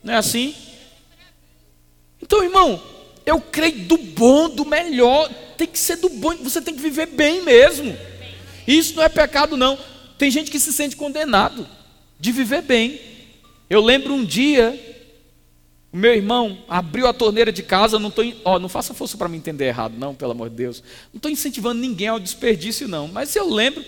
Não 0.03 0.13
é 0.13 0.17
assim? 0.17 0.55
Então, 2.22 2.43
irmão, 2.43 2.80
eu 3.30 3.39
creio 3.39 3.86
do 3.86 3.97
bom, 3.97 4.49
do 4.49 4.65
melhor. 4.65 5.30
Tem 5.57 5.67
que 5.67 5.77
ser 5.77 5.97
do 5.97 6.09
bom, 6.09 6.36
você 6.38 6.61
tem 6.61 6.73
que 6.73 6.82
viver 6.82 7.07
bem 7.07 7.43
mesmo. 7.43 7.95
Isso 8.67 8.95
não 8.95 9.03
é 9.03 9.09
pecado, 9.09 9.55
não. 9.55 9.77
Tem 10.17 10.30
gente 10.30 10.51
que 10.51 10.59
se 10.59 10.73
sente 10.73 10.95
condenado 10.95 11.67
de 12.19 12.32
viver 12.32 12.61
bem. 12.61 12.99
Eu 13.69 13.82
lembro 13.82 14.13
um 14.13 14.25
dia, 14.25 14.77
o 15.91 15.97
meu 15.97 16.13
irmão 16.13 16.63
abriu 16.67 17.07
a 17.07 17.13
torneira 17.13 17.51
de 17.51 17.63
casa, 17.63 17.99
não 17.99 18.09
tô, 18.09 18.23
ó, 18.43 18.57
não 18.57 18.67
faça 18.67 18.93
força 18.93 19.17
para 19.17 19.30
me 19.30 19.38
entender 19.38 19.65
errado, 19.65 19.93
não, 19.97 20.15
pelo 20.15 20.32
amor 20.32 20.49
de 20.49 20.55
Deus. 20.55 20.84
Não 21.13 21.17
estou 21.17 21.32
incentivando 21.32 21.80
ninguém 21.80 22.07
ao 22.07 22.19
desperdício, 22.19 22.88
não. 22.88 23.07
Mas 23.07 23.36
eu 23.36 23.47
lembro, 23.47 23.84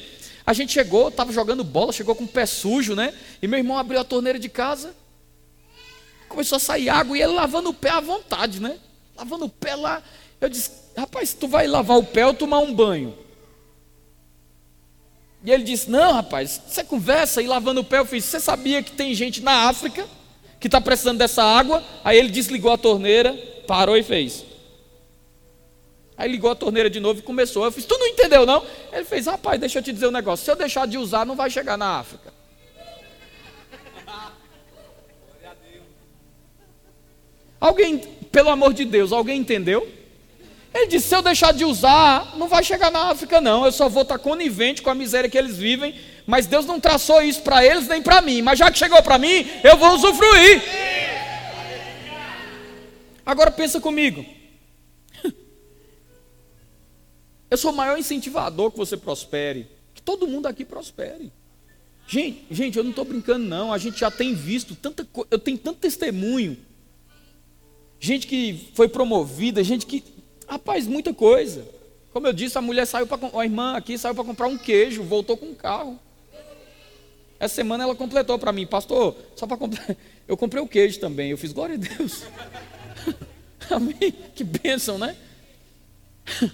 a 0.45 0.53
gente 0.53 0.71
chegou, 0.71 1.09
estava 1.09 1.31
jogando 1.31 1.63
bola, 1.63 1.91
chegou 1.91 2.13
com 2.13 2.25
o 2.25 2.27
pé 2.27 2.45
sujo, 2.45 2.95
né? 2.95 3.13
E 3.41 3.47
meu 3.47 3.57
irmão 3.57 3.77
abriu 3.77 3.99
a 3.99 4.03
torneira 4.03 4.37
de 4.37 4.49
casa. 4.49 4.95
começou 6.29 6.57
a 6.57 6.59
sair 6.59 6.89
água 6.89 7.17
e 7.17 7.21
ele 7.21 7.33
lavando 7.33 7.69
o 7.69 7.73
pé 7.73 7.89
à 7.89 7.99
vontade, 7.99 8.61
né? 8.61 8.77
Lavando 9.15 9.45
o 9.45 9.49
pé 9.49 9.75
lá. 9.75 10.01
Eu 10.39 10.49
disse, 10.49 10.71
rapaz, 10.97 11.33
tu 11.33 11.47
vai 11.47 11.67
lavar 11.67 11.97
o 11.97 12.03
pé 12.03 12.25
ou 12.25 12.33
tomar 12.33 12.59
um 12.59 12.73
banho? 12.73 13.17
E 15.43 15.51
ele 15.51 15.63
disse, 15.63 15.89
não, 15.89 16.13
rapaz, 16.13 16.61
você 16.67 16.83
conversa 16.83 17.41
e 17.41 17.47
lavando 17.47 17.81
o 17.81 17.83
pé. 17.83 17.99
Eu 17.99 18.05
fiz, 18.05 18.25
você 18.25 18.39
sabia 18.39 18.83
que 18.83 18.91
tem 18.91 19.13
gente 19.13 19.41
na 19.41 19.67
África 19.67 20.07
que 20.59 20.67
está 20.67 20.79
precisando 20.79 21.17
dessa 21.17 21.43
água? 21.43 21.83
Aí 22.03 22.17
ele 22.17 22.29
desligou 22.29 22.71
a 22.71 22.77
torneira, 22.77 23.33
parou 23.67 23.97
e 23.97 24.03
fez. 24.03 24.45
Aí 26.15 26.31
ligou 26.31 26.51
a 26.51 26.55
torneira 26.55 26.87
de 26.87 26.99
novo 26.99 27.19
e 27.19 27.23
começou. 27.23 27.65
Eu 27.65 27.71
fiz, 27.71 27.85
tu 27.85 27.97
não 27.97 28.05
entendeu 28.05 28.45
não? 28.45 28.63
Ele 28.91 29.03
fez, 29.03 29.25
rapaz, 29.25 29.59
deixa 29.59 29.79
eu 29.79 29.83
te 29.83 29.91
dizer 29.91 30.07
um 30.07 30.11
negócio. 30.11 30.45
Se 30.45 30.51
eu 30.51 30.55
deixar 30.55 30.85
de 30.85 30.97
usar, 30.97 31.25
não 31.25 31.35
vai 31.35 31.49
chegar 31.49 31.77
na 31.77 31.97
África. 31.97 32.30
Alguém, 37.61 37.99
pelo 38.31 38.49
amor 38.49 38.73
de 38.73 38.83
Deus, 38.83 39.11
alguém 39.11 39.39
entendeu? 39.39 39.87
Ele 40.73 40.87
disse: 40.87 41.09
se 41.09 41.15
eu 41.15 41.21
deixar 41.21 41.53
de 41.53 41.63
usar, 41.63 42.35
não 42.35 42.47
vai 42.47 42.63
chegar 42.63 42.89
na 42.89 43.11
África, 43.11 43.39
não. 43.39 43.63
Eu 43.63 43.71
só 43.71 43.87
vou 43.87 44.01
estar 44.01 44.17
conivente 44.17 44.81
com 44.81 44.89
a 44.89 44.95
miséria 44.95 45.29
que 45.29 45.37
eles 45.37 45.57
vivem. 45.57 45.93
Mas 46.25 46.47
Deus 46.47 46.65
não 46.65 46.79
traçou 46.79 47.21
isso 47.21 47.43
para 47.43 47.63
eles 47.63 47.87
nem 47.87 48.01
para 48.01 48.19
mim. 48.21 48.41
Mas 48.41 48.57
já 48.57 48.71
que 48.71 48.79
chegou 48.79 49.01
para 49.03 49.19
mim, 49.19 49.47
eu 49.63 49.77
vou 49.77 49.93
usufruir. 49.93 50.63
Agora 53.23 53.51
pensa 53.51 53.79
comigo. 53.79 54.25
Eu 57.51 57.57
sou 57.57 57.71
o 57.71 57.75
maior 57.75 57.99
incentivador 57.99 58.71
que 58.71 58.77
você 58.77 58.97
prospere. 58.97 59.67
Que 59.93 60.01
todo 60.01 60.27
mundo 60.27 60.47
aqui 60.47 60.63
prospere. 60.65 61.31
Gente, 62.07 62.45
gente, 62.49 62.77
eu 62.77 62.83
não 62.83 62.91
estou 62.91 63.05
brincando, 63.05 63.45
não. 63.45 63.71
A 63.71 63.77
gente 63.77 63.99
já 63.99 64.09
tem 64.09 64.33
visto 64.33 64.73
tanta 64.73 65.05
coisa. 65.05 65.27
Eu 65.29 65.37
tenho 65.37 65.57
tanto 65.57 65.79
testemunho 65.79 66.57
gente 68.01 68.27
que 68.27 68.69
foi 68.73 68.89
promovida, 68.89 69.63
gente 69.63 69.85
que. 69.85 70.03
Rapaz, 70.47 70.87
muita 70.87 71.13
coisa. 71.13 71.65
Como 72.11 72.27
eu 72.27 72.33
disse, 72.33 72.57
a 72.57 72.61
mulher 72.61 72.85
saiu 72.85 73.07
para. 73.07 73.39
A 73.39 73.45
irmã 73.45 73.77
aqui 73.77 73.97
saiu 73.97 74.15
para 74.15 74.25
comprar 74.25 74.47
um 74.47 74.57
queijo, 74.57 75.03
voltou 75.03 75.37
com 75.37 75.45
um 75.45 75.55
carro. 75.55 75.97
Essa 77.39 77.55
semana 77.55 77.83
ela 77.83 77.95
completou 77.95 78.37
para 78.37 78.51
mim, 78.51 78.67
pastor, 78.67 79.15
só 79.35 79.47
para 79.47 79.57
comprar. 79.57 79.95
Eu 80.27 80.37
comprei 80.37 80.61
o 80.63 80.67
queijo 80.67 80.99
também. 80.99 81.31
Eu 81.31 81.37
fiz, 81.37 81.51
glória 81.51 81.75
a 81.75 81.77
Deus. 81.77 82.23
Amém? 83.69 84.13
Que 84.33 84.45
bênção, 84.45 84.97
né? 84.97 85.17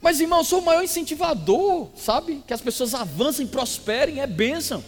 Mas, 0.00 0.20
irmão, 0.20 0.38
eu 0.38 0.44
sou 0.44 0.60
o 0.60 0.64
maior 0.64 0.84
incentivador, 0.84 1.88
sabe? 1.96 2.44
Que 2.46 2.54
as 2.54 2.60
pessoas 2.60 2.94
avancem, 2.94 3.44
prosperem, 3.44 4.20
é 4.20 4.26
bênção. 4.26 4.84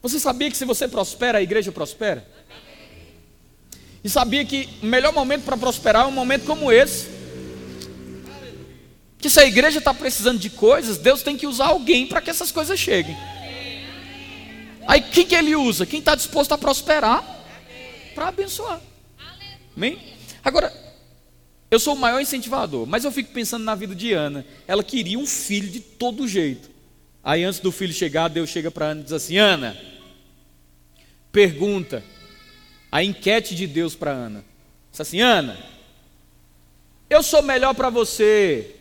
Você 0.00 0.20
sabia 0.20 0.48
que 0.48 0.56
se 0.56 0.64
você 0.64 0.86
prospera, 0.86 1.38
a 1.38 1.42
igreja 1.42 1.72
prospera? 1.72 2.24
E 4.04 4.08
sabia 4.08 4.44
que 4.44 4.68
o 4.82 4.86
melhor 4.86 5.12
momento 5.12 5.44
para 5.44 5.56
prosperar 5.56 6.04
é 6.04 6.08
um 6.08 6.12
momento 6.12 6.44
como 6.44 6.72
esse. 6.72 7.08
Que 9.18 9.30
se 9.30 9.38
a 9.38 9.46
igreja 9.46 9.78
está 9.78 9.94
precisando 9.94 10.38
de 10.38 10.50
coisas, 10.50 10.98
Deus 10.98 11.22
tem 11.22 11.36
que 11.36 11.46
usar 11.46 11.66
alguém 11.66 12.06
para 12.06 12.20
que 12.20 12.30
essas 12.30 12.50
coisas 12.50 12.78
cheguem. 12.78 13.16
Aí 14.86 15.00
quem 15.00 15.24
que 15.24 15.34
ele 15.34 15.54
usa? 15.54 15.86
Quem 15.86 16.00
está 16.00 16.14
disposto 16.14 16.52
a 16.52 16.58
prosperar 16.58 17.24
para 18.14 18.28
abençoar. 18.28 18.80
Amém? 19.76 19.98
Agora, 20.42 20.72
eu 21.70 21.78
sou 21.78 21.94
o 21.94 21.98
maior 21.98 22.20
incentivador, 22.20 22.86
mas 22.86 23.04
eu 23.04 23.12
fico 23.12 23.32
pensando 23.32 23.64
na 23.64 23.74
vida 23.74 23.94
de 23.94 24.12
Ana. 24.12 24.44
Ela 24.66 24.82
queria 24.82 25.18
um 25.18 25.26
filho 25.26 25.68
de 25.68 25.80
todo 25.80 26.26
jeito. 26.26 26.70
Aí 27.22 27.44
antes 27.44 27.60
do 27.60 27.70
filho 27.70 27.92
chegar, 27.92 28.28
Deus 28.28 28.50
chega 28.50 28.70
para 28.70 28.86
Ana 28.86 29.00
e 29.00 29.04
diz 29.04 29.12
assim: 29.12 29.38
Ana, 29.38 29.76
pergunta, 31.30 32.02
a 32.92 33.02
enquete 33.02 33.54
de 33.54 33.66
Deus 33.66 33.96
para 33.96 34.10
Ana. 34.10 34.44
Disse 34.90 35.00
assim: 35.00 35.20
Ana, 35.22 35.58
eu 37.08 37.22
sou 37.22 37.42
melhor 37.42 37.74
para 37.74 37.88
você 37.88 38.76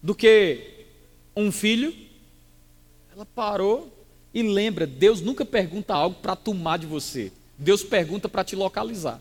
do 0.00 0.14
que 0.14 0.86
um 1.34 1.50
filho? 1.50 1.92
Ela 3.12 3.26
parou 3.26 3.92
e 4.32 4.40
lembra: 4.40 4.86
Deus 4.86 5.20
nunca 5.20 5.44
pergunta 5.44 5.92
algo 5.92 6.20
para 6.22 6.36
tomar 6.36 6.78
de 6.78 6.86
você, 6.86 7.32
Deus 7.58 7.82
pergunta 7.82 8.28
para 8.28 8.44
te 8.44 8.54
localizar. 8.54 9.20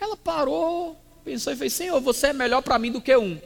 Ela 0.00 0.16
parou, 0.16 0.96
pensou 1.22 1.52
e 1.52 1.56
fez: 1.56 1.74
Senhor, 1.74 2.00
você 2.00 2.28
é 2.28 2.32
melhor 2.32 2.62
para 2.62 2.78
mim 2.78 2.90
do 2.90 3.02
que 3.02 3.14
um. 3.14 3.38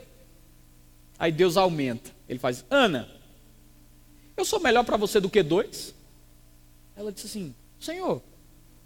Aí 1.19 1.33
Deus 1.33 1.57
aumenta. 1.57 2.13
Ele 2.29 2.39
faz: 2.39 2.65
Ana, 2.71 3.09
eu 4.37 4.45
sou 4.45 4.61
melhor 4.61 4.85
para 4.85 4.97
você 4.97 5.19
do 5.19 5.29
que 5.29 5.43
dois? 5.43 5.93
Ela 6.97 7.11
disse 7.11 7.27
assim: 7.27 7.55
Senhor, 7.81 8.23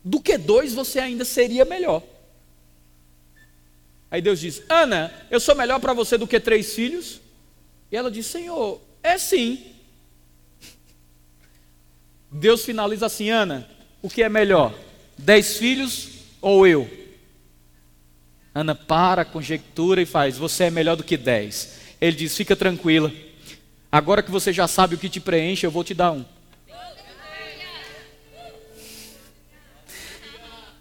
do 0.05 0.21
que 0.21 0.37
dois 0.37 0.75
você 0.75 0.99
ainda 1.01 1.25
seria 1.25 1.65
melhor. 1.65 2.03
Aí 4.11 4.21
Deus 4.21 4.39
diz: 4.39 4.63
Ana, 4.69 5.13
eu 5.31 5.41
sou 5.41 5.55
melhor 5.55 5.81
para 5.81 5.95
você 5.95 6.19
do 6.19 6.27
que 6.27 6.39
três 6.39 6.75
filhos? 6.75 7.21
E 7.91 7.97
ela 7.97 8.11
diz: 8.11 8.27
Senhor, 8.27 8.81
é 9.03 9.17
sim. 9.17 9.65
Deus 12.31 12.65
finaliza 12.65 13.07
assim: 13.07 13.31
Ana, 13.31 13.69
o 14.03 14.11
que 14.11 14.23
é 14.23 14.29
melhor? 14.29 14.75
Dez 15.17 15.57
filhos 15.57 16.11
ou 16.41 16.67
eu? 16.67 16.89
Ana 18.55 18.75
para, 18.75 19.25
conjectura 19.25 20.03
e 20.03 20.07
faz: 20.07 20.37
Você 20.37 20.65
é 20.65 20.71
melhor 20.71 20.97
do 20.97 21.03
que 21.03 21.17
dez. 21.17 21.81
Ele 22.01 22.15
diz: 22.17 22.37
Fica 22.37 22.55
tranquila. 22.55 23.11
Agora 23.91 24.23
que 24.23 24.31
você 24.31 24.53
já 24.53 24.69
sabe 24.69 24.97
o 24.97 24.99
que 24.99 25.09
te 25.09 25.21
preenche, 25.21 25.67
eu 25.67 25.71
vou 25.71 25.83
te 25.83 25.95
dar 25.95 26.13
um. 26.13 26.25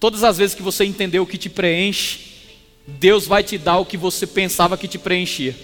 Todas 0.04 0.22
as 0.22 0.38
vezes 0.38 0.54
que 0.54 0.62
você 0.62 0.84
entender 0.84 1.22
o 1.22 1.26
que 1.26 1.38
te 1.38 1.50
preenche, 1.50 2.20
Deus 2.86 3.26
vai 3.26 3.42
te 3.42 3.58
dar 3.58 3.78
o 3.78 3.86
que 3.86 3.96
você 3.96 4.28
pensava 4.28 4.78
que 4.78 4.86
te 4.86 4.98
preenchia. 4.98 5.56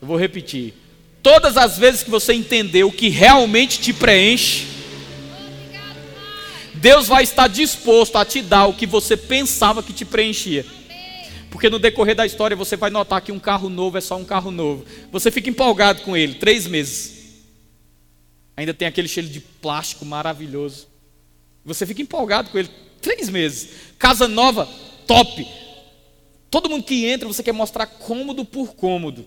Eu 0.00 0.08
vou 0.08 0.16
repetir. 0.16 0.74
Todas 1.22 1.56
as 1.56 1.78
vezes 1.78 2.02
que 2.02 2.10
você 2.10 2.32
entender 2.32 2.82
o 2.82 2.90
que 2.90 3.10
realmente 3.10 3.78
te 3.78 3.92
preenche, 3.92 4.66
Deus 6.74 7.06
vai 7.06 7.22
estar 7.22 7.46
disposto 7.46 8.16
a 8.16 8.24
te 8.24 8.42
dar 8.42 8.66
o 8.66 8.74
que 8.74 8.86
você 8.86 9.16
pensava 9.16 9.84
que 9.84 9.92
te 9.92 10.04
preenchia. 10.04 10.66
Porque 11.48 11.70
no 11.70 11.78
decorrer 11.78 12.16
da 12.16 12.26
história 12.26 12.56
você 12.56 12.76
vai 12.76 12.90
notar 12.90 13.20
que 13.20 13.30
um 13.30 13.38
carro 13.38 13.68
novo 13.68 13.98
é 13.98 14.00
só 14.00 14.16
um 14.16 14.24
carro 14.24 14.50
novo. 14.50 14.84
Você 15.12 15.30
fica 15.30 15.48
empolgado 15.48 16.02
com 16.02 16.16
ele, 16.16 16.34
três 16.34 16.66
meses. 16.66 17.21
Ainda 18.56 18.74
tem 18.74 18.86
aquele 18.86 19.08
cheiro 19.08 19.28
de 19.28 19.40
plástico 19.40 20.04
maravilhoso. 20.04 20.86
Você 21.64 21.86
fica 21.86 22.02
empolgado 22.02 22.50
com 22.50 22.58
ele. 22.58 22.68
Três 23.00 23.28
meses. 23.28 23.70
Casa 23.98 24.28
nova, 24.28 24.68
top. 25.06 25.46
Todo 26.50 26.68
mundo 26.68 26.84
que 26.84 27.06
entra, 27.06 27.26
você 27.26 27.42
quer 27.42 27.52
mostrar 27.52 27.86
cômodo 27.86 28.44
por 28.44 28.74
cômodo. 28.74 29.26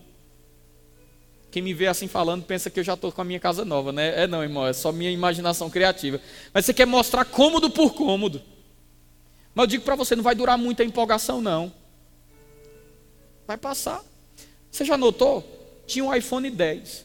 Quem 1.49 1.61
me 1.61 1.73
vê 1.73 1.87
assim 1.87 2.07
falando 2.07 2.43
pensa 2.43 2.69
que 2.69 2.79
eu 2.79 2.83
já 2.83 2.93
estou 2.93 3.11
com 3.11 3.21
a 3.21 3.25
minha 3.25 3.39
casa 3.39 3.63
nova, 3.63 3.91
né? 3.91 4.23
É 4.23 4.27
não, 4.27 4.43
irmão, 4.43 4.67
é 4.67 4.73
só 4.73 4.91
minha 4.91 5.09
imaginação 5.09 5.69
criativa. 5.69 6.19
Mas 6.53 6.65
você 6.65 6.73
quer 6.73 6.85
mostrar 6.85 7.23
cômodo 7.25 7.69
por 7.69 7.93
cômodo. 7.93 8.41
Mas 9.53 9.63
eu 9.63 9.67
digo 9.67 9.83
para 9.85 9.95
você, 9.95 10.15
não 10.15 10.23
vai 10.23 10.35
durar 10.35 10.57
muito 10.57 10.81
a 10.81 10.85
empolgação, 10.85 11.41
não. 11.41 11.71
Vai 13.47 13.57
passar. 13.57 14.03
Você 14.69 14.83
já 14.83 14.97
notou? 14.97 15.43
Tinha 15.87 16.03
um 16.03 16.13
iPhone 16.13 16.49
10. 16.49 17.04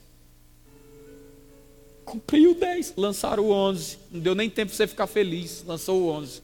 Comprei 2.10 2.48
o 2.48 2.54
10, 2.56 2.94
lançaram 2.96 3.44
o 3.44 3.52
11. 3.52 3.96
Não 4.10 4.20
deu 4.20 4.34
nem 4.34 4.50
tempo 4.50 4.70
para 4.70 4.76
você 4.76 4.86
ficar 4.88 5.06
feliz, 5.06 5.62
lançou 5.64 6.02
o 6.02 6.08
11. 6.08 6.42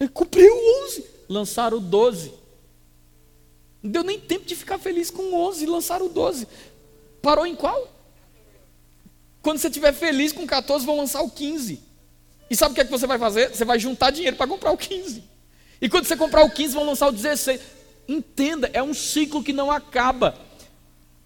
Eu 0.00 0.08
comprei 0.08 0.48
o 0.48 0.84
11, 0.86 1.04
lançaram 1.28 1.76
o 1.76 1.80
12. 1.80 2.32
Não 3.82 3.90
deu 3.90 4.02
nem 4.02 4.18
tempo 4.18 4.46
de 4.46 4.56
ficar 4.56 4.78
feliz 4.78 5.10
com 5.10 5.22
o 5.22 5.34
11, 5.34 5.66
lançaram 5.66 6.06
o 6.06 6.08
12. 6.08 6.48
Parou 7.20 7.46
em 7.46 7.54
qual? 7.54 7.92
Quando 9.42 9.58
você 9.58 9.68
estiver 9.68 9.92
feliz 9.92 10.32
com 10.32 10.44
o 10.44 10.46
14, 10.46 10.86
vão 10.86 10.96
lançar 10.96 11.20
o 11.20 11.30
15. 11.30 11.78
E 12.48 12.56
sabe 12.56 12.72
o 12.72 12.74
que, 12.74 12.80
é 12.80 12.84
que 12.86 12.90
você 12.90 13.06
vai 13.06 13.18
fazer? 13.18 13.50
Você 13.50 13.66
vai 13.66 13.78
juntar 13.78 14.10
dinheiro 14.10 14.38
para 14.38 14.48
comprar 14.48 14.72
o 14.72 14.78
15. 14.78 15.22
E 15.78 15.90
quando 15.90 16.06
você 16.06 16.16
comprar 16.16 16.42
o 16.42 16.50
15, 16.50 16.72
vão 16.72 16.86
lançar 16.86 17.08
o 17.08 17.12
16. 17.12 17.60
Entenda, 18.08 18.70
é 18.72 18.82
um 18.82 18.94
ciclo 18.94 19.44
que 19.44 19.52
não 19.52 19.70
acaba. 19.70 20.38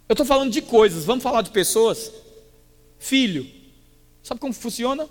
Eu 0.09 0.15
estou 0.15 0.27
falando 0.27 0.51
de 0.51 0.61
coisas, 0.61 1.05
vamos 1.05 1.23
falar 1.23 1.43
de 1.43 1.51
pessoas? 1.51 2.11
Filho. 3.05 3.47
Sabe 4.23 4.41
como 4.41 4.53
funciona? 4.53 5.09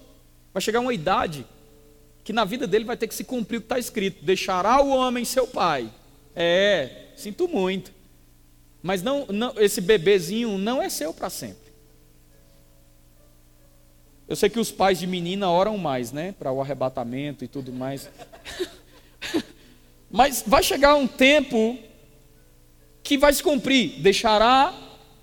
Vai 0.53 0.61
chegar 0.61 0.79
uma 0.79 0.93
idade 0.93 1.45
que 2.23 2.33
na 2.33 2.45
vida 2.45 2.65
dele 2.65 2.85
vai 2.85 2.97
ter 2.97 3.07
que 3.07 3.15
se 3.15 3.23
cumprir 3.23 3.57
o 3.57 3.61
que 3.61 3.65
está 3.65 3.79
escrito: 3.79 4.23
deixará 4.25 4.81
o 4.81 4.89
homem 4.89 5.23
seu 5.23 5.47
pai. 5.47 5.89
É, 6.35 7.07
sinto 7.15 7.47
muito. 7.47 7.91
Mas 8.81 9.01
não, 9.01 9.25
não 9.27 9.53
esse 9.57 9.79
bebezinho 9.79 10.57
não 10.57 10.81
é 10.81 10.89
seu 10.89 11.13
para 11.13 11.29
sempre. 11.29 11.63
Eu 14.27 14.35
sei 14.35 14.49
que 14.49 14.59
os 14.59 14.71
pais 14.71 14.99
de 14.99 15.05
menina 15.05 15.49
oram 15.49 15.77
mais, 15.77 16.11
né? 16.11 16.33
Para 16.39 16.51
o 16.51 16.61
arrebatamento 16.61 17.43
e 17.45 17.47
tudo 17.47 17.71
mais. 17.71 18.09
Mas 20.09 20.43
vai 20.45 20.63
chegar 20.63 20.95
um 20.95 21.07
tempo 21.07 21.77
que 23.03 23.17
vai 23.17 23.33
se 23.33 23.43
cumprir. 23.43 24.01
Deixará 24.01 24.73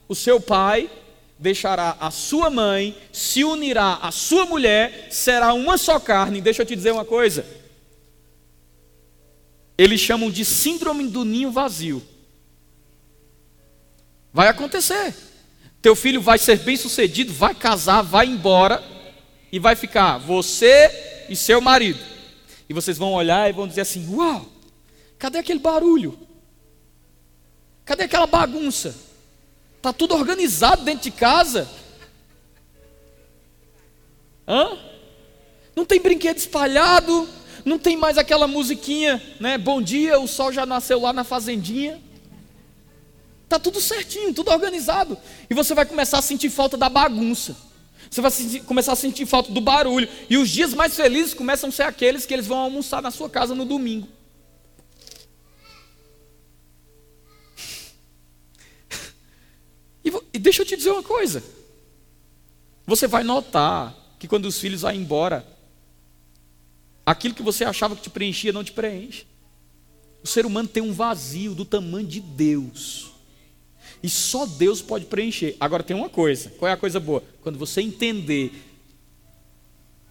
o 0.06 0.14
seu 0.14 0.40
pai 0.40 0.90
deixará 1.40 1.96
a 1.98 2.10
sua 2.10 2.50
mãe, 2.50 2.94
se 3.10 3.42
unirá 3.42 3.94
à 4.02 4.12
sua 4.12 4.44
mulher, 4.44 5.08
será 5.10 5.54
uma 5.54 5.78
só 5.78 5.98
carne. 5.98 6.40
Deixa 6.40 6.60
eu 6.62 6.66
te 6.66 6.76
dizer 6.76 6.92
uma 6.92 7.04
coisa. 7.04 7.46
Eles 9.76 9.98
chamam 9.98 10.30
de 10.30 10.44
síndrome 10.44 11.08
do 11.08 11.24
ninho 11.24 11.50
vazio. 11.50 12.02
Vai 14.32 14.48
acontecer. 14.48 15.14
Teu 15.80 15.96
filho 15.96 16.20
vai 16.20 16.36
ser 16.36 16.58
bem 16.58 16.76
sucedido, 16.76 17.32
vai 17.32 17.54
casar, 17.54 18.02
vai 18.02 18.26
embora 18.26 18.84
e 19.50 19.58
vai 19.58 19.74
ficar 19.74 20.18
você 20.18 21.24
e 21.30 21.34
seu 21.34 21.58
marido. 21.62 22.04
E 22.68 22.74
vocês 22.74 22.98
vão 22.98 23.14
olhar 23.14 23.48
e 23.48 23.54
vão 23.54 23.66
dizer 23.66 23.80
assim: 23.80 24.06
Uau, 24.14 24.46
cadê 25.18 25.38
aquele 25.38 25.58
barulho? 25.58 26.18
Cadê 27.86 28.04
aquela 28.04 28.26
bagunça? 28.26 29.09
Está 29.80 29.94
tudo 29.94 30.14
organizado 30.14 30.84
dentro 30.84 31.04
de 31.04 31.10
casa. 31.10 31.66
Hã? 34.46 34.76
Não 35.74 35.86
tem 35.86 35.98
brinquedo 35.98 36.36
espalhado, 36.36 37.26
não 37.64 37.78
tem 37.78 37.96
mais 37.96 38.18
aquela 38.18 38.46
musiquinha, 38.46 39.22
né? 39.40 39.56
Bom 39.56 39.80
dia, 39.80 40.20
o 40.20 40.28
sol 40.28 40.52
já 40.52 40.66
nasceu 40.66 41.00
lá 41.00 41.14
na 41.14 41.24
fazendinha. 41.24 41.98
Tá 43.48 43.58
tudo 43.58 43.80
certinho, 43.80 44.34
tudo 44.34 44.50
organizado. 44.50 45.16
E 45.48 45.54
você 45.54 45.74
vai 45.74 45.86
começar 45.86 46.18
a 46.18 46.22
sentir 46.22 46.50
falta 46.50 46.76
da 46.76 46.90
bagunça. 46.90 47.56
Você 48.10 48.20
vai 48.20 48.30
sentir, 48.30 48.60
começar 48.64 48.92
a 48.92 48.96
sentir 48.96 49.24
falta 49.24 49.50
do 49.50 49.62
barulho. 49.62 50.06
E 50.28 50.36
os 50.36 50.50
dias 50.50 50.74
mais 50.74 50.94
felizes 50.94 51.32
começam 51.32 51.70
a 51.70 51.72
ser 51.72 51.84
aqueles 51.84 52.26
que 52.26 52.34
eles 52.34 52.46
vão 52.46 52.58
almoçar 52.58 53.00
na 53.00 53.10
sua 53.10 53.30
casa 53.30 53.54
no 53.54 53.64
domingo. 53.64 54.06
E, 60.04 60.12
e 60.32 60.38
deixa 60.38 60.62
eu 60.62 60.66
te 60.66 60.76
dizer 60.76 60.90
uma 60.90 61.02
coisa. 61.02 61.42
Você 62.86 63.06
vai 63.06 63.22
notar 63.22 63.94
que 64.18 64.26
quando 64.26 64.46
os 64.46 64.58
filhos 64.58 64.82
vão 64.82 64.92
embora, 64.92 65.46
aquilo 67.04 67.34
que 67.34 67.42
você 67.42 67.64
achava 67.64 67.96
que 67.96 68.02
te 68.02 68.10
preenchia 68.10 68.52
não 68.52 68.64
te 68.64 68.72
preenche. 68.72 69.26
O 70.22 70.26
ser 70.26 70.44
humano 70.44 70.68
tem 70.68 70.82
um 70.82 70.92
vazio 70.92 71.54
do 71.54 71.64
tamanho 71.64 72.06
de 72.06 72.20
Deus. 72.20 73.10
E 74.02 74.08
só 74.08 74.46
Deus 74.46 74.80
pode 74.82 75.06
preencher. 75.06 75.56
Agora 75.58 75.82
tem 75.82 75.96
uma 75.96 76.08
coisa: 76.08 76.50
qual 76.50 76.68
é 76.68 76.72
a 76.72 76.76
coisa 76.76 77.00
boa? 77.00 77.22
Quando 77.42 77.58
você 77.58 77.80
entender 77.80 78.52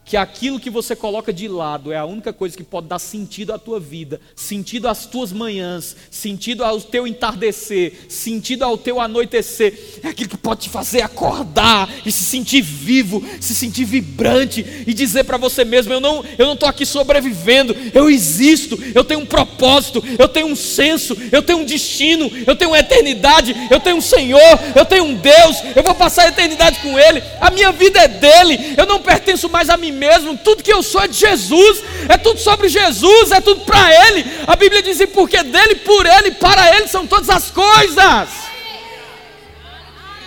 que 0.09 0.17
aquilo 0.17 0.59
que 0.59 0.71
você 0.71 0.95
coloca 0.95 1.31
de 1.31 1.47
lado 1.47 1.91
é 1.91 1.97
a 1.97 2.03
única 2.03 2.33
coisa 2.33 2.57
que 2.57 2.63
pode 2.63 2.87
dar 2.87 2.97
sentido 2.97 3.53
à 3.53 3.59
tua 3.59 3.79
vida, 3.79 4.19
sentido 4.35 4.87
às 4.87 5.05
tuas 5.05 5.31
manhãs, 5.31 5.95
sentido 6.09 6.63
ao 6.63 6.81
teu 6.81 7.05
entardecer, 7.05 7.93
sentido 8.09 8.63
ao 8.63 8.75
teu 8.75 8.99
anoitecer, 8.99 9.99
é 10.01 10.07
aquilo 10.07 10.31
que 10.31 10.37
pode 10.37 10.61
te 10.61 10.69
fazer 10.69 11.03
acordar 11.03 11.87
e 12.03 12.11
se 12.11 12.23
sentir 12.23 12.63
vivo, 12.63 13.23
se 13.39 13.53
sentir 13.53 13.85
vibrante 13.85 14.65
e 14.87 14.95
dizer 14.95 15.25
para 15.25 15.37
você 15.37 15.63
mesmo: 15.63 15.93
eu 15.93 15.99
não, 15.99 16.25
eu 16.39 16.47
não 16.47 16.55
estou 16.55 16.67
aqui 16.67 16.87
sobrevivendo, 16.87 17.75
eu 17.93 18.09
existo, 18.09 18.79
eu 18.95 19.03
tenho 19.03 19.19
um 19.19 19.27
propósito, 19.27 20.03
eu 20.17 20.27
tenho 20.27 20.47
um 20.47 20.55
senso, 20.55 21.15
eu 21.31 21.43
tenho 21.43 21.59
um 21.59 21.65
destino, 21.65 22.31
eu 22.47 22.55
tenho 22.55 22.71
uma 22.71 22.79
eternidade, 22.79 23.55
eu 23.69 23.79
tenho 23.79 23.97
um 23.97 24.01
Senhor, 24.01 24.59
eu 24.75 24.85
tenho 24.85 25.03
um 25.03 25.13
Deus, 25.13 25.57
eu 25.75 25.83
vou 25.83 25.93
passar 25.93 26.23
a 26.23 26.29
eternidade 26.29 26.79
com 26.79 26.97
Ele, 26.97 27.21
a 27.39 27.51
minha 27.51 27.71
vida 27.71 27.99
é 27.99 28.07
dele, 28.07 28.73
eu 28.75 28.87
não 28.87 28.99
pertenço 28.99 29.47
mais 29.47 29.69
a 29.69 29.77
mim 29.77 29.98
mesmo, 29.99 30.37
tudo 30.37 30.63
que 30.63 30.73
eu 30.73 30.81
sou 30.81 31.01
é 31.01 31.07
de 31.07 31.17
Jesus, 31.17 31.83
é 32.07 32.17
tudo 32.17 32.39
sobre 32.39 32.69
Jesus, 32.69 33.31
é 33.31 33.41
tudo 33.41 33.61
para 33.65 34.07
Ele. 34.07 34.25
A 34.47 34.55
Bíblia 34.55 34.81
diz: 34.81 35.05
porque 35.13 35.43
dele, 35.43 35.75
por 35.75 36.05
Ele, 36.05 36.31
para 36.31 36.75
Ele 36.75 36.87
são 36.87 37.05
todas 37.05 37.29
as 37.29 37.51
coisas. 37.51 38.49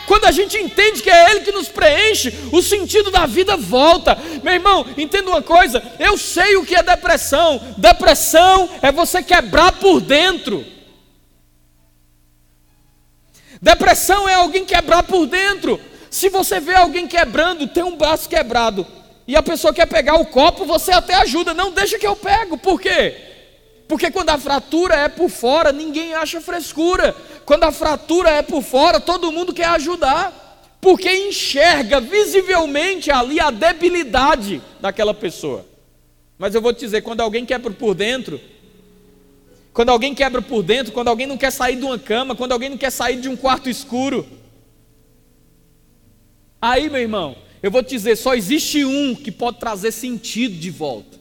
Quando 0.07 0.27
a 0.27 0.31
gente 0.31 0.59
entende 0.59 1.03
que 1.03 1.09
é 1.09 1.31
Ele 1.31 1.41
que 1.41 1.53
nos 1.53 1.69
preenche, 1.69 2.33
o 2.53 2.61
sentido 2.61 3.11
da 3.11 3.25
vida 3.25 3.57
volta. 3.57 4.19
Meu 4.43 4.53
irmão, 4.53 4.87
entenda 4.99 5.31
uma 5.31 5.43
coisa: 5.43 5.83
eu 5.99 6.19
sei 6.19 6.57
o 6.57 6.65
que 6.65 6.75
é 6.75 6.83
depressão. 6.83 7.61
Depressão 7.79 8.69
é 8.83 8.93
você 8.93 9.23
quebrar 9.23 9.73
por 9.73 10.01
dentro. 10.01 10.67
Depressão 13.61 14.29
é 14.29 14.35
alguém 14.35 14.65
quebrar 14.65 15.05
por 15.05 15.27
dentro. 15.27 15.81
Se 16.11 16.29
você 16.29 16.61
vê 16.61 16.75
alguém 16.75 17.07
quebrando, 17.07 17.67
tem 17.67 17.83
um 17.83 17.97
braço 17.97 18.29
quebrado, 18.29 18.87
e 19.27 19.37
a 19.37 19.43
pessoa 19.43 19.73
quer 19.73 19.87
pegar 19.87 20.17
o 20.17 20.27
copo, 20.27 20.65
você 20.65 20.91
até 20.91 21.15
ajuda, 21.15 21.55
não 21.55 21.71
deixa 21.71 21.99
que 21.99 22.07
eu 22.07 22.17
pego. 22.17 22.59
Por 22.59 22.81
quê? 22.81 23.15
Porque 23.87 24.11
quando 24.11 24.31
a 24.31 24.39
fratura 24.39 24.95
é 24.95 25.09
por 25.09 25.29
fora, 25.29 25.71
ninguém 25.71 26.15
acha 26.15 26.41
frescura. 26.41 27.15
Quando 27.45 27.65
a 27.65 27.73
fratura 27.73 28.31
é 28.31 28.43
por 28.43 28.63
fora, 28.63 28.99
todo 28.99 29.31
mundo 29.31 29.53
quer 29.53 29.67
ajudar. 29.67 30.41
Porque 30.81 31.09
enxerga 31.29 32.01
visivelmente 32.01 33.11
ali 33.11 33.39
a 33.39 33.51
debilidade 33.51 34.61
daquela 34.81 35.15
pessoa. 35.15 35.65
Mas 36.37 36.55
eu 36.55 36.61
vou 36.61 36.73
te 36.73 36.81
dizer, 36.81 37.03
quando 37.03 37.21
alguém 37.21 37.47
quebra 37.47 37.71
por 37.71 37.95
dentro, 37.95 38.41
quando 39.73 39.91
alguém 39.91 40.15
quebra 40.15 40.43
por 40.43 40.63
dentro, 40.63 40.93
quando 40.93 41.09
alguém 41.09 41.27
não 41.27 41.39
quer 41.39 41.53
sair 41.53 41.77
de 41.77 41.85
uma 41.85 41.99
cama, 41.99 42.35
quando 42.35 42.53
alguém 42.53 42.69
não 42.69 42.77
quer 42.77 42.91
sair 42.91 43.21
de 43.21 43.29
um 43.29 43.37
quarto 43.37 43.71
escuro, 43.71 44.27
aí, 46.61 46.91
meu 46.91 47.01
irmão, 47.01 47.37
eu 47.63 47.71
vou 47.71 47.83
te 47.83 47.91
dizer, 47.91 48.17
só 48.17 48.35
existe 48.35 48.85
um 48.85 49.15
que 49.15 49.31
pode 49.31 49.59
trazer 49.59 49.93
sentido 49.93 50.57
de 50.57 50.71
volta. 50.71 51.21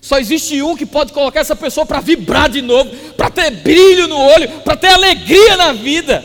Só 0.00 0.18
existe 0.18 0.62
um 0.62 0.76
que 0.76 0.86
pode 0.86 1.12
colocar 1.12 1.40
essa 1.40 1.56
pessoa 1.56 1.84
para 1.84 2.00
vibrar 2.00 2.48
de 2.48 2.62
novo, 2.62 2.90
para 3.14 3.28
ter 3.28 3.50
brilho 3.50 4.06
no 4.08 4.16
olho, 4.16 4.60
para 4.62 4.76
ter 4.76 4.88
alegria 4.88 5.56
na 5.56 5.72
vida. 5.72 6.24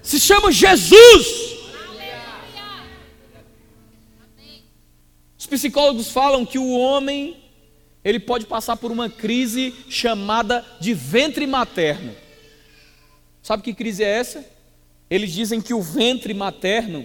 Se 0.00 0.18
chama 0.18 0.50
Jesus. 0.50 1.48
Os 5.38 5.46
psicólogos 5.46 6.10
falam 6.10 6.46
que 6.46 6.58
o 6.58 6.70
homem 6.70 7.36
ele 8.04 8.20
pode 8.20 8.46
passar 8.46 8.76
por 8.76 8.90
uma 8.90 9.10
crise 9.10 9.74
chamada 9.88 10.64
de 10.80 10.94
ventre 10.94 11.46
materno. 11.46 12.14
Sabe 13.42 13.62
que 13.62 13.74
crise 13.74 14.02
é 14.02 14.08
essa? 14.08 14.46
Eles 15.10 15.32
dizem 15.32 15.60
que 15.60 15.74
o 15.74 15.82
ventre 15.82 16.32
materno 16.32 17.04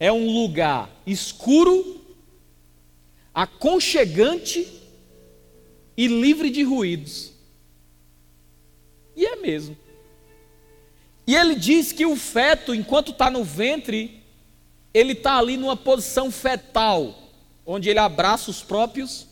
é 0.00 0.10
um 0.10 0.32
lugar 0.32 0.90
escuro, 1.06 2.00
aconchegante 3.34 4.66
e 5.94 6.06
livre 6.06 6.48
de 6.48 6.62
ruídos. 6.62 7.32
E 9.14 9.26
é 9.26 9.36
mesmo. 9.36 9.76
E 11.26 11.36
ele 11.36 11.54
diz 11.54 11.92
que 11.92 12.06
o 12.06 12.16
feto, 12.16 12.74
enquanto 12.74 13.10
está 13.10 13.30
no 13.30 13.44
ventre, 13.44 14.22
ele 14.94 15.12
está 15.12 15.36
ali 15.36 15.58
numa 15.58 15.76
posição 15.76 16.30
fetal, 16.30 17.14
onde 17.66 17.90
ele 17.90 17.98
abraça 17.98 18.50
os 18.50 18.62
próprios 18.62 19.26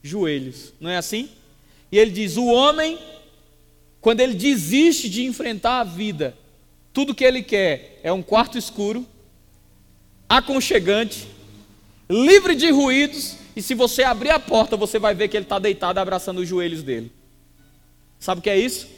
joelhos. 0.00 0.72
Não 0.78 0.88
é 0.88 0.96
assim? 0.96 1.28
E 1.90 1.98
ele 1.98 2.12
diz: 2.12 2.36
o 2.36 2.46
homem, 2.46 2.96
quando 4.00 4.20
ele 4.20 4.34
desiste 4.34 5.10
de 5.10 5.24
enfrentar 5.24 5.80
a 5.80 5.84
vida, 5.84 6.38
tudo 6.92 7.14
que 7.14 7.24
ele 7.24 7.42
quer 7.42 7.98
é 8.04 8.12
um 8.12 8.22
quarto 8.22 8.56
escuro 8.56 9.04
aconchegante, 10.28 11.26
livre 12.08 12.54
de 12.54 12.70
ruídos, 12.70 13.36
e 13.56 13.62
se 13.62 13.74
você 13.74 14.02
abrir 14.02 14.30
a 14.30 14.38
porta, 14.38 14.76
você 14.76 14.98
vai 14.98 15.14
ver 15.14 15.28
que 15.28 15.36
ele 15.36 15.44
está 15.44 15.58
deitado 15.58 15.98
abraçando 15.98 16.38
os 16.38 16.48
joelhos 16.48 16.82
dele. 16.82 17.10
Sabe 18.18 18.40
o 18.40 18.42
que 18.42 18.50
é 18.50 18.58
isso? 18.58 18.88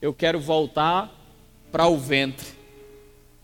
Eu 0.00 0.12
quero 0.12 0.40
voltar 0.40 1.10
para 1.70 1.86
o 1.86 1.96
ventre. 1.96 2.46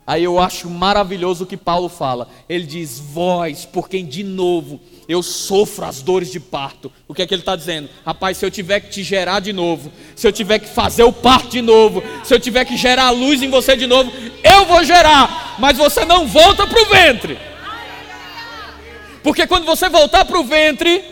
Aí 0.07 0.22
eu 0.22 0.38
acho 0.38 0.70
maravilhoso 0.70 1.42
o 1.42 1.46
que 1.46 1.57
Paulo 1.57 1.88
fala. 1.88 2.28
Ele 2.48 2.64
diz: 2.64 3.00
Vós, 3.00 3.64
por 3.64 3.88
quem 3.88 4.07
de 4.07 4.22
novo 4.22 4.80
eu 5.09 5.22
sofro 5.22 5.84
as 5.84 6.00
dores 6.00 6.30
de 6.30 6.38
parto. 6.38 6.92
O 7.09 7.14
que 7.14 7.22
é 7.22 7.26
que 7.26 7.34
ele 7.34 7.42
está 7.42 7.57
dizendo? 7.57 7.88
Rapaz, 8.04 8.36
se 8.36 8.46
eu 8.46 8.50
tiver 8.50 8.80
que 8.80 8.90
te 8.90 9.02
gerar 9.02 9.40
de 9.40 9.52
novo, 9.52 9.92
se 10.14 10.26
eu 10.26 10.32
tiver 10.32 10.61
que 10.61 10.68
fazer 10.68 11.02
o 11.02 11.12
parto 11.12 11.48
de 11.48 11.62
novo, 11.62 12.02
se 12.24 12.32
eu 12.32 12.40
tiver 12.40 12.64
que 12.64 12.76
gerar 12.76 13.11
luz 13.11 13.42
em 13.42 13.50
você 13.50 13.76
de 13.76 13.86
novo, 13.86 14.12
eu 14.42 14.64
vou 14.66 14.84
gerar, 14.84 15.57
mas 15.59 15.76
você 15.76 16.04
não 16.04 16.26
volta 16.26 16.66
para 16.66 16.82
o 16.82 16.86
ventre. 16.86 17.38
Porque 19.22 19.46
quando 19.46 19.64
você 19.64 19.88
voltar 19.88 20.24
para 20.24 20.38
o 20.38 20.44
ventre, 20.44 21.04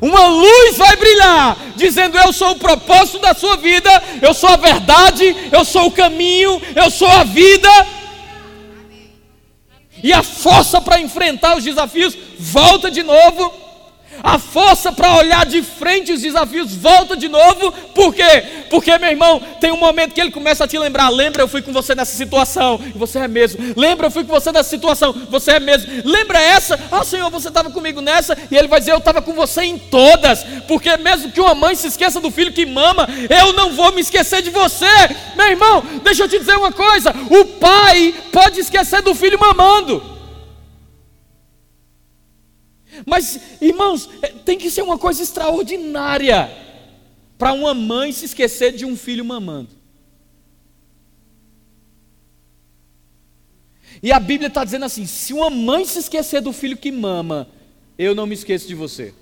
uma 0.00 0.28
luz 0.28 0.76
vai 0.76 0.96
brilhar, 0.96 1.56
dizendo: 1.74 2.16
Eu 2.16 2.32
sou 2.32 2.52
o 2.52 2.58
propósito 2.58 3.18
da 3.18 3.34
sua 3.34 3.56
vida, 3.56 3.90
eu 4.22 4.32
sou 4.32 4.50
a 4.50 4.56
verdade, 4.56 5.36
eu 5.50 5.64
sou 5.64 5.86
o 5.86 5.92
caminho, 5.92 6.62
eu 6.76 6.90
sou 6.90 7.08
a 7.08 7.24
vida 7.24 7.68
e 10.02 10.12
a 10.12 10.22
força 10.22 10.80
para 10.80 11.00
enfrentar 11.00 11.56
os 11.56 11.64
desafios 11.64 12.16
volta 12.38 12.90
de 12.90 13.02
novo. 13.02 13.69
A 14.22 14.38
força 14.38 14.92
para 14.92 15.16
olhar 15.16 15.46
de 15.46 15.62
frente 15.62 16.12
os 16.12 16.22
desafios 16.22 16.74
volta 16.74 17.16
de 17.16 17.28
novo, 17.28 17.72
por 17.94 18.14
quê? 18.14 18.44
Porque, 18.70 18.96
meu 18.98 19.10
irmão, 19.10 19.40
tem 19.60 19.72
um 19.72 19.76
momento 19.76 20.14
que 20.14 20.20
ele 20.20 20.30
começa 20.30 20.64
a 20.64 20.68
te 20.68 20.78
lembrar: 20.78 21.08
lembra, 21.08 21.42
eu 21.42 21.48
fui 21.48 21.62
com 21.62 21.72
você 21.72 21.94
nessa 21.94 22.16
situação, 22.16 22.80
você 22.94 23.18
é 23.18 23.28
mesmo. 23.28 23.74
Lembra, 23.76 24.06
eu 24.06 24.10
fui 24.10 24.24
com 24.24 24.32
você 24.32 24.52
nessa 24.52 24.68
situação, 24.68 25.12
você 25.28 25.52
é 25.52 25.60
mesmo. 25.60 25.90
Lembra 26.04 26.40
essa? 26.40 26.78
Ah, 26.90 27.04
Senhor, 27.04 27.30
você 27.30 27.48
estava 27.48 27.70
comigo 27.70 28.00
nessa, 28.00 28.36
e 28.50 28.56
ele 28.56 28.68
vai 28.68 28.80
dizer: 28.80 28.92
eu 28.92 28.98
estava 28.98 29.20
com 29.20 29.32
você 29.32 29.62
em 29.62 29.78
todas, 29.78 30.44
porque 30.68 30.96
mesmo 30.96 31.32
que 31.32 31.40
uma 31.40 31.54
mãe 31.54 31.74
se 31.74 31.88
esqueça 31.88 32.20
do 32.20 32.30
filho 32.30 32.52
que 32.52 32.64
mama, 32.64 33.08
eu 33.28 33.52
não 33.52 33.72
vou 33.72 33.92
me 33.92 34.00
esquecer 34.00 34.42
de 34.42 34.50
você, 34.50 34.86
meu 35.36 35.46
irmão. 35.46 35.82
Deixa 36.02 36.24
eu 36.24 36.28
te 36.28 36.38
dizer 36.38 36.56
uma 36.56 36.72
coisa: 36.72 37.14
o 37.30 37.44
pai 37.44 38.14
pode 38.32 38.60
esquecer 38.60 39.02
do 39.02 39.14
filho 39.14 39.38
mamando. 39.38 40.19
Mas, 43.06 43.40
irmãos, 43.60 44.08
é, 44.22 44.28
tem 44.28 44.58
que 44.58 44.70
ser 44.70 44.82
uma 44.82 44.98
coisa 44.98 45.22
extraordinária 45.22 46.50
para 47.38 47.52
uma 47.52 47.72
mãe 47.72 48.12
se 48.12 48.24
esquecer 48.24 48.72
de 48.72 48.84
um 48.84 48.96
filho 48.96 49.24
mamando. 49.24 49.70
E 54.02 54.12
a 54.12 54.20
Bíblia 54.20 54.48
está 54.48 54.64
dizendo 54.64 54.84
assim: 54.84 55.06
se 55.06 55.32
uma 55.32 55.50
mãe 55.50 55.84
se 55.84 55.98
esquecer 55.98 56.40
do 56.40 56.52
filho 56.52 56.76
que 56.76 56.90
mama, 56.90 57.48
eu 57.98 58.14
não 58.14 58.26
me 58.26 58.34
esqueço 58.34 58.66
de 58.66 58.74
você. 58.74 59.14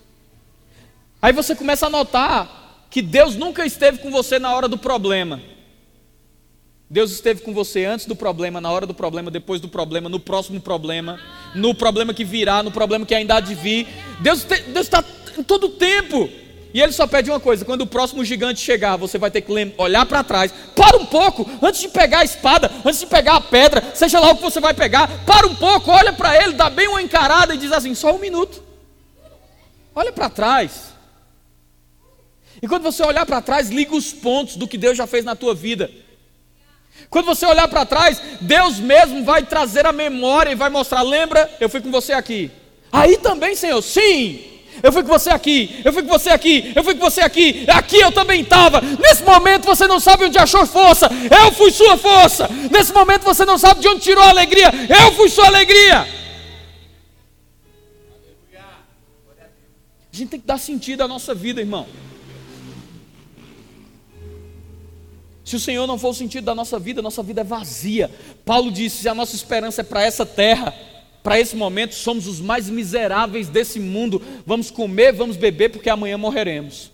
Aí 1.20 1.32
você 1.32 1.54
começa 1.54 1.86
a 1.86 1.90
notar 1.90 2.86
que 2.90 3.02
Deus 3.02 3.36
nunca 3.36 3.66
esteve 3.66 3.98
com 3.98 4.10
você 4.10 4.38
na 4.38 4.54
hora 4.54 4.68
do 4.68 4.78
problema. 4.78 5.40
Deus 6.90 7.10
esteve 7.10 7.42
com 7.42 7.52
você 7.52 7.84
antes 7.84 8.06
do 8.06 8.16
problema, 8.16 8.62
na 8.62 8.70
hora 8.70 8.86
do 8.86 8.94
problema, 8.94 9.30
depois 9.30 9.60
do 9.60 9.68
problema, 9.68 10.08
no 10.08 10.18
próximo 10.18 10.58
problema, 10.58 11.20
no 11.54 11.74
problema 11.74 12.14
que 12.14 12.24
virá, 12.24 12.62
no 12.62 12.70
problema 12.70 13.04
que 13.04 13.14
ainda 13.14 13.36
há 13.36 13.40
de 13.40 13.54
vir. 13.54 13.86
Deus 14.20 14.46
está 14.74 15.04
em 15.36 15.42
todo 15.42 15.64
o 15.64 15.70
tempo. 15.70 16.30
E 16.72 16.80
Ele 16.80 16.92
só 16.92 17.06
pede 17.06 17.30
uma 17.30 17.40
coisa: 17.40 17.64
quando 17.64 17.82
o 17.82 17.86
próximo 17.86 18.24
gigante 18.24 18.60
chegar, 18.60 18.96
você 18.96 19.18
vai 19.18 19.30
ter 19.30 19.42
que 19.42 19.52
olhar 19.76 20.06
para 20.06 20.24
trás. 20.24 20.52
Para 20.74 20.96
um 20.96 21.04
pouco, 21.04 21.48
antes 21.62 21.82
de 21.82 21.88
pegar 21.88 22.20
a 22.20 22.24
espada, 22.24 22.70
antes 22.82 23.00
de 23.00 23.06
pegar 23.06 23.36
a 23.36 23.40
pedra, 23.40 23.82
seja 23.94 24.18
lá 24.18 24.30
o 24.30 24.36
que 24.36 24.42
você 24.42 24.60
vai 24.60 24.72
pegar. 24.72 25.08
Para 25.26 25.46
um 25.46 25.54
pouco, 25.54 25.90
olha 25.90 26.12
para 26.14 26.42
ele, 26.42 26.54
dá 26.54 26.70
bem 26.70 26.88
uma 26.88 27.02
encarada 27.02 27.54
e 27.54 27.58
diz 27.58 27.70
assim: 27.70 27.94
só 27.94 28.14
um 28.14 28.18
minuto. 28.18 28.62
Olha 29.94 30.12
para 30.12 30.30
trás. 30.30 30.88
E 32.62 32.66
quando 32.66 32.82
você 32.82 33.02
olhar 33.02 33.26
para 33.26 33.42
trás, 33.42 33.68
liga 33.68 33.94
os 33.94 34.12
pontos 34.12 34.56
do 34.56 34.66
que 34.66 34.78
Deus 34.78 34.96
já 34.96 35.06
fez 35.06 35.22
na 35.24 35.36
tua 35.36 35.54
vida. 35.54 35.90
Quando 37.10 37.26
você 37.26 37.46
olhar 37.46 37.68
para 37.68 37.86
trás, 37.86 38.20
Deus 38.40 38.78
mesmo 38.78 39.24
vai 39.24 39.42
trazer 39.42 39.86
a 39.86 39.92
memória 39.92 40.50
e 40.50 40.54
vai 40.54 40.68
mostrar: 40.70 41.02
lembra, 41.02 41.50
eu 41.60 41.68
fui 41.68 41.80
com 41.80 41.90
você 41.90 42.12
aqui. 42.12 42.50
Aí 42.92 43.16
também, 43.18 43.54
Senhor, 43.54 43.80
sim, 43.82 44.42
eu 44.82 44.92
fui 44.92 45.02
com 45.02 45.08
você 45.08 45.30
aqui, 45.30 45.80
eu 45.84 45.92
fui 45.92 46.02
com 46.02 46.08
você 46.08 46.30
aqui, 46.30 46.72
eu 46.74 46.84
fui 46.84 46.94
com 46.94 47.00
você 47.00 47.20
aqui, 47.20 47.64
aqui 47.68 47.96
eu 47.96 48.12
também 48.12 48.42
estava. 48.42 48.80
Nesse 48.80 49.22
momento 49.22 49.64
você 49.64 49.86
não 49.86 49.98
sabe 49.98 50.24
onde 50.24 50.38
achou 50.38 50.64
força, 50.66 51.08
eu 51.44 51.52
fui 51.52 51.70
sua 51.70 51.96
força. 51.96 52.48
Nesse 52.70 52.92
momento 52.92 53.24
você 53.24 53.44
não 53.44 53.58
sabe 53.58 53.80
de 53.80 53.88
onde 53.88 54.00
tirou 54.00 54.22
a 54.22 54.28
alegria, 54.28 54.70
eu 54.88 55.12
fui 55.12 55.28
sua 55.28 55.46
alegria. 55.46 56.06
A 60.12 60.16
gente 60.16 60.30
tem 60.30 60.40
que 60.40 60.46
dar 60.46 60.58
sentido 60.58 61.02
à 61.02 61.08
nossa 61.08 61.34
vida, 61.34 61.60
irmão. 61.60 61.86
Se 65.48 65.56
o 65.56 65.60
Senhor 65.60 65.86
não 65.86 65.98
for 65.98 66.10
o 66.10 66.14
sentido 66.14 66.44
da 66.44 66.54
nossa 66.54 66.78
vida, 66.78 67.00
nossa 67.00 67.22
vida 67.22 67.40
é 67.40 67.44
vazia. 67.44 68.10
Paulo 68.44 68.70
disse: 68.70 68.98
se 68.98 69.08
a 69.08 69.14
nossa 69.14 69.34
esperança 69.34 69.80
é 69.80 69.84
para 69.84 70.02
essa 70.02 70.26
terra, 70.26 70.74
para 71.22 71.40
esse 71.40 71.56
momento, 71.56 71.94
somos 71.94 72.26
os 72.26 72.38
mais 72.38 72.68
miseráveis 72.68 73.48
desse 73.48 73.80
mundo. 73.80 74.20
Vamos 74.44 74.70
comer, 74.70 75.10
vamos 75.14 75.38
beber, 75.38 75.70
porque 75.70 75.88
amanhã 75.88 76.18
morreremos. 76.18 76.92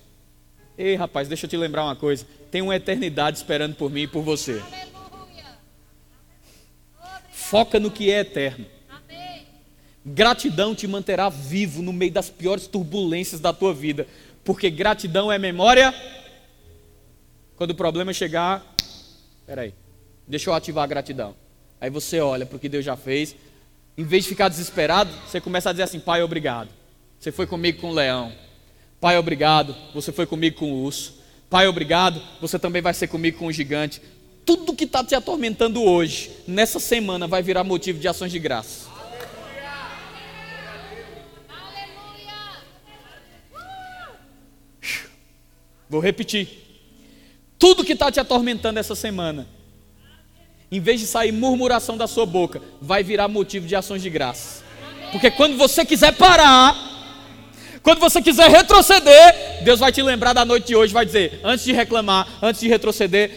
Ei, 0.78 0.94
rapaz, 0.94 1.26
deixa 1.26 1.46
eu 1.46 1.50
te 1.50 1.56
lembrar 1.56 1.82
uma 1.82 1.96
coisa: 1.96 2.24
tem 2.48 2.62
uma 2.62 2.76
eternidade 2.76 3.38
esperando 3.38 3.74
por 3.74 3.90
mim 3.90 4.02
e 4.02 4.06
por 4.06 4.22
você. 4.22 4.62
Foca 7.32 7.80
no 7.80 7.90
que 7.90 8.08
é 8.08 8.20
eterno. 8.20 8.66
Gratidão 10.06 10.76
te 10.76 10.86
manterá 10.86 11.28
vivo 11.28 11.82
no 11.82 11.92
meio 11.92 12.12
das 12.12 12.30
piores 12.30 12.68
turbulências 12.68 13.40
da 13.40 13.52
tua 13.52 13.74
vida, 13.74 14.06
porque 14.44 14.70
gratidão 14.70 15.32
é 15.32 15.40
memória 15.40 15.92
quando 17.64 17.70
o 17.70 17.74
problema 17.74 18.12
chegar, 18.12 18.62
peraí, 19.46 19.72
deixa 20.28 20.50
eu 20.50 20.54
ativar 20.54 20.84
a 20.84 20.86
gratidão. 20.86 21.34
Aí 21.80 21.88
você 21.88 22.20
olha 22.20 22.44
para 22.44 22.56
o 22.56 22.58
que 22.58 22.68
Deus 22.68 22.84
já 22.84 22.94
fez. 22.94 23.34
Em 23.96 24.04
vez 24.04 24.24
de 24.24 24.28
ficar 24.28 24.50
desesperado, 24.50 25.10
você 25.26 25.40
começa 25.40 25.70
a 25.70 25.72
dizer 25.72 25.84
assim: 25.84 25.98
Pai, 25.98 26.22
obrigado. 26.22 26.68
Você 27.18 27.32
foi 27.32 27.46
comigo 27.46 27.80
com 27.80 27.88
o 27.88 27.94
leão. 27.94 28.30
Pai, 29.00 29.16
obrigado. 29.16 29.74
Você 29.94 30.12
foi 30.12 30.26
comigo 30.26 30.58
com 30.58 30.70
o 30.74 30.82
urso. 30.82 31.22
Pai, 31.48 31.66
obrigado. 31.66 32.20
Você 32.38 32.58
também 32.58 32.82
vai 32.82 32.92
ser 32.92 33.06
comigo 33.06 33.38
com 33.38 33.46
o 33.46 33.52
gigante. 33.52 34.02
Tudo 34.44 34.74
que 34.74 34.84
está 34.84 35.02
te 35.02 35.14
atormentando 35.14 35.82
hoje, 35.82 36.32
nessa 36.46 36.78
semana, 36.78 37.26
vai 37.26 37.42
virar 37.42 37.64
motivo 37.64 37.98
de 37.98 38.06
ações 38.06 38.30
de 38.30 38.38
graça. 38.38 38.90
Vou 45.88 46.00
repetir 46.00 46.63
tudo 47.64 47.82
que 47.82 47.94
está 47.94 48.12
te 48.12 48.20
atormentando 48.20 48.78
essa 48.78 48.94
semana, 48.94 49.48
em 50.70 50.80
vez 50.80 51.00
de 51.00 51.06
sair 51.06 51.32
murmuração 51.32 51.96
da 51.96 52.06
sua 52.06 52.26
boca, 52.26 52.60
vai 52.78 53.02
virar 53.02 53.26
motivo 53.26 53.66
de 53.66 53.74
ações 53.74 54.02
de 54.02 54.10
graça. 54.10 54.62
Porque 55.10 55.30
quando 55.30 55.56
você 55.56 55.82
quiser 55.82 56.12
parar, 56.12 56.76
quando 57.82 58.00
você 58.00 58.20
quiser 58.20 58.50
retroceder, 58.50 59.62
Deus 59.62 59.80
vai 59.80 59.90
te 59.90 60.02
lembrar 60.02 60.34
da 60.34 60.44
noite 60.44 60.66
de 60.66 60.76
hoje, 60.76 60.92
vai 60.92 61.06
dizer, 61.06 61.40
antes 61.42 61.64
de 61.64 61.72
reclamar, 61.72 62.28
antes 62.42 62.60
de 62.60 62.68
retroceder, 62.68 63.30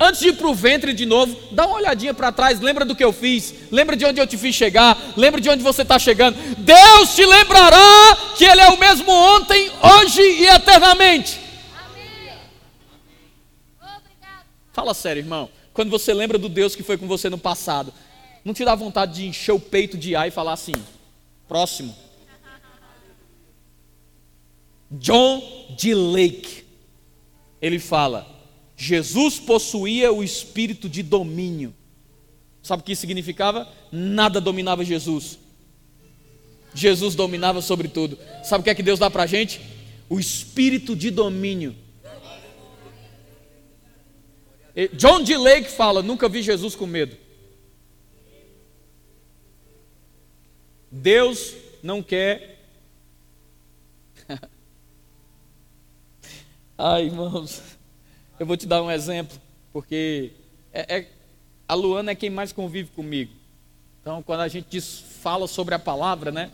antes 0.00 0.18
de 0.18 0.28
ir 0.28 0.32
para 0.32 0.48
o 0.48 0.54
ventre 0.54 0.94
de 0.94 1.04
novo, 1.04 1.36
dá 1.50 1.66
uma 1.66 1.76
olhadinha 1.76 2.14
para 2.14 2.32
trás, 2.32 2.60
lembra 2.60 2.86
do 2.86 2.96
que 2.96 3.04
eu 3.04 3.12
fiz, 3.12 3.52
lembra 3.70 3.94
de 3.94 4.06
onde 4.06 4.18
eu 4.18 4.26
te 4.26 4.38
fiz 4.38 4.54
chegar, 4.54 4.96
lembra 5.14 5.42
de 5.42 5.50
onde 5.50 5.62
você 5.62 5.82
está 5.82 5.98
chegando. 5.98 6.38
Deus 6.56 7.14
te 7.14 7.26
lembrará 7.26 8.16
que 8.34 8.46
Ele 8.46 8.62
é 8.62 8.70
o 8.70 8.78
mesmo 8.78 9.12
ontem, 9.12 9.70
hoje 9.82 10.22
e 10.22 10.46
eternamente. 10.46 11.43
Fala 14.74 14.92
sério, 14.92 15.20
irmão. 15.20 15.48
Quando 15.72 15.88
você 15.88 16.12
lembra 16.12 16.36
do 16.36 16.48
Deus 16.48 16.74
que 16.74 16.82
foi 16.82 16.98
com 16.98 17.06
você 17.06 17.30
no 17.30 17.38
passado, 17.38 17.94
não 18.44 18.52
te 18.52 18.64
dá 18.64 18.74
vontade 18.74 19.14
de 19.14 19.26
encher 19.26 19.52
o 19.52 19.60
peito 19.60 19.96
de 19.96 20.16
ar 20.16 20.26
e 20.26 20.32
falar 20.32 20.52
assim: 20.52 20.74
próximo. 21.48 21.94
John 24.90 25.40
D. 25.80 25.94
Lake, 25.94 26.64
ele 27.62 27.78
fala: 27.78 28.26
Jesus 28.76 29.38
possuía 29.38 30.12
o 30.12 30.24
espírito 30.24 30.88
de 30.88 31.04
domínio. 31.04 31.72
Sabe 32.60 32.82
o 32.82 32.84
que 32.84 32.92
isso 32.92 33.02
significava? 33.02 33.68
Nada 33.92 34.40
dominava 34.40 34.84
Jesus. 34.84 35.38
Jesus 36.74 37.14
dominava 37.14 37.62
sobre 37.62 37.86
tudo. 37.86 38.18
Sabe 38.42 38.62
o 38.62 38.64
que 38.64 38.70
é 38.70 38.74
que 38.74 38.82
Deus 38.82 38.98
dá 38.98 39.08
para 39.08 39.22
a 39.22 39.26
gente? 39.26 39.60
O 40.08 40.18
espírito 40.18 40.96
de 40.96 41.10
domínio. 41.12 41.83
John 44.94 45.22
D. 45.22 45.36
Lake 45.36 45.70
fala: 45.70 46.02
nunca 46.02 46.28
vi 46.28 46.42
Jesus 46.42 46.74
com 46.74 46.86
medo. 46.86 47.16
Deus 50.90 51.54
não 51.82 52.02
quer. 52.02 52.58
Ai, 56.78 57.04
irmãos, 57.04 57.62
eu 58.38 58.46
vou 58.46 58.56
te 58.56 58.66
dar 58.66 58.82
um 58.82 58.90
exemplo, 58.90 59.36
porque 59.72 60.32
é, 60.72 60.98
é, 60.98 61.08
a 61.68 61.74
Luana 61.74 62.12
é 62.12 62.14
quem 62.14 62.30
mais 62.30 62.52
convive 62.52 62.90
comigo. 62.90 63.32
Então, 64.00 64.22
quando 64.22 64.40
a 64.40 64.48
gente 64.48 64.66
diz, 64.68 65.04
fala 65.20 65.46
sobre 65.46 65.74
a 65.74 65.78
palavra, 65.78 66.30
né? 66.30 66.50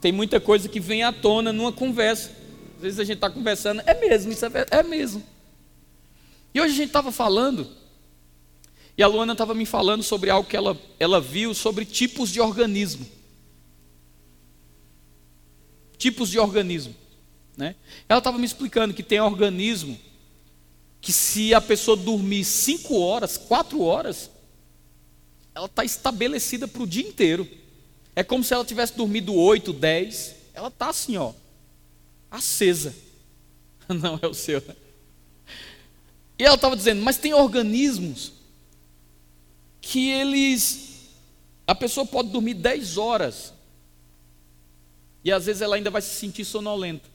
Tem 0.00 0.12
muita 0.12 0.40
coisa 0.40 0.68
que 0.68 0.80
vem 0.80 1.02
à 1.02 1.12
tona 1.12 1.52
numa 1.52 1.72
conversa. 1.72 2.30
Às 2.76 2.82
vezes 2.82 2.98
a 2.98 3.04
gente 3.04 3.16
está 3.16 3.30
conversando, 3.30 3.82
é 3.86 3.94
mesmo, 3.94 4.32
isso 4.32 4.46
é, 4.46 4.66
é 4.70 4.82
mesmo. 4.82 5.22
E 6.52 6.60
hoje 6.60 6.74
a 6.74 6.76
gente 6.76 6.88
estava 6.88 7.12
falando, 7.12 7.68
e 8.96 9.02
a 9.02 9.06
Luana 9.06 9.32
estava 9.32 9.54
me 9.54 9.64
falando 9.64 10.02
sobre 10.02 10.30
algo 10.30 10.48
que 10.48 10.56
ela, 10.56 10.78
ela 10.98 11.20
viu 11.20 11.54
sobre 11.54 11.84
tipos 11.84 12.30
de 12.30 12.40
organismo. 12.40 13.06
Tipos 15.96 16.28
de 16.30 16.38
organismo. 16.38 16.94
Né? 17.56 17.76
Ela 18.08 18.18
estava 18.18 18.38
me 18.38 18.44
explicando 18.44 18.94
que 18.94 19.02
tem 19.02 19.20
organismo 19.20 19.98
que 21.00 21.12
se 21.12 21.54
a 21.54 21.60
pessoa 21.60 21.96
dormir 21.96 22.44
cinco 22.44 22.98
horas, 22.98 23.38
quatro 23.38 23.80
horas, 23.80 24.30
ela 25.54 25.66
está 25.66 25.84
estabelecida 25.84 26.68
para 26.68 26.82
o 26.82 26.86
dia 26.86 27.06
inteiro. 27.06 27.48
É 28.14 28.22
como 28.22 28.44
se 28.44 28.52
ela 28.52 28.64
tivesse 28.64 28.96
dormido 28.96 29.34
oito, 29.34 29.72
dez. 29.72 30.34
Ela 30.52 30.68
está 30.68 30.90
assim, 30.90 31.16
ó, 31.16 31.32
acesa. 32.30 32.94
Não 33.88 34.18
é 34.20 34.26
o 34.26 34.34
seu. 34.34 34.60
Né? 34.60 34.76
E 36.40 36.42
ela 36.42 36.54
estava 36.54 36.74
dizendo, 36.74 37.02
mas 37.02 37.18
tem 37.18 37.34
organismos 37.34 38.32
que 39.78 40.08
eles. 40.08 41.10
A 41.66 41.74
pessoa 41.74 42.06
pode 42.06 42.30
dormir 42.30 42.54
10 42.54 42.96
horas 42.96 43.52
E 45.22 45.30
às 45.30 45.44
vezes 45.44 45.60
ela 45.60 45.76
ainda 45.76 45.90
vai 45.90 46.00
se 46.00 46.14
sentir 46.14 46.46
sonolenta. 46.46 47.06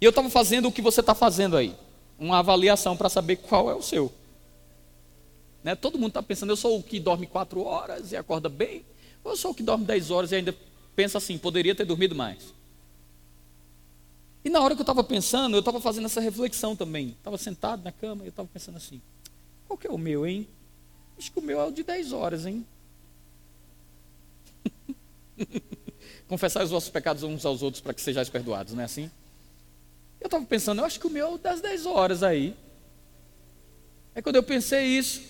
E 0.00 0.04
eu 0.04 0.10
estava 0.10 0.30
fazendo 0.30 0.68
o 0.68 0.72
que 0.72 0.80
você 0.80 1.00
está 1.00 1.16
fazendo 1.16 1.56
aí. 1.56 1.74
Uma 2.16 2.38
avaliação 2.38 2.96
para 2.96 3.08
saber 3.08 3.36
qual 3.36 3.68
é 3.68 3.74
o 3.74 3.82
seu. 3.82 4.12
Né? 5.64 5.74
Todo 5.74 5.98
mundo 5.98 6.10
está 6.10 6.22
pensando, 6.22 6.50
eu 6.50 6.56
sou 6.56 6.78
o 6.78 6.82
que 6.82 7.00
dorme 7.00 7.26
quatro 7.26 7.64
horas 7.64 8.12
e 8.12 8.16
acorda 8.16 8.48
bem. 8.48 8.84
Ou 9.24 9.32
eu 9.32 9.36
sou 9.36 9.50
o 9.50 9.54
que 9.54 9.64
dorme 9.64 9.84
dez 9.84 10.12
horas 10.12 10.30
e 10.30 10.36
ainda 10.36 10.54
pensa 10.94 11.18
assim, 11.18 11.36
poderia 11.36 11.74
ter 11.74 11.84
dormido 11.84 12.14
mais. 12.14 12.54
E 14.44 14.50
na 14.50 14.60
hora 14.60 14.74
que 14.74 14.80
eu 14.80 14.84
estava 14.84 15.02
pensando, 15.02 15.56
eu 15.56 15.60
estava 15.60 15.80
fazendo 15.80 16.04
essa 16.04 16.20
reflexão 16.20 16.76
também. 16.76 17.10
Estava 17.10 17.38
sentado 17.38 17.82
na 17.82 17.90
cama 17.90 18.24
e 18.24 18.26
eu 18.26 18.30
estava 18.30 18.48
pensando 18.52 18.76
assim: 18.76 19.00
qual 19.66 19.78
que 19.78 19.86
é 19.86 19.90
o 19.90 19.96
meu, 19.96 20.26
hein? 20.26 20.46
Acho 21.18 21.32
que 21.32 21.38
o 21.38 21.42
meu 21.42 21.60
é 21.60 21.64
o 21.64 21.70
de 21.70 21.82
10 21.82 22.12
horas, 22.12 22.44
hein? 22.44 22.66
Confessar 26.28 26.62
os 26.62 26.70
vossos 26.70 26.90
pecados 26.90 27.22
uns 27.22 27.46
aos 27.46 27.62
outros 27.62 27.80
para 27.80 27.94
que 27.94 28.02
sejais 28.02 28.28
perdoados, 28.28 28.74
não 28.74 28.82
é 28.82 28.84
assim? 28.84 29.10
Eu 30.20 30.26
estava 30.26 30.44
pensando, 30.44 30.80
eu 30.80 30.84
acho 30.84 31.00
que 31.00 31.06
o 31.06 31.10
meu 31.10 31.26
é 31.26 31.30
o 31.30 31.38
das 31.38 31.60
10 31.60 31.86
horas 31.86 32.22
aí. 32.22 32.54
Aí 34.14 34.22
quando 34.22 34.36
eu 34.36 34.42
pensei 34.42 34.84
isso, 34.84 35.22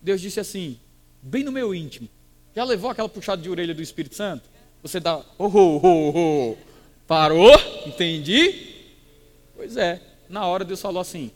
Deus 0.00 0.20
disse 0.20 0.40
assim, 0.40 0.78
bem 1.22 1.42
no 1.42 1.52
meu 1.52 1.74
íntimo: 1.74 2.08
já 2.54 2.64
levou 2.64 2.90
aquela 2.90 3.08
puxada 3.08 3.40
de 3.40 3.48
orelha 3.48 3.74
do 3.74 3.80
Espírito 3.80 4.14
Santo? 4.14 4.50
Você 4.82 5.00
dá, 5.00 5.16
oh, 5.38 5.46
oh, 5.46 5.80
oh, 5.82 6.12
oh. 6.14 6.71
Parou? 7.06 7.52
Entendi? 7.86 8.74
Pois 9.54 9.76
é. 9.76 10.00
Na 10.28 10.46
hora 10.46 10.64
Deus 10.64 10.80
falou 10.80 11.00
assim: 11.00 11.30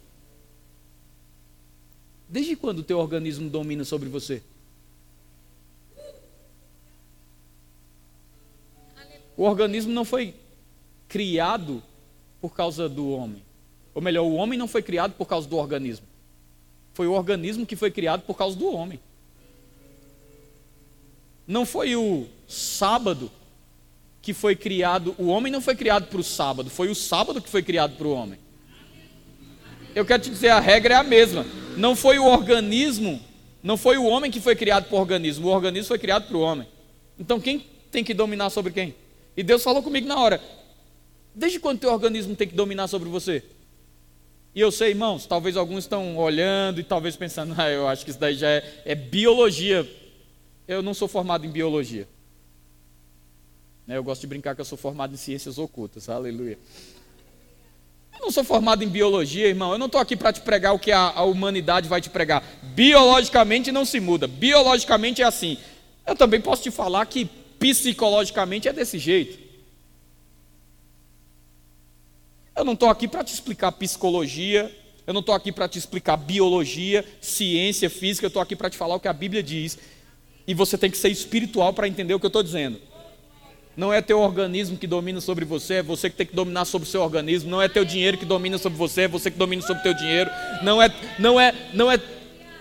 Desde 2.29 2.57
quando 2.57 2.81
o 2.81 2.83
teu 2.83 2.99
organismo 2.99 3.49
domina 3.49 3.85
sobre 3.85 4.09
você? 4.09 4.43
O 9.37 9.43
organismo 9.43 9.93
não 9.93 10.05
foi 10.05 10.35
criado 11.09 11.83
por 12.41 12.55
causa 12.55 12.89
do 12.89 13.11
homem. 13.11 13.43
Ou 13.95 14.01
melhor, 14.01 14.25
o 14.25 14.35
homem 14.35 14.59
não 14.59 14.67
foi 14.67 14.83
criado 14.83 15.13
por 15.13 15.27
causa 15.27 15.47
do 15.47 15.57
organismo. 15.57 16.07
Foi 16.95 17.07
o 17.07 17.13
organismo 17.13 17.67
que 17.67 17.77
foi 17.77 17.91
criado 17.91 18.23
por 18.23 18.37
causa 18.37 18.57
do 18.57 18.73
homem. 18.73 18.99
Não 21.47 21.67
foi 21.67 21.95
o 21.95 22.27
sábado 22.49 23.31
que 24.27 24.35
foi 24.35 24.57
criado, 24.57 25.15
o 25.19 25.29
homem 25.29 25.53
não 25.53 25.61
foi 25.61 25.77
criado 25.77 26.09
para 26.09 26.19
o 26.19 26.25
sábado, 26.25 26.69
foi 26.69 26.89
o 26.89 26.97
sábado 26.97 27.41
que 27.41 27.49
foi 27.49 27.63
criado 27.63 27.97
para 27.97 28.09
o 28.09 28.13
homem. 28.13 28.41
Eu 29.95 30.05
quero 30.05 30.21
te 30.21 30.31
dizer, 30.31 30.49
a 30.49 30.59
regra 30.59 30.95
é 30.95 30.97
a 30.97 31.05
mesma. 31.05 31.47
Não 31.77 31.95
foi 31.95 32.19
o 32.19 32.25
organismo, 32.25 33.23
não 33.63 33.77
foi 33.77 33.97
o 33.97 34.05
homem 34.05 34.29
que 34.29 34.41
foi 34.41 34.57
criado 34.57 34.89
para 34.89 34.97
o 34.97 34.99
organismo, 34.99 35.47
o 35.47 35.53
organismo 35.53 35.87
foi 35.87 35.99
criado 36.01 36.27
para 36.27 36.37
o 36.37 36.41
homem. 36.41 36.67
Então 37.17 37.39
quem 37.39 37.65
tem 37.93 38.03
que 38.03 38.13
dominar 38.13 38.51
sobre 38.51 38.73
quem? 38.73 38.97
E 39.37 39.45
Deus 39.45 39.63
falou 39.63 39.81
comigo 39.81 40.09
na 40.09 40.19
hora: 40.19 40.43
desde 41.33 41.61
quando 41.61 41.79
teu 41.79 41.93
organismo 41.93 42.35
tem 42.35 42.49
que 42.49 42.55
dominar 42.57 42.89
sobre 42.89 43.09
você? 43.09 43.45
E 44.57 44.61
eu 44.61 44.73
sei, 44.73 44.91
irmãos, 44.91 45.25
talvez 45.25 45.57
alguns 45.57 45.85
estão 45.85 46.17
olhando 46.17 46.81
e 46.81 46.83
talvez 46.83 47.15
pensando, 47.15 47.55
ah, 47.57 47.71
eu 47.71 47.87
acho 47.87 48.05
que 48.05 48.11
isso 48.11 48.19
daí 48.19 48.35
já 48.35 48.49
é, 48.49 48.83
é 48.85 48.97
biologia. 48.97 49.89
Eu 50.67 50.83
não 50.83 50.95
sou 50.95 51.07
formado 51.07 51.47
em 51.47 51.51
biologia. 51.51 52.09
Né, 53.87 53.97
eu 53.97 54.03
gosto 54.03 54.21
de 54.21 54.27
brincar 54.27 54.55
que 54.55 54.61
eu 54.61 54.65
sou 54.65 54.77
formado 54.77 55.15
em 55.15 55.17
ciências 55.17 55.59
ocultas, 55.59 56.09
aleluia. 56.09 56.59
Eu 58.19 58.21
não 58.27 58.31
sou 58.31 58.43
formado 58.43 58.83
em 58.83 58.89
biologia, 58.89 59.47
irmão. 59.47 59.73
Eu 59.73 59.79
não 59.79 59.87
estou 59.87 60.01
aqui 60.01 60.17
para 60.17 60.33
te 60.33 60.41
pregar 60.41 60.75
o 60.75 60.79
que 60.79 60.91
a, 60.91 61.11
a, 61.11 61.23
humanidade 61.23 61.89
vai 61.89 62.01
te 62.01 62.09
pregar. 62.09 62.43
Biologicamente 62.75 63.71
não 63.71 63.85
se 63.85 64.01
muda. 64.01 64.27
Biologicamente 64.27 65.23
é 65.23 65.25
assim. 65.25 65.59
Eu 66.07 66.17
também 66.17 66.41
posso 66.41 66.63
te 66.63 66.71
falar 66.71 67.05
que 67.07 67.27
psicologicamente 67.59 68.69
é 68.69 68.73
desse 68.73 68.99
jeito. 68.99 69.39
Eu 72.57 72.65
não 72.65 72.73
estou 72.73 72.89
aqui 72.89 73.07
para 73.07 73.23
te 73.23 73.35
explicar 73.35 73.71
psicologia. 73.73 74.75
Eu 75.07 75.13
não 75.13 75.21
estou 75.21 75.35
aqui 75.35 75.53
para 75.53 75.69
te 75.69 75.79
explicar 75.79 76.17
biologia, 76.17 77.05
ciência, 77.21 77.91
física. 77.91 78.25
Eu 78.25 78.29
estou 78.29 78.43
aqui 78.43 78.57
para 78.57 78.71
te 78.71 78.79
falar 78.79 78.95
o 78.97 79.01
que 79.01 79.09
a 79.09 79.13
Bíblia 79.13 79.43
diz. 79.43 79.79
E 80.47 80.55
você 80.55 80.79
tem 80.79 80.91
que 80.91 80.97
ser 80.97 81.11
espiritual 81.11 81.75
para 81.75 81.87
entender 81.87 82.15
o 82.15 82.19
que 82.19 82.25
eu 82.25 82.29
estou 82.29 82.43
dizendo. 82.43 82.81
Não 83.77 83.93
é 83.93 84.01
teu 84.01 84.21
organismo 84.21 84.79
que 84.79 84.87
domina 84.87 85.21
sobre 85.21 85.45
você, 85.45 85.75
é 85.75 85.83
você 85.83 86.09
que 86.09 86.17
tem 86.17 86.27
que 86.27 86.35
dominar 86.35 86.65
sobre 86.65 86.89
o 86.89 86.91
seu 86.91 87.03
organismo. 87.03 87.51
Não 87.51 87.61
é 87.61 87.69
teu 87.69 87.85
dinheiro 87.85 88.17
que 88.17 88.25
domina 88.25 88.57
sobre 88.57 88.79
você, 88.79 89.03
é 89.03 89.09
você 89.09 89.31
que 89.31 89.37
domina 89.37 89.61
sobre 89.61 89.81
o 89.81 89.83
teu 89.83 89.95
dinheiro. 89.95 90.31
Não 90.63 90.81
é, 90.81 90.89
não 91.19 91.39
é, 91.39 91.55
não 91.75 91.93
é 91.93 92.01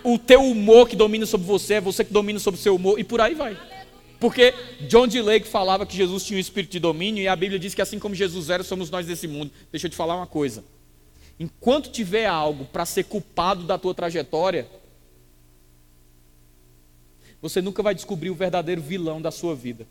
o 0.03 0.19
teu 0.19 0.41
humor 0.43 0.89
que 0.89 0.95
domina 0.95 1.25
sobre 1.25 1.47
você, 1.47 1.75
é 1.75 1.81
você 1.81 2.03
que 2.03 2.11
domina 2.11 2.37
sobre 2.37 2.59
o 2.59 2.61
seu 2.61 2.75
humor 2.75 2.99
e 2.99 3.03
por 3.03 3.21
aí 3.21 3.33
vai. 3.33 3.57
Porque 4.19 4.53
John 4.89 5.07
D. 5.07 5.21
Lake 5.21 5.47
falava 5.47 5.85
que 5.85 5.95
Jesus 5.95 6.25
tinha 6.25 6.37
um 6.37 6.39
espírito 6.39 6.71
de 6.71 6.79
domínio 6.79 7.23
e 7.23 7.27
a 7.27 7.35
Bíblia 7.35 7.59
diz 7.59 7.73
que 7.73 7.81
assim 7.81 7.97
como 7.97 8.13
Jesus 8.13 8.49
era, 8.49 8.63
somos 8.63 8.89
nós 8.89 9.05
desse 9.05 9.27
mundo. 9.27 9.51
Deixa 9.71 9.87
eu 9.87 9.91
te 9.91 9.95
falar 9.95 10.17
uma 10.17 10.27
coisa. 10.27 10.63
Enquanto 11.39 11.91
tiver 11.91 12.25
algo 12.25 12.65
para 12.65 12.85
ser 12.85 13.03
culpado 13.03 13.63
da 13.63 13.77
tua 13.77 13.93
trajetória, 13.93 14.67
você 17.41 17.61
nunca 17.61 17.83
vai 17.83 17.95
descobrir 17.95 18.29
o 18.29 18.35
verdadeiro 18.35 18.81
vilão 18.81 19.21
da 19.21 19.31
sua 19.31 19.55
vida. 19.55 19.87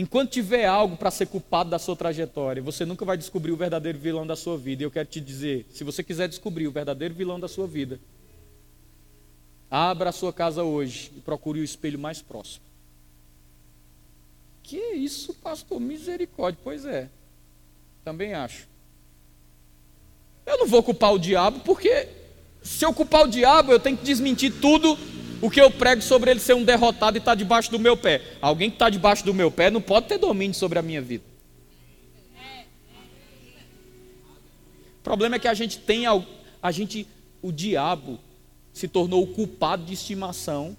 Enquanto 0.00 0.30
tiver 0.30 0.64
algo 0.64 0.96
para 0.96 1.10
ser 1.10 1.26
culpado 1.26 1.68
da 1.68 1.78
sua 1.78 1.94
trajetória, 1.94 2.62
você 2.62 2.86
nunca 2.86 3.04
vai 3.04 3.18
descobrir 3.18 3.52
o 3.52 3.56
verdadeiro 3.56 3.98
vilão 3.98 4.26
da 4.26 4.34
sua 4.34 4.56
vida. 4.56 4.82
E 4.82 4.86
eu 4.86 4.90
quero 4.90 5.06
te 5.06 5.20
dizer: 5.20 5.66
se 5.70 5.84
você 5.84 6.02
quiser 6.02 6.26
descobrir 6.26 6.66
o 6.66 6.70
verdadeiro 6.70 7.12
vilão 7.12 7.38
da 7.38 7.46
sua 7.46 7.66
vida, 7.66 8.00
abra 9.70 10.08
a 10.08 10.12
sua 10.12 10.32
casa 10.32 10.62
hoje 10.62 11.12
e 11.14 11.20
procure 11.20 11.60
o 11.60 11.64
espelho 11.64 11.98
mais 11.98 12.22
próximo. 12.22 12.64
Que 14.62 14.78
isso, 14.94 15.34
pastor? 15.34 15.78
Misericórdia. 15.78 16.58
Pois 16.64 16.86
é, 16.86 17.10
também 18.02 18.32
acho. 18.32 18.66
Eu 20.46 20.60
não 20.60 20.66
vou 20.66 20.82
culpar 20.82 21.12
o 21.12 21.18
diabo, 21.18 21.60
porque 21.60 22.08
se 22.62 22.86
eu 22.86 22.94
culpar 22.94 23.26
o 23.26 23.28
diabo, 23.28 23.70
eu 23.70 23.78
tenho 23.78 23.98
que 23.98 24.04
desmentir 24.04 24.62
tudo 24.62 24.96
o 25.40 25.50
que 25.50 25.60
eu 25.60 25.70
prego 25.70 26.02
sobre 26.02 26.30
ele 26.30 26.40
ser 26.40 26.54
um 26.54 26.64
derrotado 26.64 27.16
e 27.16 27.18
estar 27.18 27.32
tá 27.32 27.34
debaixo 27.34 27.70
do 27.70 27.78
meu 27.78 27.96
pé. 27.96 28.20
Alguém 28.40 28.68
que 28.70 28.76
está 28.76 28.90
debaixo 28.90 29.24
do 29.24 29.32
meu 29.32 29.50
pé 29.50 29.70
não 29.70 29.80
pode 29.80 30.06
ter 30.06 30.18
domínio 30.18 30.54
sobre 30.54 30.78
a 30.78 30.82
minha 30.82 31.00
vida. 31.00 31.24
O 34.98 35.02
problema 35.02 35.36
é 35.36 35.38
que 35.38 35.48
a 35.48 35.54
gente 35.54 35.78
tem 35.78 36.04
a 36.06 36.70
gente 36.70 37.06
o 37.42 37.50
diabo 37.50 38.18
se 38.72 38.86
tornou 38.86 39.22
o 39.22 39.26
culpado 39.26 39.84
de 39.84 39.94
estimação 39.94 40.76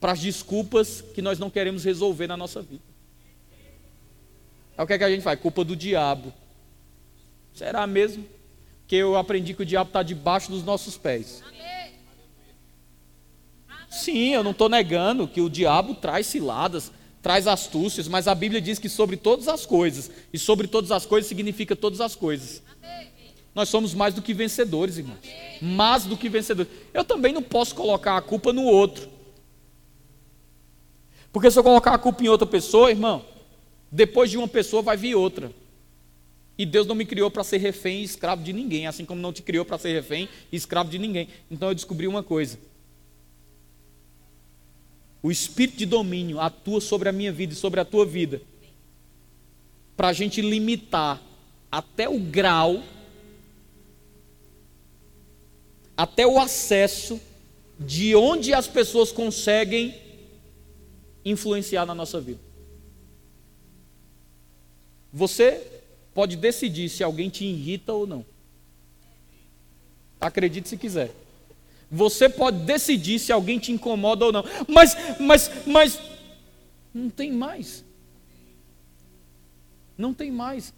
para 0.00 0.12
as 0.12 0.20
desculpas 0.20 1.00
que 1.00 1.20
nós 1.20 1.38
não 1.38 1.50
queremos 1.50 1.84
resolver 1.84 2.26
na 2.26 2.36
nossa 2.36 2.62
vida. 2.62 2.82
É 4.76 4.82
o 4.82 4.86
que, 4.86 4.92
é 4.94 4.98
que 4.98 5.04
a 5.04 5.10
gente 5.10 5.22
faz? 5.22 5.38
Culpa 5.38 5.64
do 5.64 5.76
diabo. 5.76 6.32
Será 7.54 7.86
mesmo? 7.86 8.24
Que 8.86 8.96
eu 8.96 9.16
aprendi 9.16 9.52
que 9.52 9.62
o 9.62 9.66
diabo 9.66 9.88
está 9.88 10.02
debaixo 10.02 10.50
dos 10.50 10.64
nossos 10.64 10.96
pés. 10.96 11.42
Sim, 13.92 14.30
eu 14.30 14.42
não 14.42 14.52
estou 14.52 14.70
negando 14.70 15.28
que 15.28 15.42
o 15.42 15.50
diabo 15.50 15.94
traz 15.94 16.26
ciladas, 16.26 16.90
traz 17.20 17.46
astúcias, 17.46 18.08
mas 18.08 18.26
a 18.26 18.34
Bíblia 18.34 18.60
diz 18.60 18.78
que 18.78 18.88
sobre 18.88 19.18
todas 19.18 19.48
as 19.48 19.66
coisas, 19.66 20.10
e 20.32 20.38
sobre 20.38 20.66
todas 20.66 20.90
as 20.90 21.04
coisas 21.04 21.28
significa 21.28 21.76
todas 21.76 22.00
as 22.00 22.16
coisas. 22.16 22.62
Nós 23.54 23.68
somos 23.68 23.92
mais 23.92 24.14
do 24.14 24.22
que 24.22 24.32
vencedores, 24.32 24.96
irmãos. 24.96 25.18
Mais 25.60 26.04
do 26.06 26.16
que 26.16 26.30
vencedores. 26.30 26.72
Eu 26.94 27.04
também 27.04 27.34
não 27.34 27.42
posso 27.42 27.74
colocar 27.74 28.16
a 28.16 28.22
culpa 28.22 28.50
no 28.50 28.62
outro. 28.62 29.10
Porque 31.30 31.50
se 31.50 31.58
eu 31.58 31.62
colocar 31.62 31.92
a 31.92 31.98
culpa 31.98 32.24
em 32.24 32.28
outra 32.28 32.46
pessoa, 32.46 32.90
irmão, 32.90 33.22
depois 33.90 34.30
de 34.30 34.38
uma 34.38 34.48
pessoa 34.48 34.80
vai 34.80 34.96
vir 34.96 35.14
outra. 35.14 35.52
E 36.56 36.64
Deus 36.64 36.86
não 36.86 36.94
me 36.94 37.04
criou 37.04 37.30
para 37.30 37.44
ser 37.44 37.58
refém 37.58 38.00
e 38.00 38.04
escravo 38.04 38.42
de 38.42 38.54
ninguém, 38.54 38.86
assim 38.86 39.04
como 39.04 39.20
não 39.20 39.32
te 39.32 39.42
criou 39.42 39.66
para 39.66 39.78
ser 39.78 39.92
refém 39.92 40.28
e 40.50 40.56
escravo 40.56 40.90
de 40.90 40.98
ninguém. 40.98 41.28
Então 41.50 41.68
eu 41.68 41.74
descobri 41.74 42.06
uma 42.06 42.22
coisa: 42.22 42.58
o 45.22 45.30
espírito 45.30 45.78
de 45.78 45.86
domínio 45.86 46.40
atua 46.40 46.80
sobre 46.80 47.08
a 47.08 47.12
minha 47.12 47.30
vida 47.30 47.52
e 47.52 47.56
sobre 47.56 47.78
a 47.78 47.84
tua 47.84 48.04
vida, 48.04 48.42
para 49.96 50.08
a 50.08 50.12
gente 50.12 50.40
limitar 50.40 51.22
até 51.70 52.08
o 52.08 52.18
grau, 52.18 52.82
até 55.96 56.26
o 56.26 56.40
acesso 56.40 57.20
de 57.78 58.14
onde 58.16 58.52
as 58.52 58.66
pessoas 58.66 59.12
conseguem 59.12 59.94
influenciar 61.24 61.86
na 61.86 61.94
nossa 61.94 62.20
vida. 62.20 62.40
Você 65.12 65.64
pode 66.14 66.36
decidir 66.36 66.88
se 66.88 67.04
alguém 67.04 67.28
te 67.28 67.44
irrita 67.44 67.92
ou 67.92 68.06
não. 68.06 68.24
Acredite 70.20 70.68
se 70.68 70.76
quiser. 70.76 71.21
Você 71.92 72.26
pode 72.26 72.60
decidir 72.60 73.18
se 73.18 73.30
alguém 73.30 73.58
te 73.58 73.70
incomoda 73.70 74.24
ou 74.24 74.32
não. 74.32 74.42
Mas, 74.66 74.96
mas, 75.20 75.50
mas, 75.66 76.00
não 76.94 77.10
tem 77.10 77.30
mais. 77.30 77.84
Não 79.98 80.14
tem 80.14 80.30
mais. 80.30 80.72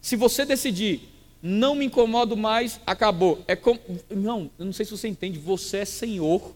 Se 0.00 0.14
você 0.14 0.44
decidir 0.44 1.08
não 1.42 1.74
me 1.74 1.86
incomodo 1.86 2.36
mais, 2.36 2.80
acabou. 2.86 3.42
É 3.48 3.56
como, 3.56 3.80
não, 4.08 4.48
eu 4.56 4.64
não 4.64 4.72
sei 4.72 4.86
se 4.86 4.92
você 4.92 5.08
entende, 5.08 5.40
você 5.40 5.78
é 5.78 5.84
senhor 5.84 6.54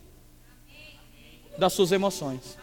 das 1.59 1.73
suas 1.73 1.91
emoções. 1.91 2.57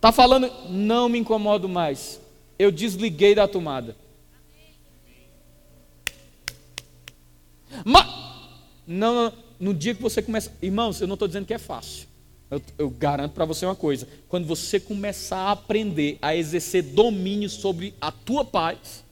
Tá 0.00 0.12
falando, 0.12 0.48
não 0.68 1.08
me 1.08 1.18
incomodo 1.18 1.68
mais. 1.68 2.20
Eu 2.56 2.70
desliguei 2.70 3.34
da 3.34 3.48
tomada. 3.48 3.96
Mas, 7.84 8.06
não, 8.86 9.14
não, 9.14 9.32
no 9.58 9.74
dia 9.74 9.94
que 9.94 10.02
você 10.02 10.22
começa, 10.22 10.52
irmãos, 10.62 11.00
eu 11.00 11.06
não 11.06 11.14
estou 11.14 11.28
dizendo 11.28 11.46
que 11.46 11.54
é 11.54 11.58
fácil. 11.58 12.08
Eu, 12.50 12.60
eu 12.76 12.90
garanto 12.90 13.32
para 13.32 13.44
você 13.44 13.64
uma 13.64 13.76
coisa: 13.76 14.08
quando 14.28 14.46
você 14.46 14.80
começar 14.80 15.38
a 15.38 15.52
aprender 15.52 16.18
a 16.20 16.34
exercer 16.34 16.82
domínio 16.82 17.48
sobre 17.48 17.94
a 18.00 18.10
tua 18.10 18.44
paz, 18.44 19.04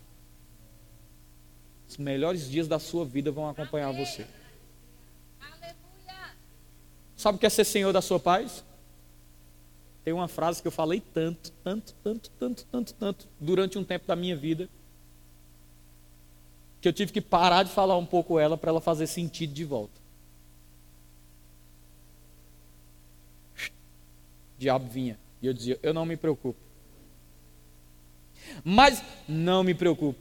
os 1.89 1.97
melhores 1.97 2.51
dias 2.51 2.67
da 2.67 2.79
sua 2.79 3.05
vida 3.05 3.31
vão 3.31 3.49
acompanhar 3.49 3.93
você. 3.93 4.27
Sabe 7.17 7.37
o 7.37 7.39
que 7.41 7.47
é 7.47 7.51
ser 7.51 7.65
senhor 7.65 7.93
da 7.93 8.01
sua 8.01 8.21
paz? 8.21 8.65
Tem 10.05 10.15
uma 10.15 10.29
frase 10.29 10.63
que 10.63 10.69
eu 10.69 10.73
falei 10.73 11.03
tanto, 11.13 11.53
tanto, 11.65 11.95
tanto, 12.03 12.31
tanto, 12.39 12.65
tanto, 12.71 12.95
tanto, 12.95 13.29
durante 13.41 13.77
um 13.77 13.85
tempo 13.85 14.07
da 14.07 14.15
minha 14.15 14.37
vida, 14.37 14.69
que 16.81 16.89
eu 16.89 16.93
tive 16.93 17.12
que 17.12 17.20
parar 17.20 17.64
de 17.64 17.70
falar 17.70 17.97
um 17.97 18.07
pouco 18.07 18.39
ela 18.39 18.57
para 18.57 18.70
ela 18.70 18.81
fazer 18.81 19.07
sentido 19.07 19.53
de 19.53 19.64
volta. 19.64 19.99
O 23.57 24.61
diabo 24.61 24.89
vinha 24.89 25.18
e 25.43 25.47
eu 25.47 25.53
dizia: 25.53 25.79
Eu 25.83 25.93
não 25.93 26.07
me 26.07 26.16
preocupo. 26.16 26.59
Mas 28.64 29.03
não 29.29 29.62
me 29.62 29.74
preocupo. 29.74 30.18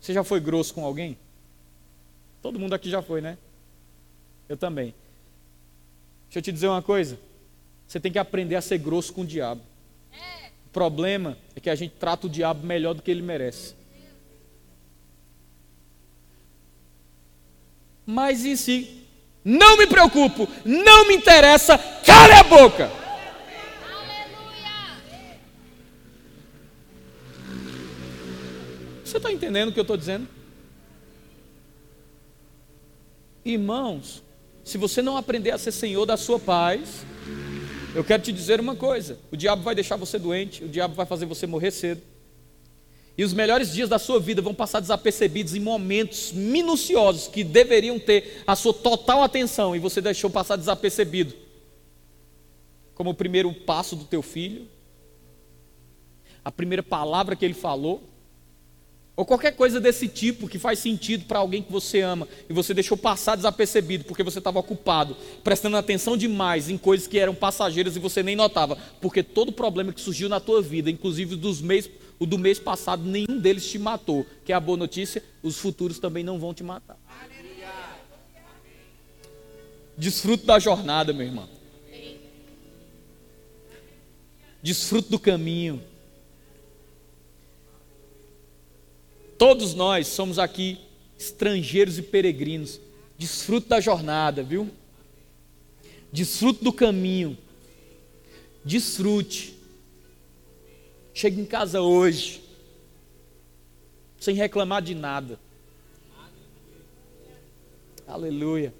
Você 0.00 0.12
já 0.12 0.24
foi 0.24 0.40
grosso 0.40 0.74
com 0.74 0.84
alguém? 0.84 1.18
Todo 2.40 2.58
mundo 2.58 2.74
aqui 2.74 2.88
já 2.88 3.02
foi, 3.02 3.20
né? 3.20 3.36
Eu 4.48 4.56
também. 4.56 4.94
Deixa 6.26 6.38
eu 6.38 6.42
te 6.42 6.52
dizer 6.52 6.68
uma 6.68 6.82
coisa. 6.82 7.18
Você 7.86 7.98
tem 7.98 8.12
que 8.12 8.18
aprender 8.18 8.54
a 8.56 8.60
ser 8.60 8.78
grosso 8.78 9.12
com 9.12 9.22
o 9.22 9.26
diabo. 9.26 9.62
Problema 10.78 11.36
é 11.56 11.60
que 11.60 11.68
a 11.68 11.74
gente 11.74 11.94
trata 11.98 12.28
o 12.28 12.30
diabo 12.30 12.64
melhor 12.64 12.94
do 12.94 13.02
que 13.02 13.10
ele 13.10 13.20
merece. 13.20 13.74
Mas 18.06 18.44
e 18.44 18.56
se 18.56 19.04
não 19.44 19.76
me 19.76 19.88
preocupo, 19.88 20.48
não 20.64 21.08
me 21.08 21.16
interessa, 21.16 21.76
cale 22.06 22.32
a 22.32 22.44
boca. 22.44 22.88
Você 29.04 29.16
está 29.16 29.32
entendendo 29.32 29.70
o 29.70 29.72
que 29.72 29.80
eu 29.80 29.82
estou 29.82 29.96
dizendo? 29.96 30.28
Irmãos, 33.44 34.22
se 34.62 34.78
você 34.78 35.02
não 35.02 35.16
aprender 35.16 35.50
a 35.50 35.58
ser 35.58 35.72
senhor 35.72 36.06
da 36.06 36.16
sua 36.16 36.38
paz, 36.38 37.04
eu 37.98 38.04
quero 38.04 38.22
te 38.22 38.30
dizer 38.30 38.60
uma 38.60 38.76
coisa: 38.76 39.18
o 39.32 39.36
diabo 39.36 39.62
vai 39.62 39.74
deixar 39.74 39.96
você 39.96 40.20
doente, 40.20 40.62
o 40.62 40.68
diabo 40.68 40.94
vai 40.94 41.04
fazer 41.04 41.26
você 41.26 41.48
morrer 41.48 41.72
cedo. 41.72 42.00
E 43.16 43.24
os 43.24 43.32
melhores 43.32 43.72
dias 43.72 43.88
da 43.88 43.98
sua 43.98 44.20
vida 44.20 44.40
vão 44.40 44.54
passar 44.54 44.78
desapercebidos 44.78 45.56
em 45.56 45.58
momentos 45.58 46.30
minuciosos 46.30 47.26
que 47.26 47.42
deveriam 47.42 47.98
ter 47.98 48.44
a 48.46 48.54
sua 48.54 48.72
total 48.72 49.24
atenção 49.24 49.74
e 49.74 49.80
você 49.80 50.00
deixou 50.00 50.30
passar 50.30 50.54
desapercebido. 50.54 51.34
Como 52.94 53.10
o 53.10 53.14
primeiro 53.14 53.52
passo 53.52 53.96
do 53.96 54.04
teu 54.04 54.22
filho, 54.22 54.68
a 56.44 56.52
primeira 56.52 56.84
palavra 56.84 57.34
que 57.34 57.44
ele 57.44 57.52
falou, 57.52 58.00
ou 59.18 59.26
qualquer 59.26 59.50
coisa 59.50 59.80
desse 59.80 60.06
tipo 60.06 60.46
que 60.46 60.60
faz 60.60 60.78
sentido 60.78 61.24
para 61.24 61.40
alguém 61.40 61.60
que 61.60 61.72
você 61.72 62.00
ama 62.02 62.28
e 62.48 62.52
você 62.52 62.72
deixou 62.72 62.96
passar 62.96 63.34
desapercebido 63.34 64.04
porque 64.04 64.22
você 64.22 64.38
estava 64.38 64.60
ocupado, 64.60 65.16
prestando 65.42 65.76
atenção 65.76 66.16
demais 66.16 66.70
em 66.70 66.78
coisas 66.78 67.08
que 67.08 67.18
eram 67.18 67.34
passageiras 67.34 67.96
e 67.96 67.98
você 67.98 68.22
nem 68.22 68.36
notava, 68.36 68.78
porque 69.00 69.20
todo 69.24 69.50
problema 69.50 69.92
que 69.92 70.00
surgiu 70.00 70.28
na 70.28 70.38
tua 70.38 70.62
vida, 70.62 70.88
inclusive 70.88 71.34
dos 71.34 71.60
mês, 71.60 71.90
o 72.16 72.24
do 72.24 72.38
mês 72.38 72.60
passado, 72.60 73.02
nenhum 73.02 73.40
deles 73.40 73.68
te 73.68 73.76
matou. 73.76 74.24
Que 74.44 74.52
é 74.52 74.54
a 74.54 74.60
boa 74.60 74.78
notícia, 74.78 75.20
os 75.42 75.58
futuros 75.58 75.98
também 75.98 76.22
não 76.22 76.38
vão 76.38 76.54
te 76.54 76.62
matar. 76.62 76.96
Desfruto 79.96 80.46
da 80.46 80.60
jornada, 80.60 81.12
meu 81.12 81.26
irmão. 81.26 81.48
Desfruto 84.62 85.10
do 85.10 85.18
caminho. 85.18 85.82
Todos 89.38 89.72
nós 89.72 90.08
somos 90.08 90.38
aqui 90.38 90.80
estrangeiros 91.18 91.96
e 91.96 92.02
peregrinos. 92.02 92.80
Desfrute 93.16 93.68
da 93.68 93.80
jornada, 93.80 94.42
viu? 94.42 94.68
Desfrute 96.12 96.62
do 96.62 96.72
caminho. 96.72 97.38
Desfrute. 98.64 99.56
Chegue 101.14 101.40
em 101.40 101.44
casa 101.44 101.80
hoje, 101.80 102.40
sem 104.20 104.36
reclamar 104.36 104.80
de 104.80 104.94
nada. 104.94 105.38
Aleluia. 108.06 108.72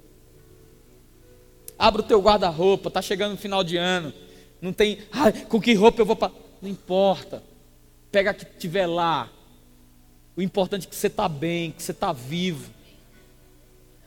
Abra 1.76 2.00
o 2.00 2.04
teu 2.04 2.20
guarda-roupa, 2.20 2.88
está 2.88 3.02
chegando 3.02 3.32
no 3.32 3.38
final 3.38 3.64
de 3.64 3.76
ano. 3.76 4.12
Não 4.60 4.72
tem, 4.72 4.98
ah, 5.12 5.32
com 5.32 5.60
que 5.60 5.74
roupa 5.74 6.00
eu 6.00 6.06
vou 6.06 6.16
para. 6.16 6.32
Não 6.62 6.68
importa. 6.68 7.42
Pega 8.10 8.30
a 8.30 8.34
que 8.34 8.44
tiver 8.44 8.86
lá, 8.86 9.30
o 10.38 10.42
importante 10.42 10.86
é 10.86 10.88
que 10.88 10.94
você 10.94 11.08
está 11.08 11.28
bem, 11.28 11.72
que 11.72 11.82
você 11.82 11.90
está 11.90 12.12
vivo. 12.12 12.70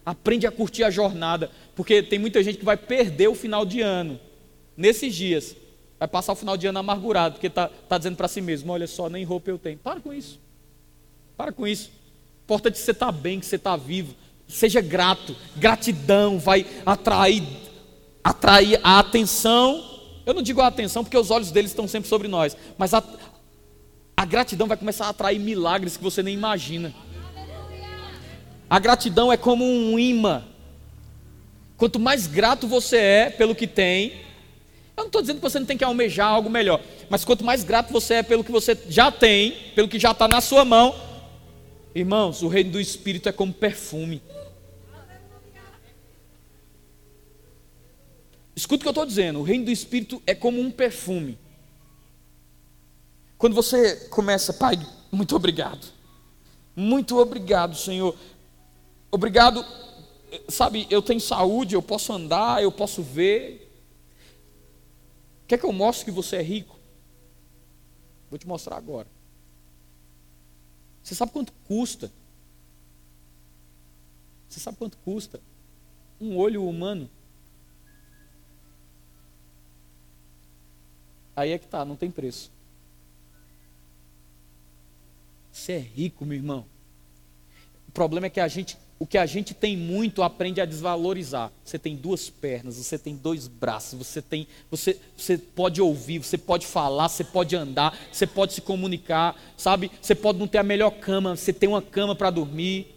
Aprende 0.05 0.47
a 0.47 0.51
curtir 0.51 0.81
a 0.85 0.89
jornada, 0.89 1.51
porque 1.75 2.01
tem 2.01 2.17
muita 2.17 2.41
gente 2.41 2.57
que 2.57 2.63
vai 2.63 2.77
perder 2.77 3.27
o 3.27 3.35
final 3.35 3.65
de 3.65 3.81
ano 3.81 4.17
nesses 4.77 5.13
dias. 5.13 5.53
Vai 5.99 6.07
passar 6.07 6.31
o 6.31 6.35
final 6.37 6.55
de 6.55 6.65
ano 6.65 6.79
amargurado, 6.79 7.33
porque 7.33 7.47
está 7.47 7.67
tá 7.67 7.97
dizendo 7.97 8.15
para 8.15 8.29
si 8.29 8.39
mesmo: 8.39 8.71
olha 8.71 8.87
só, 8.87 9.09
nem 9.09 9.25
roupa 9.25 9.49
eu 9.49 9.59
tenho. 9.59 9.77
Para 9.77 9.99
com 9.99 10.13
isso. 10.13 10.39
Para 11.35 11.51
com 11.51 11.67
isso. 11.67 11.89
O 11.89 12.43
importante 12.45 12.75
é 12.75 12.77
que 12.77 12.85
você 12.85 12.91
está 12.91 13.11
bem, 13.11 13.37
que 13.37 13.45
você 13.45 13.57
está 13.57 13.75
vivo. 13.75 14.15
Seja 14.47 14.79
grato. 14.79 15.35
Gratidão 15.57 16.39
vai 16.39 16.65
atrair, 16.85 17.43
atrair 18.23 18.79
a 18.81 18.99
atenção. 18.99 19.83
Eu 20.25 20.33
não 20.33 20.41
digo 20.41 20.61
a 20.61 20.67
atenção 20.67 21.03
porque 21.03 21.17
os 21.17 21.29
olhos 21.29 21.51
deles 21.51 21.71
estão 21.71 21.89
sempre 21.89 22.07
sobre 22.07 22.29
nós, 22.29 22.55
mas 22.77 22.93
a, 22.93 23.03
a 24.21 24.25
gratidão 24.25 24.67
vai 24.67 24.77
começar 24.77 25.07
a 25.07 25.09
atrair 25.09 25.39
milagres 25.39 25.97
que 25.97 26.03
você 26.03 26.21
nem 26.21 26.35
imagina. 26.35 26.93
A 28.69 28.77
gratidão 28.77 29.33
é 29.33 29.35
como 29.35 29.65
um 29.65 29.97
imã. 29.97 30.43
Quanto 31.75 31.99
mais 31.99 32.27
grato 32.27 32.67
você 32.67 32.97
é 32.97 33.29
pelo 33.31 33.55
que 33.55 33.65
tem, 33.65 34.11
eu 34.95 34.97
não 34.97 35.05
estou 35.07 35.21
dizendo 35.21 35.37
que 35.37 35.41
você 35.41 35.57
não 35.57 35.65
tem 35.65 35.75
que 35.75 35.83
almejar 35.83 36.27
algo 36.27 36.51
melhor, 36.51 36.79
mas 37.09 37.25
quanto 37.25 37.43
mais 37.43 37.63
grato 37.63 37.91
você 37.91 38.13
é 38.13 38.23
pelo 38.23 38.43
que 38.43 38.51
você 38.51 38.77
já 38.87 39.11
tem, 39.11 39.53
pelo 39.73 39.87
que 39.87 39.97
já 39.97 40.11
está 40.11 40.27
na 40.27 40.39
sua 40.39 40.63
mão, 40.63 40.93
irmãos, 41.95 42.43
o 42.43 42.47
reino 42.47 42.73
do 42.73 42.79
Espírito 42.79 43.27
é 43.27 43.31
como 43.31 43.51
perfume. 43.51 44.21
Escuta 48.55 48.81
o 48.81 48.83
que 48.83 48.87
eu 48.87 48.91
estou 48.91 49.05
dizendo: 49.07 49.39
o 49.39 49.43
reino 49.43 49.65
do 49.65 49.71
Espírito 49.71 50.21
é 50.27 50.35
como 50.35 50.61
um 50.61 50.69
perfume. 50.69 51.39
Quando 53.41 53.55
você 53.55 53.95
começa, 54.09 54.53
Pai, 54.53 54.77
muito 55.11 55.35
obrigado. 55.35 55.91
Muito 56.75 57.17
obrigado, 57.17 57.75
Senhor. 57.75 58.15
Obrigado, 59.09 59.65
sabe, 60.47 60.85
eu 60.91 61.01
tenho 61.01 61.19
saúde, 61.19 61.73
eu 61.73 61.81
posso 61.81 62.13
andar, 62.13 62.61
eu 62.61 62.71
posso 62.71 63.01
ver. 63.01 63.67
Quer 65.47 65.57
que 65.57 65.65
eu 65.65 65.73
mostre 65.73 66.05
que 66.05 66.11
você 66.11 66.35
é 66.35 66.41
rico? 66.43 66.77
Vou 68.29 68.37
te 68.37 68.47
mostrar 68.47 68.77
agora. 68.77 69.07
Você 71.01 71.15
sabe 71.15 71.31
quanto 71.31 71.51
custa? 71.67 72.11
Você 74.47 74.59
sabe 74.59 74.77
quanto 74.77 74.99
custa 74.99 75.41
um 76.19 76.37
olho 76.37 76.63
humano? 76.63 77.09
Aí 81.35 81.53
é 81.53 81.57
que 81.57 81.65
tá, 81.65 81.83
não 81.83 81.95
tem 81.95 82.11
preço. 82.11 82.51
Você 85.61 85.73
é 85.73 85.77
rico, 85.77 86.25
meu 86.25 86.35
irmão. 86.35 86.65
O 87.87 87.91
problema 87.91 88.25
é 88.25 88.31
que 88.31 88.39
a 88.39 88.47
gente, 88.47 88.75
o 88.97 89.05
que 89.05 89.15
a 89.15 89.27
gente 89.27 89.53
tem 89.53 89.77
muito 89.77 90.23
aprende 90.23 90.59
a 90.59 90.65
desvalorizar. 90.65 91.51
Você 91.63 91.77
tem 91.77 91.95
duas 91.95 92.31
pernas, 92.31 92.77
você 92.77 92.97
tem 92.97 93.15
dois 93.15 93.47
braços, 93.47 93.93
você 93.99 94.23
tem, 94.23 94.47
você, 94.71 94.97
você 95.15 95.37
pode 95.37 95.79
ouvir, 95.79 96.17
você 96.17 96.35
pode 96.35 96.65
falar, 96.65 97.07
você 97.09 97.23
pode 97.23 97.55
andar, 97.55 97.95
você 98.11 98.25
pode 98.25 98.53
se 98.53 98.61
comunicar, 98.61 99.39
sabe? 99.55 99.91
Você 100.01 100.15
pode 100.15 100.39
não 100.39 100.47
ter 100.47 100.57
a 100.57 100.63
melhor 100.63 100.89
cama, 100.89 101.35
você 101.35 101.53
tem 101.53 101.69
uma 101.69 101.81
cama 101.81 102.15
para 102.15 102.31
dormir. 102.31 102.95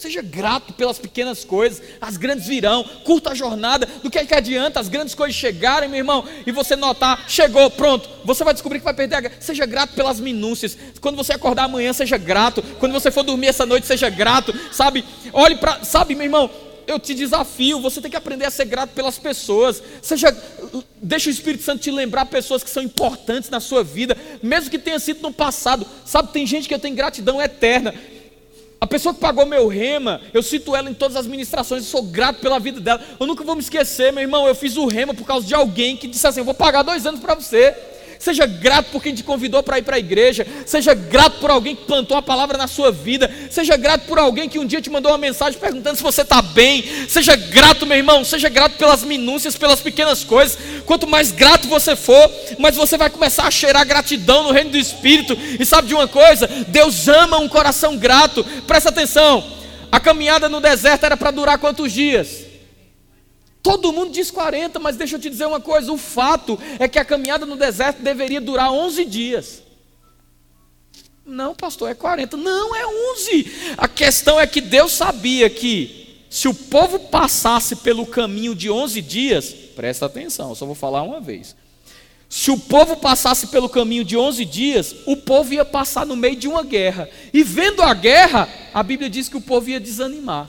Seja 0.00 0.22
grato 0.22 0.72
pelas 0.72 0.98
pequenas 0.98 1.44
coisas, 1.44 1.82
as 2.00 2.16
grandes 2.16 2.46
virão, 2.46 2.82
curta 3.04 3.32
a 3.32 3.34
jornada, 3.34 3.86
do 4.02 4.08
que, 4.08 4.18
é 4.18 4.24
que 4.24 4.34
adianta 4.34 4.80
as 4.80 4.88
grandes 4.88 5.14
coisas 5.14 5.36
chegarem, 5.36 5.90
meu 5.90 5.98
irmão, 5.98 6.24
e 6.46 6.50
você 6.50 6.74
notar, 6.74 7.28
chegou, 7.28 7.70
pronto, 7.70 8.08
você 8.24 8.42
vai 8.42 8.54
descobrir 8.54 8.78
que 8.78 8.84
vai 8.86 8.94
perder 8.94 9.16
a. 9.16 9.30
Seja 9.38 9.66
grato 9.66 9.92
pelas 9.92 10.18
minúcias. 10.18 10.74
Quando 11.02 11.16
você 11.16 11.34
acordar 11.34 11.64
amanhã, 11.64 11.92
seja 11.92 12.16
grato. 12.16 12.62
Quando 12.78 12.92
você 12.92 13.10
for 13.10 13.22
dormir 13.22 13.48
essa 13.48 13.66
noite, 13.66 13.86
seja 13.86 14.08
grato. 14.08 14.54
Sabe? 14.72 15.04
Olhe 15.34 15.56
para, 15.56 15.84
sabe, 15.84 16.14
meu 16.14 16.24
irmão, 16.24 16.50
eu 16.86 16.98
te 16.98 17.14
desafio, 17.14 17.78
você 17.78 18.00
tem 18.00 18.10
que 18.10 18.16
aprender 18.16 18.46
a 18.46 18.50
ser 18.50 18.64
grato 18.64 18.90
pelas 18.94 19.18
pessoas. 19.18 19.82
Seja, 20.00 20.34
deixa 21.00 21.28
o 21.28 21.32
Espírito 21.32 21.62
Santo 21.62 21.82
te 21.82 21.90
lembrar 21.90 22.24
pessoas 22.24 22.64
que 22.64 22.70
são 22.70 22.82
importantes 22.82 23.50
na 23.50 23.60
sua 23.60 23.84
vida, 23.84 24.16
mesmo 24.42 24.70
que 24.70 24.78
tenha 24.78 24.98
sido 24.98 25.20
no 25.20 25.32
passado. 25.32 25.86
Sabe, 26.04 26.32
tem 26.32 26.46
gente 26.46 26.68
que 26.68 26.78
tenho 26.78 26.96
gratidão 26.96 27.40
eterna. 27.40 27.94
A 28.80 28.86
pessoa 28.86 29.12
que 29.14 29.20
pagou 29.20 29.44
meu 29.44 29.68
rema, 29.68 30.22
eu 30.32 30.42
cito 30.42 30.74
ela 30.74 30.88
em 30.88 30.94
todas 30.94 31.14
as 31.14 31.26
ministrações, 31.26 31.84
eu 31.84 31.90
sou 31.90 32.02
grato 32.02 32.40
pela 32.40 32.58
vida 32.58 32.80
dela. 32.80 33.00
Eu 33.20 33.26
nunca 33.26 33.44
vou 33.44 33.54
me 33.54 33.60
esquecer, 33.60 34.10
meu 34.10 34.22
irmão, 34.22 34.48
eu 34.48 34.54
fiz 34.54 34.78
o 34.78 34.86
rema 34.86 35.12
por 35.12 35.26
causa 35.26 35.46
de 35.46 35.54
alguém 35.54 35.98
que 35.98 36.08
disse 36.08 36.26
assim: 36.26 36.40
eu 36.40 36.46
vou 36.46 36.54
pagar 36.54 36.82
dois 36.82 37.04
anos 37.04 37.20
para 37.20 37.34
você. 37.34 37.76
Seja 38.20 38.44
grato 38.44 38.90
por 38.92 39.02
quem 39.02 39.14
te 39.14 39.24
convidou 39.24 39.62
para 39.62 39.78
ir 39.78 39.82
para 39.82 39.96
a 39.96 39.98
igreja. 39.98 40.46
Seja 40.66 40.92
grato 40.92 41.40
por 41.40 41.50
alguém 41.50 41.74
que 41.74 41.86
plantou 41.86 42.18
a 42.18 42.20
palavra 42.20 42.58
na 42.58 42.66
sua 42.66 42.92
vida. 42.92 43.30
Seja 43.50 43.78
grato 43.78 44.02
por 44.02 44.18
alguém 44.18 44.46
que 44.46 44.58
um 44.58 44.66
dia 44.66 44.82
te 44.82 44.90
mandou 44.90 45.10
uma 45.10 45.16
mensagem 45.16 45.58
perguntando 45.58 45.96
se 45.96 46.02
você 46.02 46.20
está 46.20 46.42
bem. 46.42 46.84
Seja 47.08 47.34
grato, 47.34 47.86
meu 47.86 47.96
irmão. 47.96 48.22
Seja 48.22 48.50
grato 48.50 48.76
pelas 48.76 49.02
minúcias, 49.04 49.56
pelas 49.56 49.80
pequenas 49.80 50.22
coisas. 50.22 50.58
Quanto 50.84 51.06
mais 51.06 51.32
grato 51.32 51.66
você 51.66 51.96
for, 51.96 52.30
mais 52.58 52.76
você 52.76 52.98
vai 52.98 53.08
começar 53.08 53.46
a 53.46 53.50
cheirar 53.50 53.86
gratidão 53.86 54.42
no 54.42 54.52
reino 54.52 54.72
do 54.72 54.76
Espírito. 54.76 55.34
E 55.58 55.64
sabe 55.64 55.88
de 55.88 55.94
uma 55.94 56.06
coisa? 56.06 56.46
Deus 56.68 57.08
ama 57.08 57.38
um 57.38 57.48
coração 57.48 57.96
grato. 57.96 58.44
Presta 58.66 58.90
atenção. 58.90 59.42
A 59.90 59.98
caminhada 59.98 60.46
no 60.46 60.60
deserto 60.60 61.04
era 61.04 61.16
para 61.16 61.30
durar 61.30 61.56
quantos 61.56 61.90
dias? 61.90 62.49
Todo 63.62 63.92
mundo 63.92 64.10
diz 64.10 64.30
40, 64.30 64.78
mas 64.78 64.96
deixa 64.96 65.16
eu 65.16 65.20
te 65.20 65.28
dizer 65.28 65.46
uma 65.46 65.60
coisa: 65.60 65.92
o 65.92 65.98
fato 65.98 66.58
é 66.78 66.88
que 66.88 66.98
a 66.98 67.04
caminhada 67.04 67.44
no 67.44 67.56
deserto 67.56 68.02
deveria 68.02 68.40
durar 68.40 68.72
11 68.72 69.04
dias. 69.04 69.62
Não, 71.24 71.54
pastor, 71.54 71.90
é 71.90 71.94
40. 71.94 72.36
Não, 72.36 72.74
é 72.74 72.86
11. 73.12 73.74
A 73.76 73.86
questão 73.86 74.40
é 74.40 74.46
que 74.46 74.60
Deus 74.60 74.92
sabia 74.92 75.48
que 75.48 76.24
se 76.30 76.48
o 76.48 76.54
povo 76.54 76.98
passasse 76.98 77.76
pelo 77.76 78.06
caminho 78.06 78.54
de 78.54 78.70
11 78.70 79.00
dias, 79.02 79.54
presta 79.76 80.06
atenção, 80.06 80.50
eu 80.50 80.54
só 80.54 80.64
vou 80.64 80.74
falar 80.74 81.02
uma 81.02 81.20
vez. 81.20 81.54
Se 82.28 82.50
o 82.50 82.58
povo 82.58 82.96
passasse 82.96 83.48
pelo 83.48 83.68
caminho 83.68 84.04
de 84.04 84.16
11 84.16 84.44
dias, 84.44 84.94
o 85.04 85.16
povo 85.16 85.52
ia 85.52 85.64
passar 85.64 86.06
no 86.06 86.14
meio 86.14 86.36
de 86.36 86.46
uma 86.46 86.62
guerra. 86.62 87.08
E 87.34 87.42
vendo 87.42 87.82
a 87.82 87.92
guerra, 87.92 88.48
a 88.72 88.82
Bíblia 88.82 89.10
diz 89.10 89.28
que 89.28 89.36
o 89.36 89.40
povo 89.40 89.68
ia 89.68 89.80
desanimar. 89.80 90.48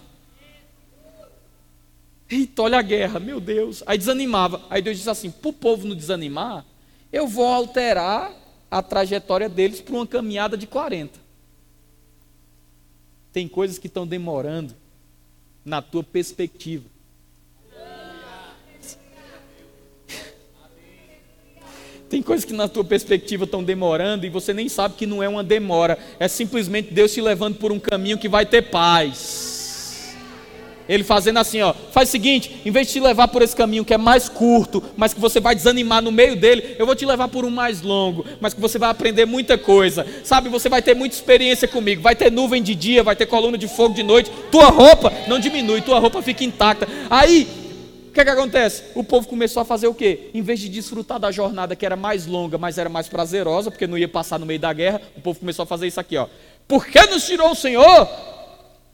Eita, 2.31 2.61
olha 2.61 2.79
a 2.79 2.81
guerra, 2.81 3.19
meu 3.19 3.41
Deus. 3.41 3.83
Aí 3.85 3.97
desanimava. 3.97 4.61
Aí 4.69 4.81
Deus 4.81 4.95
disse 4.95 5.09
assim: 5.09 5.29
para 5.29 5.49
o 5.49 5.53
povo 5.53 5.85
não 5.85 5.95
desanimar, 5.95 6.65
eu 7.11 7.27
vou 7.27 7.45
alterar 7.45 8.31
a 8.69 8.81
trajetória 8.81 9.49
deles 9.49 9.81
para 9.81 9.93
uma 9.93 10.07
caminhada 10.07 10.57
de 10.57 10.65
40. 10.65 11.19
Tem 13.33 13.49
coisas 13.49 13.77
que 13.77 13.87
estão 13.87 14.07
demorando 14.07 14.73
na 15.65 15.81
tua 15.81 16.03
perspectiva. 16.03 16.89
Tem 22.09 22.21
coisas 22.21 22.43
que 22.43 22.51
na 22.51 22.67
tua 22.67 22.83
perspectiva 22.83 23.45
estão 23.45 23.63
demorando 23.63 24.25
e 24.25 24.29
você 24.29 24.53
nem 24.53 24.67
sabe 24.67 24.95
que 24.95 25.05
não 25.05 25.23
é 25.23 25.29
uma 25.29 25.41
demora, 25.41 25.97
é 26.19 26.27
simplesmente 26.27 26.93
Deus 26.93 27.13
te 27.13 27.21
levando 27.21 27.55
por 27.55 27.71
um 27.71 27.79
caminho 27.79 28.17
que 28.17 28.27
vai 28.27 28.45
ter 28.45 28.63
paz. 28.63 29.60
Ele 30.91 31.05
fazendo 31.05 31.39
assim, 31.39 31.61
ó, 31.61 31.73
faz 31.73 32.09
o 32.09 32.11
seguinte, 32.11 32.61
em 32.65 32.69
vez 32.69 32.87
de 32.87 32.93
te 32.93 32.99
levar 32.99 33.29
por 33.29 33.41
esse 33.41 33.55
caminho 33.55 33.85
que 33.85 33.93
é 33.93 33.97
mais 33.97 34.27
curto, 34.27 34.83
mas 34.97 35.13
que 35.13 35.21
você 35.21 35.39
vai 35.39 35.55
desanimar 35.55 36.01
no 36.01 36.11
meio 36.11 36.35
dele, 36.35 36.75
eu 36.77 36.85
vou 36.85 36.93
te 36.93 37.05
levar 37.05 37.29
por 37.29 37.45
um 37.45 37.49
mais 37.49 37.81
longo, 37.81 38.25
mas 38.41 38.53
que 38.53 38.59
você 38.59 38.77
vai 38.77 38.89
aprender 38.89 39.25
muita 39.25 39.57
coisa. 39.57 40.05
Sabe, 40.21 40.49
você 40.49 40.67
vai 40.67 40.81
ter 40.81 40.93
muita 40.93 41.15
experiência 41.15 41.65
comigo. 41.65 42.01
Vai 42.01 42.13
ter 42.13 42.29
nuvem 42.29 42.61
de 42.61 42.75
dia, 42.75 43.03
vai 43.03 43.15
ter 43.15 43.25
coluna 43.25 43.57
de 43.57 43.69
fogo 43.69 43.95
de 43.95 44.03
noite. 44.03 44.29
Tua 44.51 44.65
roupa 44.65 45.13
não 45.29 45.39
diminui, 45.39 45.79
tua 45.79 45.97
roupa 45.97 46.21
fica 46.21 46.43
intacta. 46.43 46.85
Aí, 47.09 47.47
o 48.09 48.11
que, 48.11 48.25
que 48.25 48.29
acontece? 48.29 48.83
O 48.93 49.01
povo 49.01 49.29
começou 49.29 49.61
a 49.61 49.65
fazer 49.65 49.87
o 49.87 49.93
quê? 49.93 50.29
Em 50.33 50.41
vez 50.41 50.59
de 50.59 50.67
desfrutar 50.67 51.17
da 51.17 51.31
jornada 51.31 51.73
que 51.73 51.85
era 51.85 51.95
mais 51.95 52.25
longa, 52.25 52.57
mas 52.57 52.77
era 52.77 52.89
mais 52.89 53.07
prazerosa, 53.07 53.71
porque 53.71 53.87
não 53.87 53.97
ia 53.97 54.09
passar 54.09 54.37
no 54.37 54.45
meio 54.45 54.59
da 54.59 54.73
guerra, 54.73 55.01
o 55.15 55.21
povo 55.21 55.39
começou 55.39 55.63
a 55.63 55.65
fazer 55.65 55.87
isso 55.87 56.01
aqui, 56.01 56.17
ó. 56.17 56.27
Por 56.67 56.85
que 56.85 57.01
nos 57.05 57.25
tirou 57.25 57.49
o 57.49 57.55
Senhor 57.55 58.09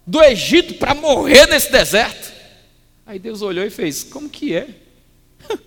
do 0.08 0.24
Egito 0.24 0.76
para 0.76 0.96
morrer 0.96 1.46
nesse 1.48 1.70
deserto. 1.70 2.32
Aí 3.06 3.20
Deus 3.20 3.42
olhou 3.42 3.66
e 3.66 3.70
fez: 3.70 4.06
Como 4.06 4.30
que 4.30 4.56
é? 4.56 4.70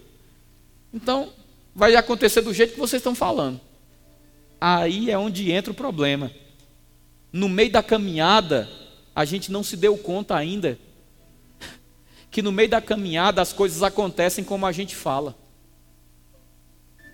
então, 0.92 1.30
vai 1.74 1.94
acontecer 1.94 2.40
do 2.40 2.54
jeito 2.54 2.72
que 2.72 2.80
vocês 2.80 3.00
estão 3.00 3.14
falando. 3.14 3.60
Aí 4.58 5.10
é 5.10 5.18
onde 5.18 5.52
entra 5.52 5.70
o 5.70 5.76
problema. 5.76 6.32
No 7.30 7.48
meio 7.48 7.70
da 7.70 7.82
caminhada, 7.82 8.68
a 9.14 9.24
gente 9.26 9.52
não 9.52 9.62
se 9.62 9.76
deu 9.76 9.96
conta 9.96 10.34
ainda 10.34 10.78
que 12.30 12.42
no 12.42 12.50
meio 12.50 12.68
da 12.68 12.80
caminhada 12.80 13.42
as 13.42 13.52
coisas 13.52 13.82
acontecem 13.82 14.42
como 14.42 14.66
a 14.66 14.72
gente 14.72 14.96
fala. 14.96 15.36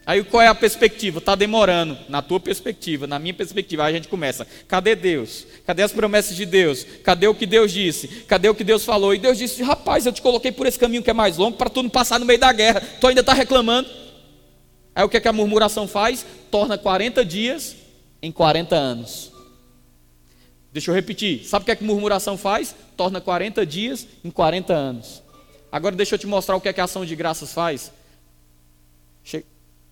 Aí 0.07 0.23
qual 0.23 0.41
é 0.41 0.47
a 0.47 0.55
perspectiva? 0.55 1.19
Está 1.19 1.35
demorando. 1.35 1.99
Na 2.09 2.23
tua 2.23 2.39
perspectiva, 2.39 3.09
na 3.09 3.19
minha 3.19 3.35
perspectiva, 3.35 3.85
aí 3.85 3.93
a 3.93 3.97
gente 3.97 4.07
começa. 4.07 4.47
Cadê 4.69 4.95
Deus? 4.95 5.45
Cadê 5.67 5.83
as 5.83 5.93
promessas 5.93 6.37
de 6.37 6.47
Deus? 6.47 6.87
Cadê 7.03 7.27
o 7.27 7.35
que 7.35 7.45
Deus 7.45 7.73
disse? 7.73 8.07
Cadê 8.07 8.49
o 8.49 8.55
que 8.55 8.63
Deus 8.63 8.85
falou? 8.85 9.13
E 9.13 9.19
Deus 9.19 9.37
disse: 9.37 9.65
Rapaz, 9.65 10.07
eu 10.07 10.13
te 10.13 10.23
coloquei 10.23 10.53
por 10.53 10.65
esse 10.65 10.79
caminho 10.79 11.03
que 11.03 11.11
é 11.11 11.13
mais 11.13 11.37
longo 11.37 11.57
para 11.57 11.69
tu 11.69 11.83
não 11.83 11.91
passar 11.91 12.21
no 12.21 12.25
meio 12.25 12.39
da 12.39 12.53
guerra. 12.53 12.81
Tu 13.01 13.07
ainda 13.09 13.21
está 13.21 13.33
reclamando. 13.33 13.91
Aí 14.95 15.05
o 15.05 15.09
que, 15.09 15.17
é 15.17 15.21
que 15.21 15.27
a 15.27 15.33
murmuração 15.33 15.89
faz? 15.89 16.25
Torna 16.53 16.79
40 16.79 17.25
dias 17.25 17.75
em 18.23 18.31
40 18.31 18.77
anos. 18.77 19.33
Deixa 20.73 20.93
eu 20.93 20.95
repetir. 20.95 21.45
Sabe 21.45 21.65
o 21.65 21.67
que, 21.67 21.73
é 21.73 21.77
que 21.77 21.83
murmuração 21.83 22.39
faz? 22.39 22.77
Torna 22.97 23.21
40 23.21 23.67
dias 23.67 24.07
em 24.25 24.31
40 24.31 24.73
anos. 24.73 25.21
Agora 25.73 25.97
deixa 25.97 26.15
eu 26.15 26.19
te 26.19 26.29
mostrar 26.29 26.55
o 26.55 26.61
que, 26.61 26.69
é 26.69 26.73
que 26.73 26.81
a 26.81 26.85
ação 26.85 27.05
de 27.05 27.17
graças 27.17 27.53
faz. 27.53 27.91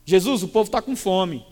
Jesus, 0.04 0.42
o 0.42 0.48
povo 0.48 0.68
está 0.68 0.82
com 0.82 0.94
fome. 0.94 1.44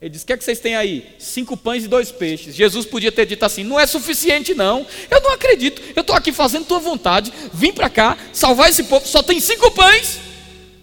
Ele 0.00 0.10
diz: 0.10 0.22
O 0.22 0.26
que 0.26 0.32
é 0.32 0.36
que 0.36 0.44
vocês 0.44 0.60
têm 0.60 0.76
aí? 0.76 1.14
Cinco 1.18 1.56
pães 1.56 1.84
e 1.84 1.88
dois 1.88 2.12
peixes. 2.12 2.54
Jesus 2.54 2.86
podia 2.86 3.10
ter 3.10 3.26
dito 3.26 3.44
assim: 3.44 3.64
Não 3.64 3.78
é 3.78 3.86
suficiente, 3.86 4.54
não. 4.54 4.86
Eu 5.10 5.20
não 5.20 5.32
acredito. 5.32 5.82
Eu 5.94 6.02
estou 6.02 6.14
aqui 6.16 6.32
fazendo 6.32 6.66
tua 6.66 6.78
vontade. 6.78 7.32
Vim 7.52 7.72
para 7.72 7.90
cá, 7.90 8.16
salvar 8.32 8.70
esse 8.70 8.84
povo. 8.84 9.06
Só 9.06 9.22
tem 9.22 9.40
cinco 9.40 9.70
pães. 9.72 10.20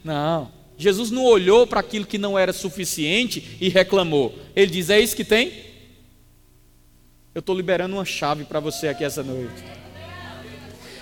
Não. 0.04 0.54
Jesus 0.78 1.10
não 1.10 1.24
olhou 1.24 1.66
para 1.66 1.80
aquilo 1.80 2.06
que 2.06 2.18
não 2.18 2.38
era 2.38 2.52
suficiente 2.52 3.58
e 3.62 3.70
reclamou. 3.70 4.38
Ele 4.56 4.72
diz: 4.72 4.90
É 4.90 5.00
isso 5.00 5.16
que 5.16 5.24
tem? 5.24 5.66
Eu 7.34 7.40
estou 7.40 7.56
liberando 7.56 7.96
uma 7.96 8.06
chave 8.06 8.44
para 8.44 8.60
você 8.60 8.90
aqui 8.90 9.04
essa 9.04 9.24
noite. 9.24 9.64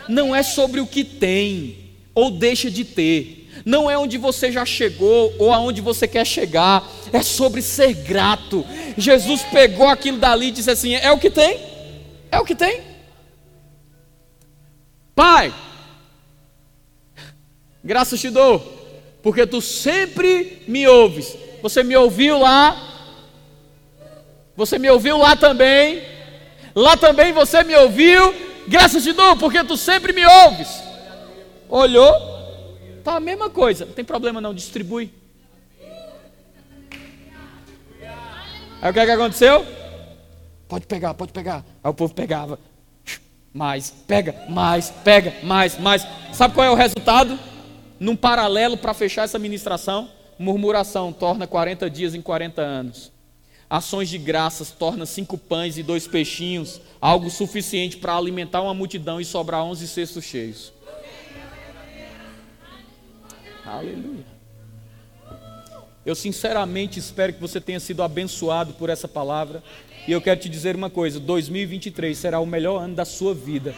Não 0.08 0.36
é 0.36 0.44
sobre 0.44 0.80
o 0.80 0.88
que 0.88 1.04
tem 1.04 1.78
ou 2.14 2.30
deixa 2.30 2.70
de 2.70 2.84
ter 2.84 3.43
não 3.66 3.90
é 3.90 3.98
onde 3.98 4.18
você 4.18 4.52
já 4.52 4.66
chegou 4.66 5.34
ou 5.40 5.52
aonde 5.54 5.82
você 5.82 6.08
quer 6.08 6.26
chegar, 6.26 6.84
é 7.12 7.22
sobre 7.22 7.62
ser 7.62 7.94
grato. 7.94 8.66
Jesus 8.98 9.44
pegou 9.44 9.88
aquilo 9.88 10.18
dali 10.18 10.48
e 10.48 10.52
disse 10.52 10.72
assim: 10.72 10.96
é 10.96 11.12
o 11.12 11.18
que 11.18 11.30
tem? 11.30 11.60
É 12.32 12.40
o 12.40 12.46
que 12.46 12.56
tem? 12.56 12.82
Pai, 15.16 15.54
graças 17.84 18.20
te 18.20 18.30
dou, 18.30 18.60
porque 19.22 19.46
tu 19.46 19.62
sempre 19.62 20.64
me 20.68 20.88
ouves. 20.88 21.38
Você 21.62 21.84
me 21.84 21.96
ouviu 21.96 22.40
lá, 22.40 22.76
você 24.56 24.78
me 24.78 24.90
ouviu 24.90 25.18
lá 25.18 25.36
também, 25.36 26.04
lá 26.76 26.98
também 26.98 27.32
você 27.32 27.64
me 27.64 27.76
ouviu. 27.76 28.34
Graças 28.68 29.04
te 29.04 29.14
dou, 29.14 29.36
porque 29.38 29.64
tu 29.64 29.78
sempre 29.78 30.14
me 30.14 30.26
ouves. 30.26 30.82
Olhou, 31.70 32.34
Tá 33.04 33.16
a 33.16 33.20
mesma 33.20 33.50
coisa, 33.50 33.86
não 33.86 33.94
tem 33.94 34.06
problema 34.06 34.40
não, 34.40 34.54
distribui. 34.54 35.12
Aí 38.82 38.90
o 38.90 38.94
que, 38.94 39.00
é 39.00 39.06
que 39.06 39.12
aconteceu? 39.12 39.66
Pode 40.68 40.86
pegar, 40.86 41.14
pode 41.14 41.32
pegar. 41.32 41.64
Aí 41.84 41.90
o 41.90 41.94
povo 41.94 42.14
pegava. 42.14 42.60
Mais, 43.54 43.92
pega, 44.08 44.46
mais, 44.50 44.90
pega, 44.90 45.34
mais, 45.44 45.78
mais. 45.78 46.08
Sabe 46.34 46.54
qual 46.54 46.66
é 46.66 46.72
o 46.72 46.76
resultado? 46.76 47.38
Num 48.00 48.16
paralelo 48.16 48.76
para 48.76 48.94
fechar 48.94 49.24
essa 49.24 49.38
ministração, 49.38 50.10
murmuração 50.40 51.14
torna 51.14 51.46
40 51.46 51.90
dias 51.90 52.16
em 52.16 52.22
40 52.22 52.62
anos. 52.62 53.12
Ações 53.70 54.10
de 54.10 54.18
graças 54.18 54.72
torna 54.72 55.06
cinco 55.06 55.38
pães 55.38 55.78
e 55.78 55.84
dois 55.84 56.08
peixinhos, 56.08 56.82
algo 57.00 57.30
suficiente 57.30 57.98
para 57.98 58.18
alimentar 58.18 58.62
uma 58.62 58.74
multidão 58.74 59.22
e 59.22 59.26
sobrar 59.26 59.64
onze 59.64 59.88
cestos 59.88 60.26
cheios. 60.26 60.73
Aleluia. 63.74 64.24
Eu 66.06 66.14
sinceramente 66.14 67.00
espero 67.00 67.34
que 67.34 67.42
você 67.42 67.60
tenha 67.60 67.80
sido 67.80 68.04
abençoado 68.04 68.74
por 68.74 68.88
essa 68.88 69.08
palavra. 69.08 69.64
E 70.08 70.12
eu 70.12 70.22
quero 70.22 70.40
te 70.40 70.48
dizer 70.48 70.76
uma 70.76 70.92
coisa: 70.92 71.20
2023 71.20 72.16
será 72.16 72.40
o 72.40 72.46
melhor 72.46 72.84
ano 72.84 72.94
da 72.94 73.04
sua 73.04 73.34
vida. 73.34 73.74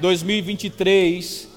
2023, 0.00 1.48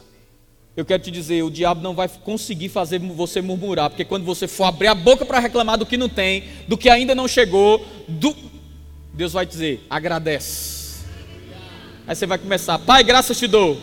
eu 0.77 0.85
quero 0.85 1.01
te 1.01 1.09
dizer, 1.09 1.41
o 1.43 1.49
diabo 1.49 1.81
não 1.81 1.95
vai 1.95 2.07
conseguir 2.07 2.69
fazer 2.69 2.99
você 2.99 3.41
murmurar, 3.41 3.89
porque 3.89 4.05
quando 4.05 4.25
você 4.25 4.47
for 4.47 4.65
abrir 4.65 4.87
a 4.87 4.95
boca 4.95 5.25
para 5.25 5.39
reclamar 5.39 5.77
do 5.77 5.85
que 5.87 5.97
não 5.97 6.09
tem, 6.09 6.43
do 6.67 6.77
que 6.77 6.89
ainda 6.89 7.15
não 7.15 7.27
chegou, 7.27 7.83
do... 8.07 8.35
Deus 9.11 9.33
vai 9.33 9.45
dizer: 9.45 9.83
agradece. 9.89 11.03
Aí 12.05 12.15
você 12.15 12.27
vai 12.27 12.37
começar, 12.37 12.77
Pai, 12.77 13.03
graças 13.03 13.39
te 13.39 13.47
dou, 13.47 13.75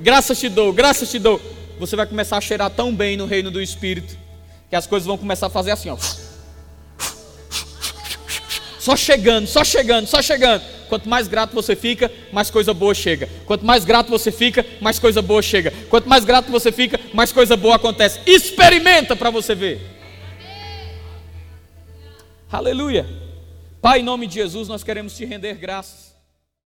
graças 0.00 0.40
te 0.40 0.48
dou, 0.48 0.72
graças 0.72 1.08
te 1.08 1.20
dou. 1.20 1.59
Você 1.80 1.96
vai 1.96 2.06
começar 2.06 2.36
a 2.36 2.40
cheirar 2.42 2.68
tão 2.68 2.94
bem 2.94 3.16
no 3.16 3.24
reino 3.24 3.50
do 3.50 3.60
Espírito, 3.60 4.14
que 4.68 4.76
as 4.76 4.86
coisas 4.86 5.06
vão 5.06 5.16
começar 5.16 5.46
a 5.46 5.50
fazer 5.50 5.70
assim, 5.70 5.88
ó. 5.88 5.96
Só 8.78 8.94
chegando, 8.94 9.46
só 9.46 9.64
chegando, 9.64 10.06
só 10.06 10.20
chegando. 10.20 10.62
Quanto 10.90 11.08
mais 11.08 11.26
grato 11.26 11.54
você 11.54 11.74
fica, 11.74 12.12
mais 12.32 12.50
coisa 12.50 12.74
boa 12.74 12.92
chega. 12.92 13.30
Quanto 13.46 13.64
mais 13.64 13.84
grato 13.84 14.10
você 14.10 14.30
fica, 14.30 14.64
mais 14.78 14.98
coisa 14.98 15.22
boa 15.22 15.40
chega. 15.40 15.72
Quanto 15.88 16.06
mais 16.06 16.22
grato 16.22 16.50
você 16.50 16.70
fica, 16.70 17.00
mais 17.14 17.32
coisa 17.32 17.56
boa 17.56 17.76
acontece. 17.76 18.20
Experimenta 18.26 19.16
para 19.16 19.30
você 19.30 19.54
ver. 19.54 19.80
Aleluia. 22.52 23.06
Pai, 23.80 24.00
em 24.00 24.02
nome 24.02 24.26
de 24.26 24.34
Jesus, 24.34 24.68
nós 24.68 24.84
queremos 24.84 25.16
te 25.16 25.24
render 25.24 25.54
graças. 25.54 26.09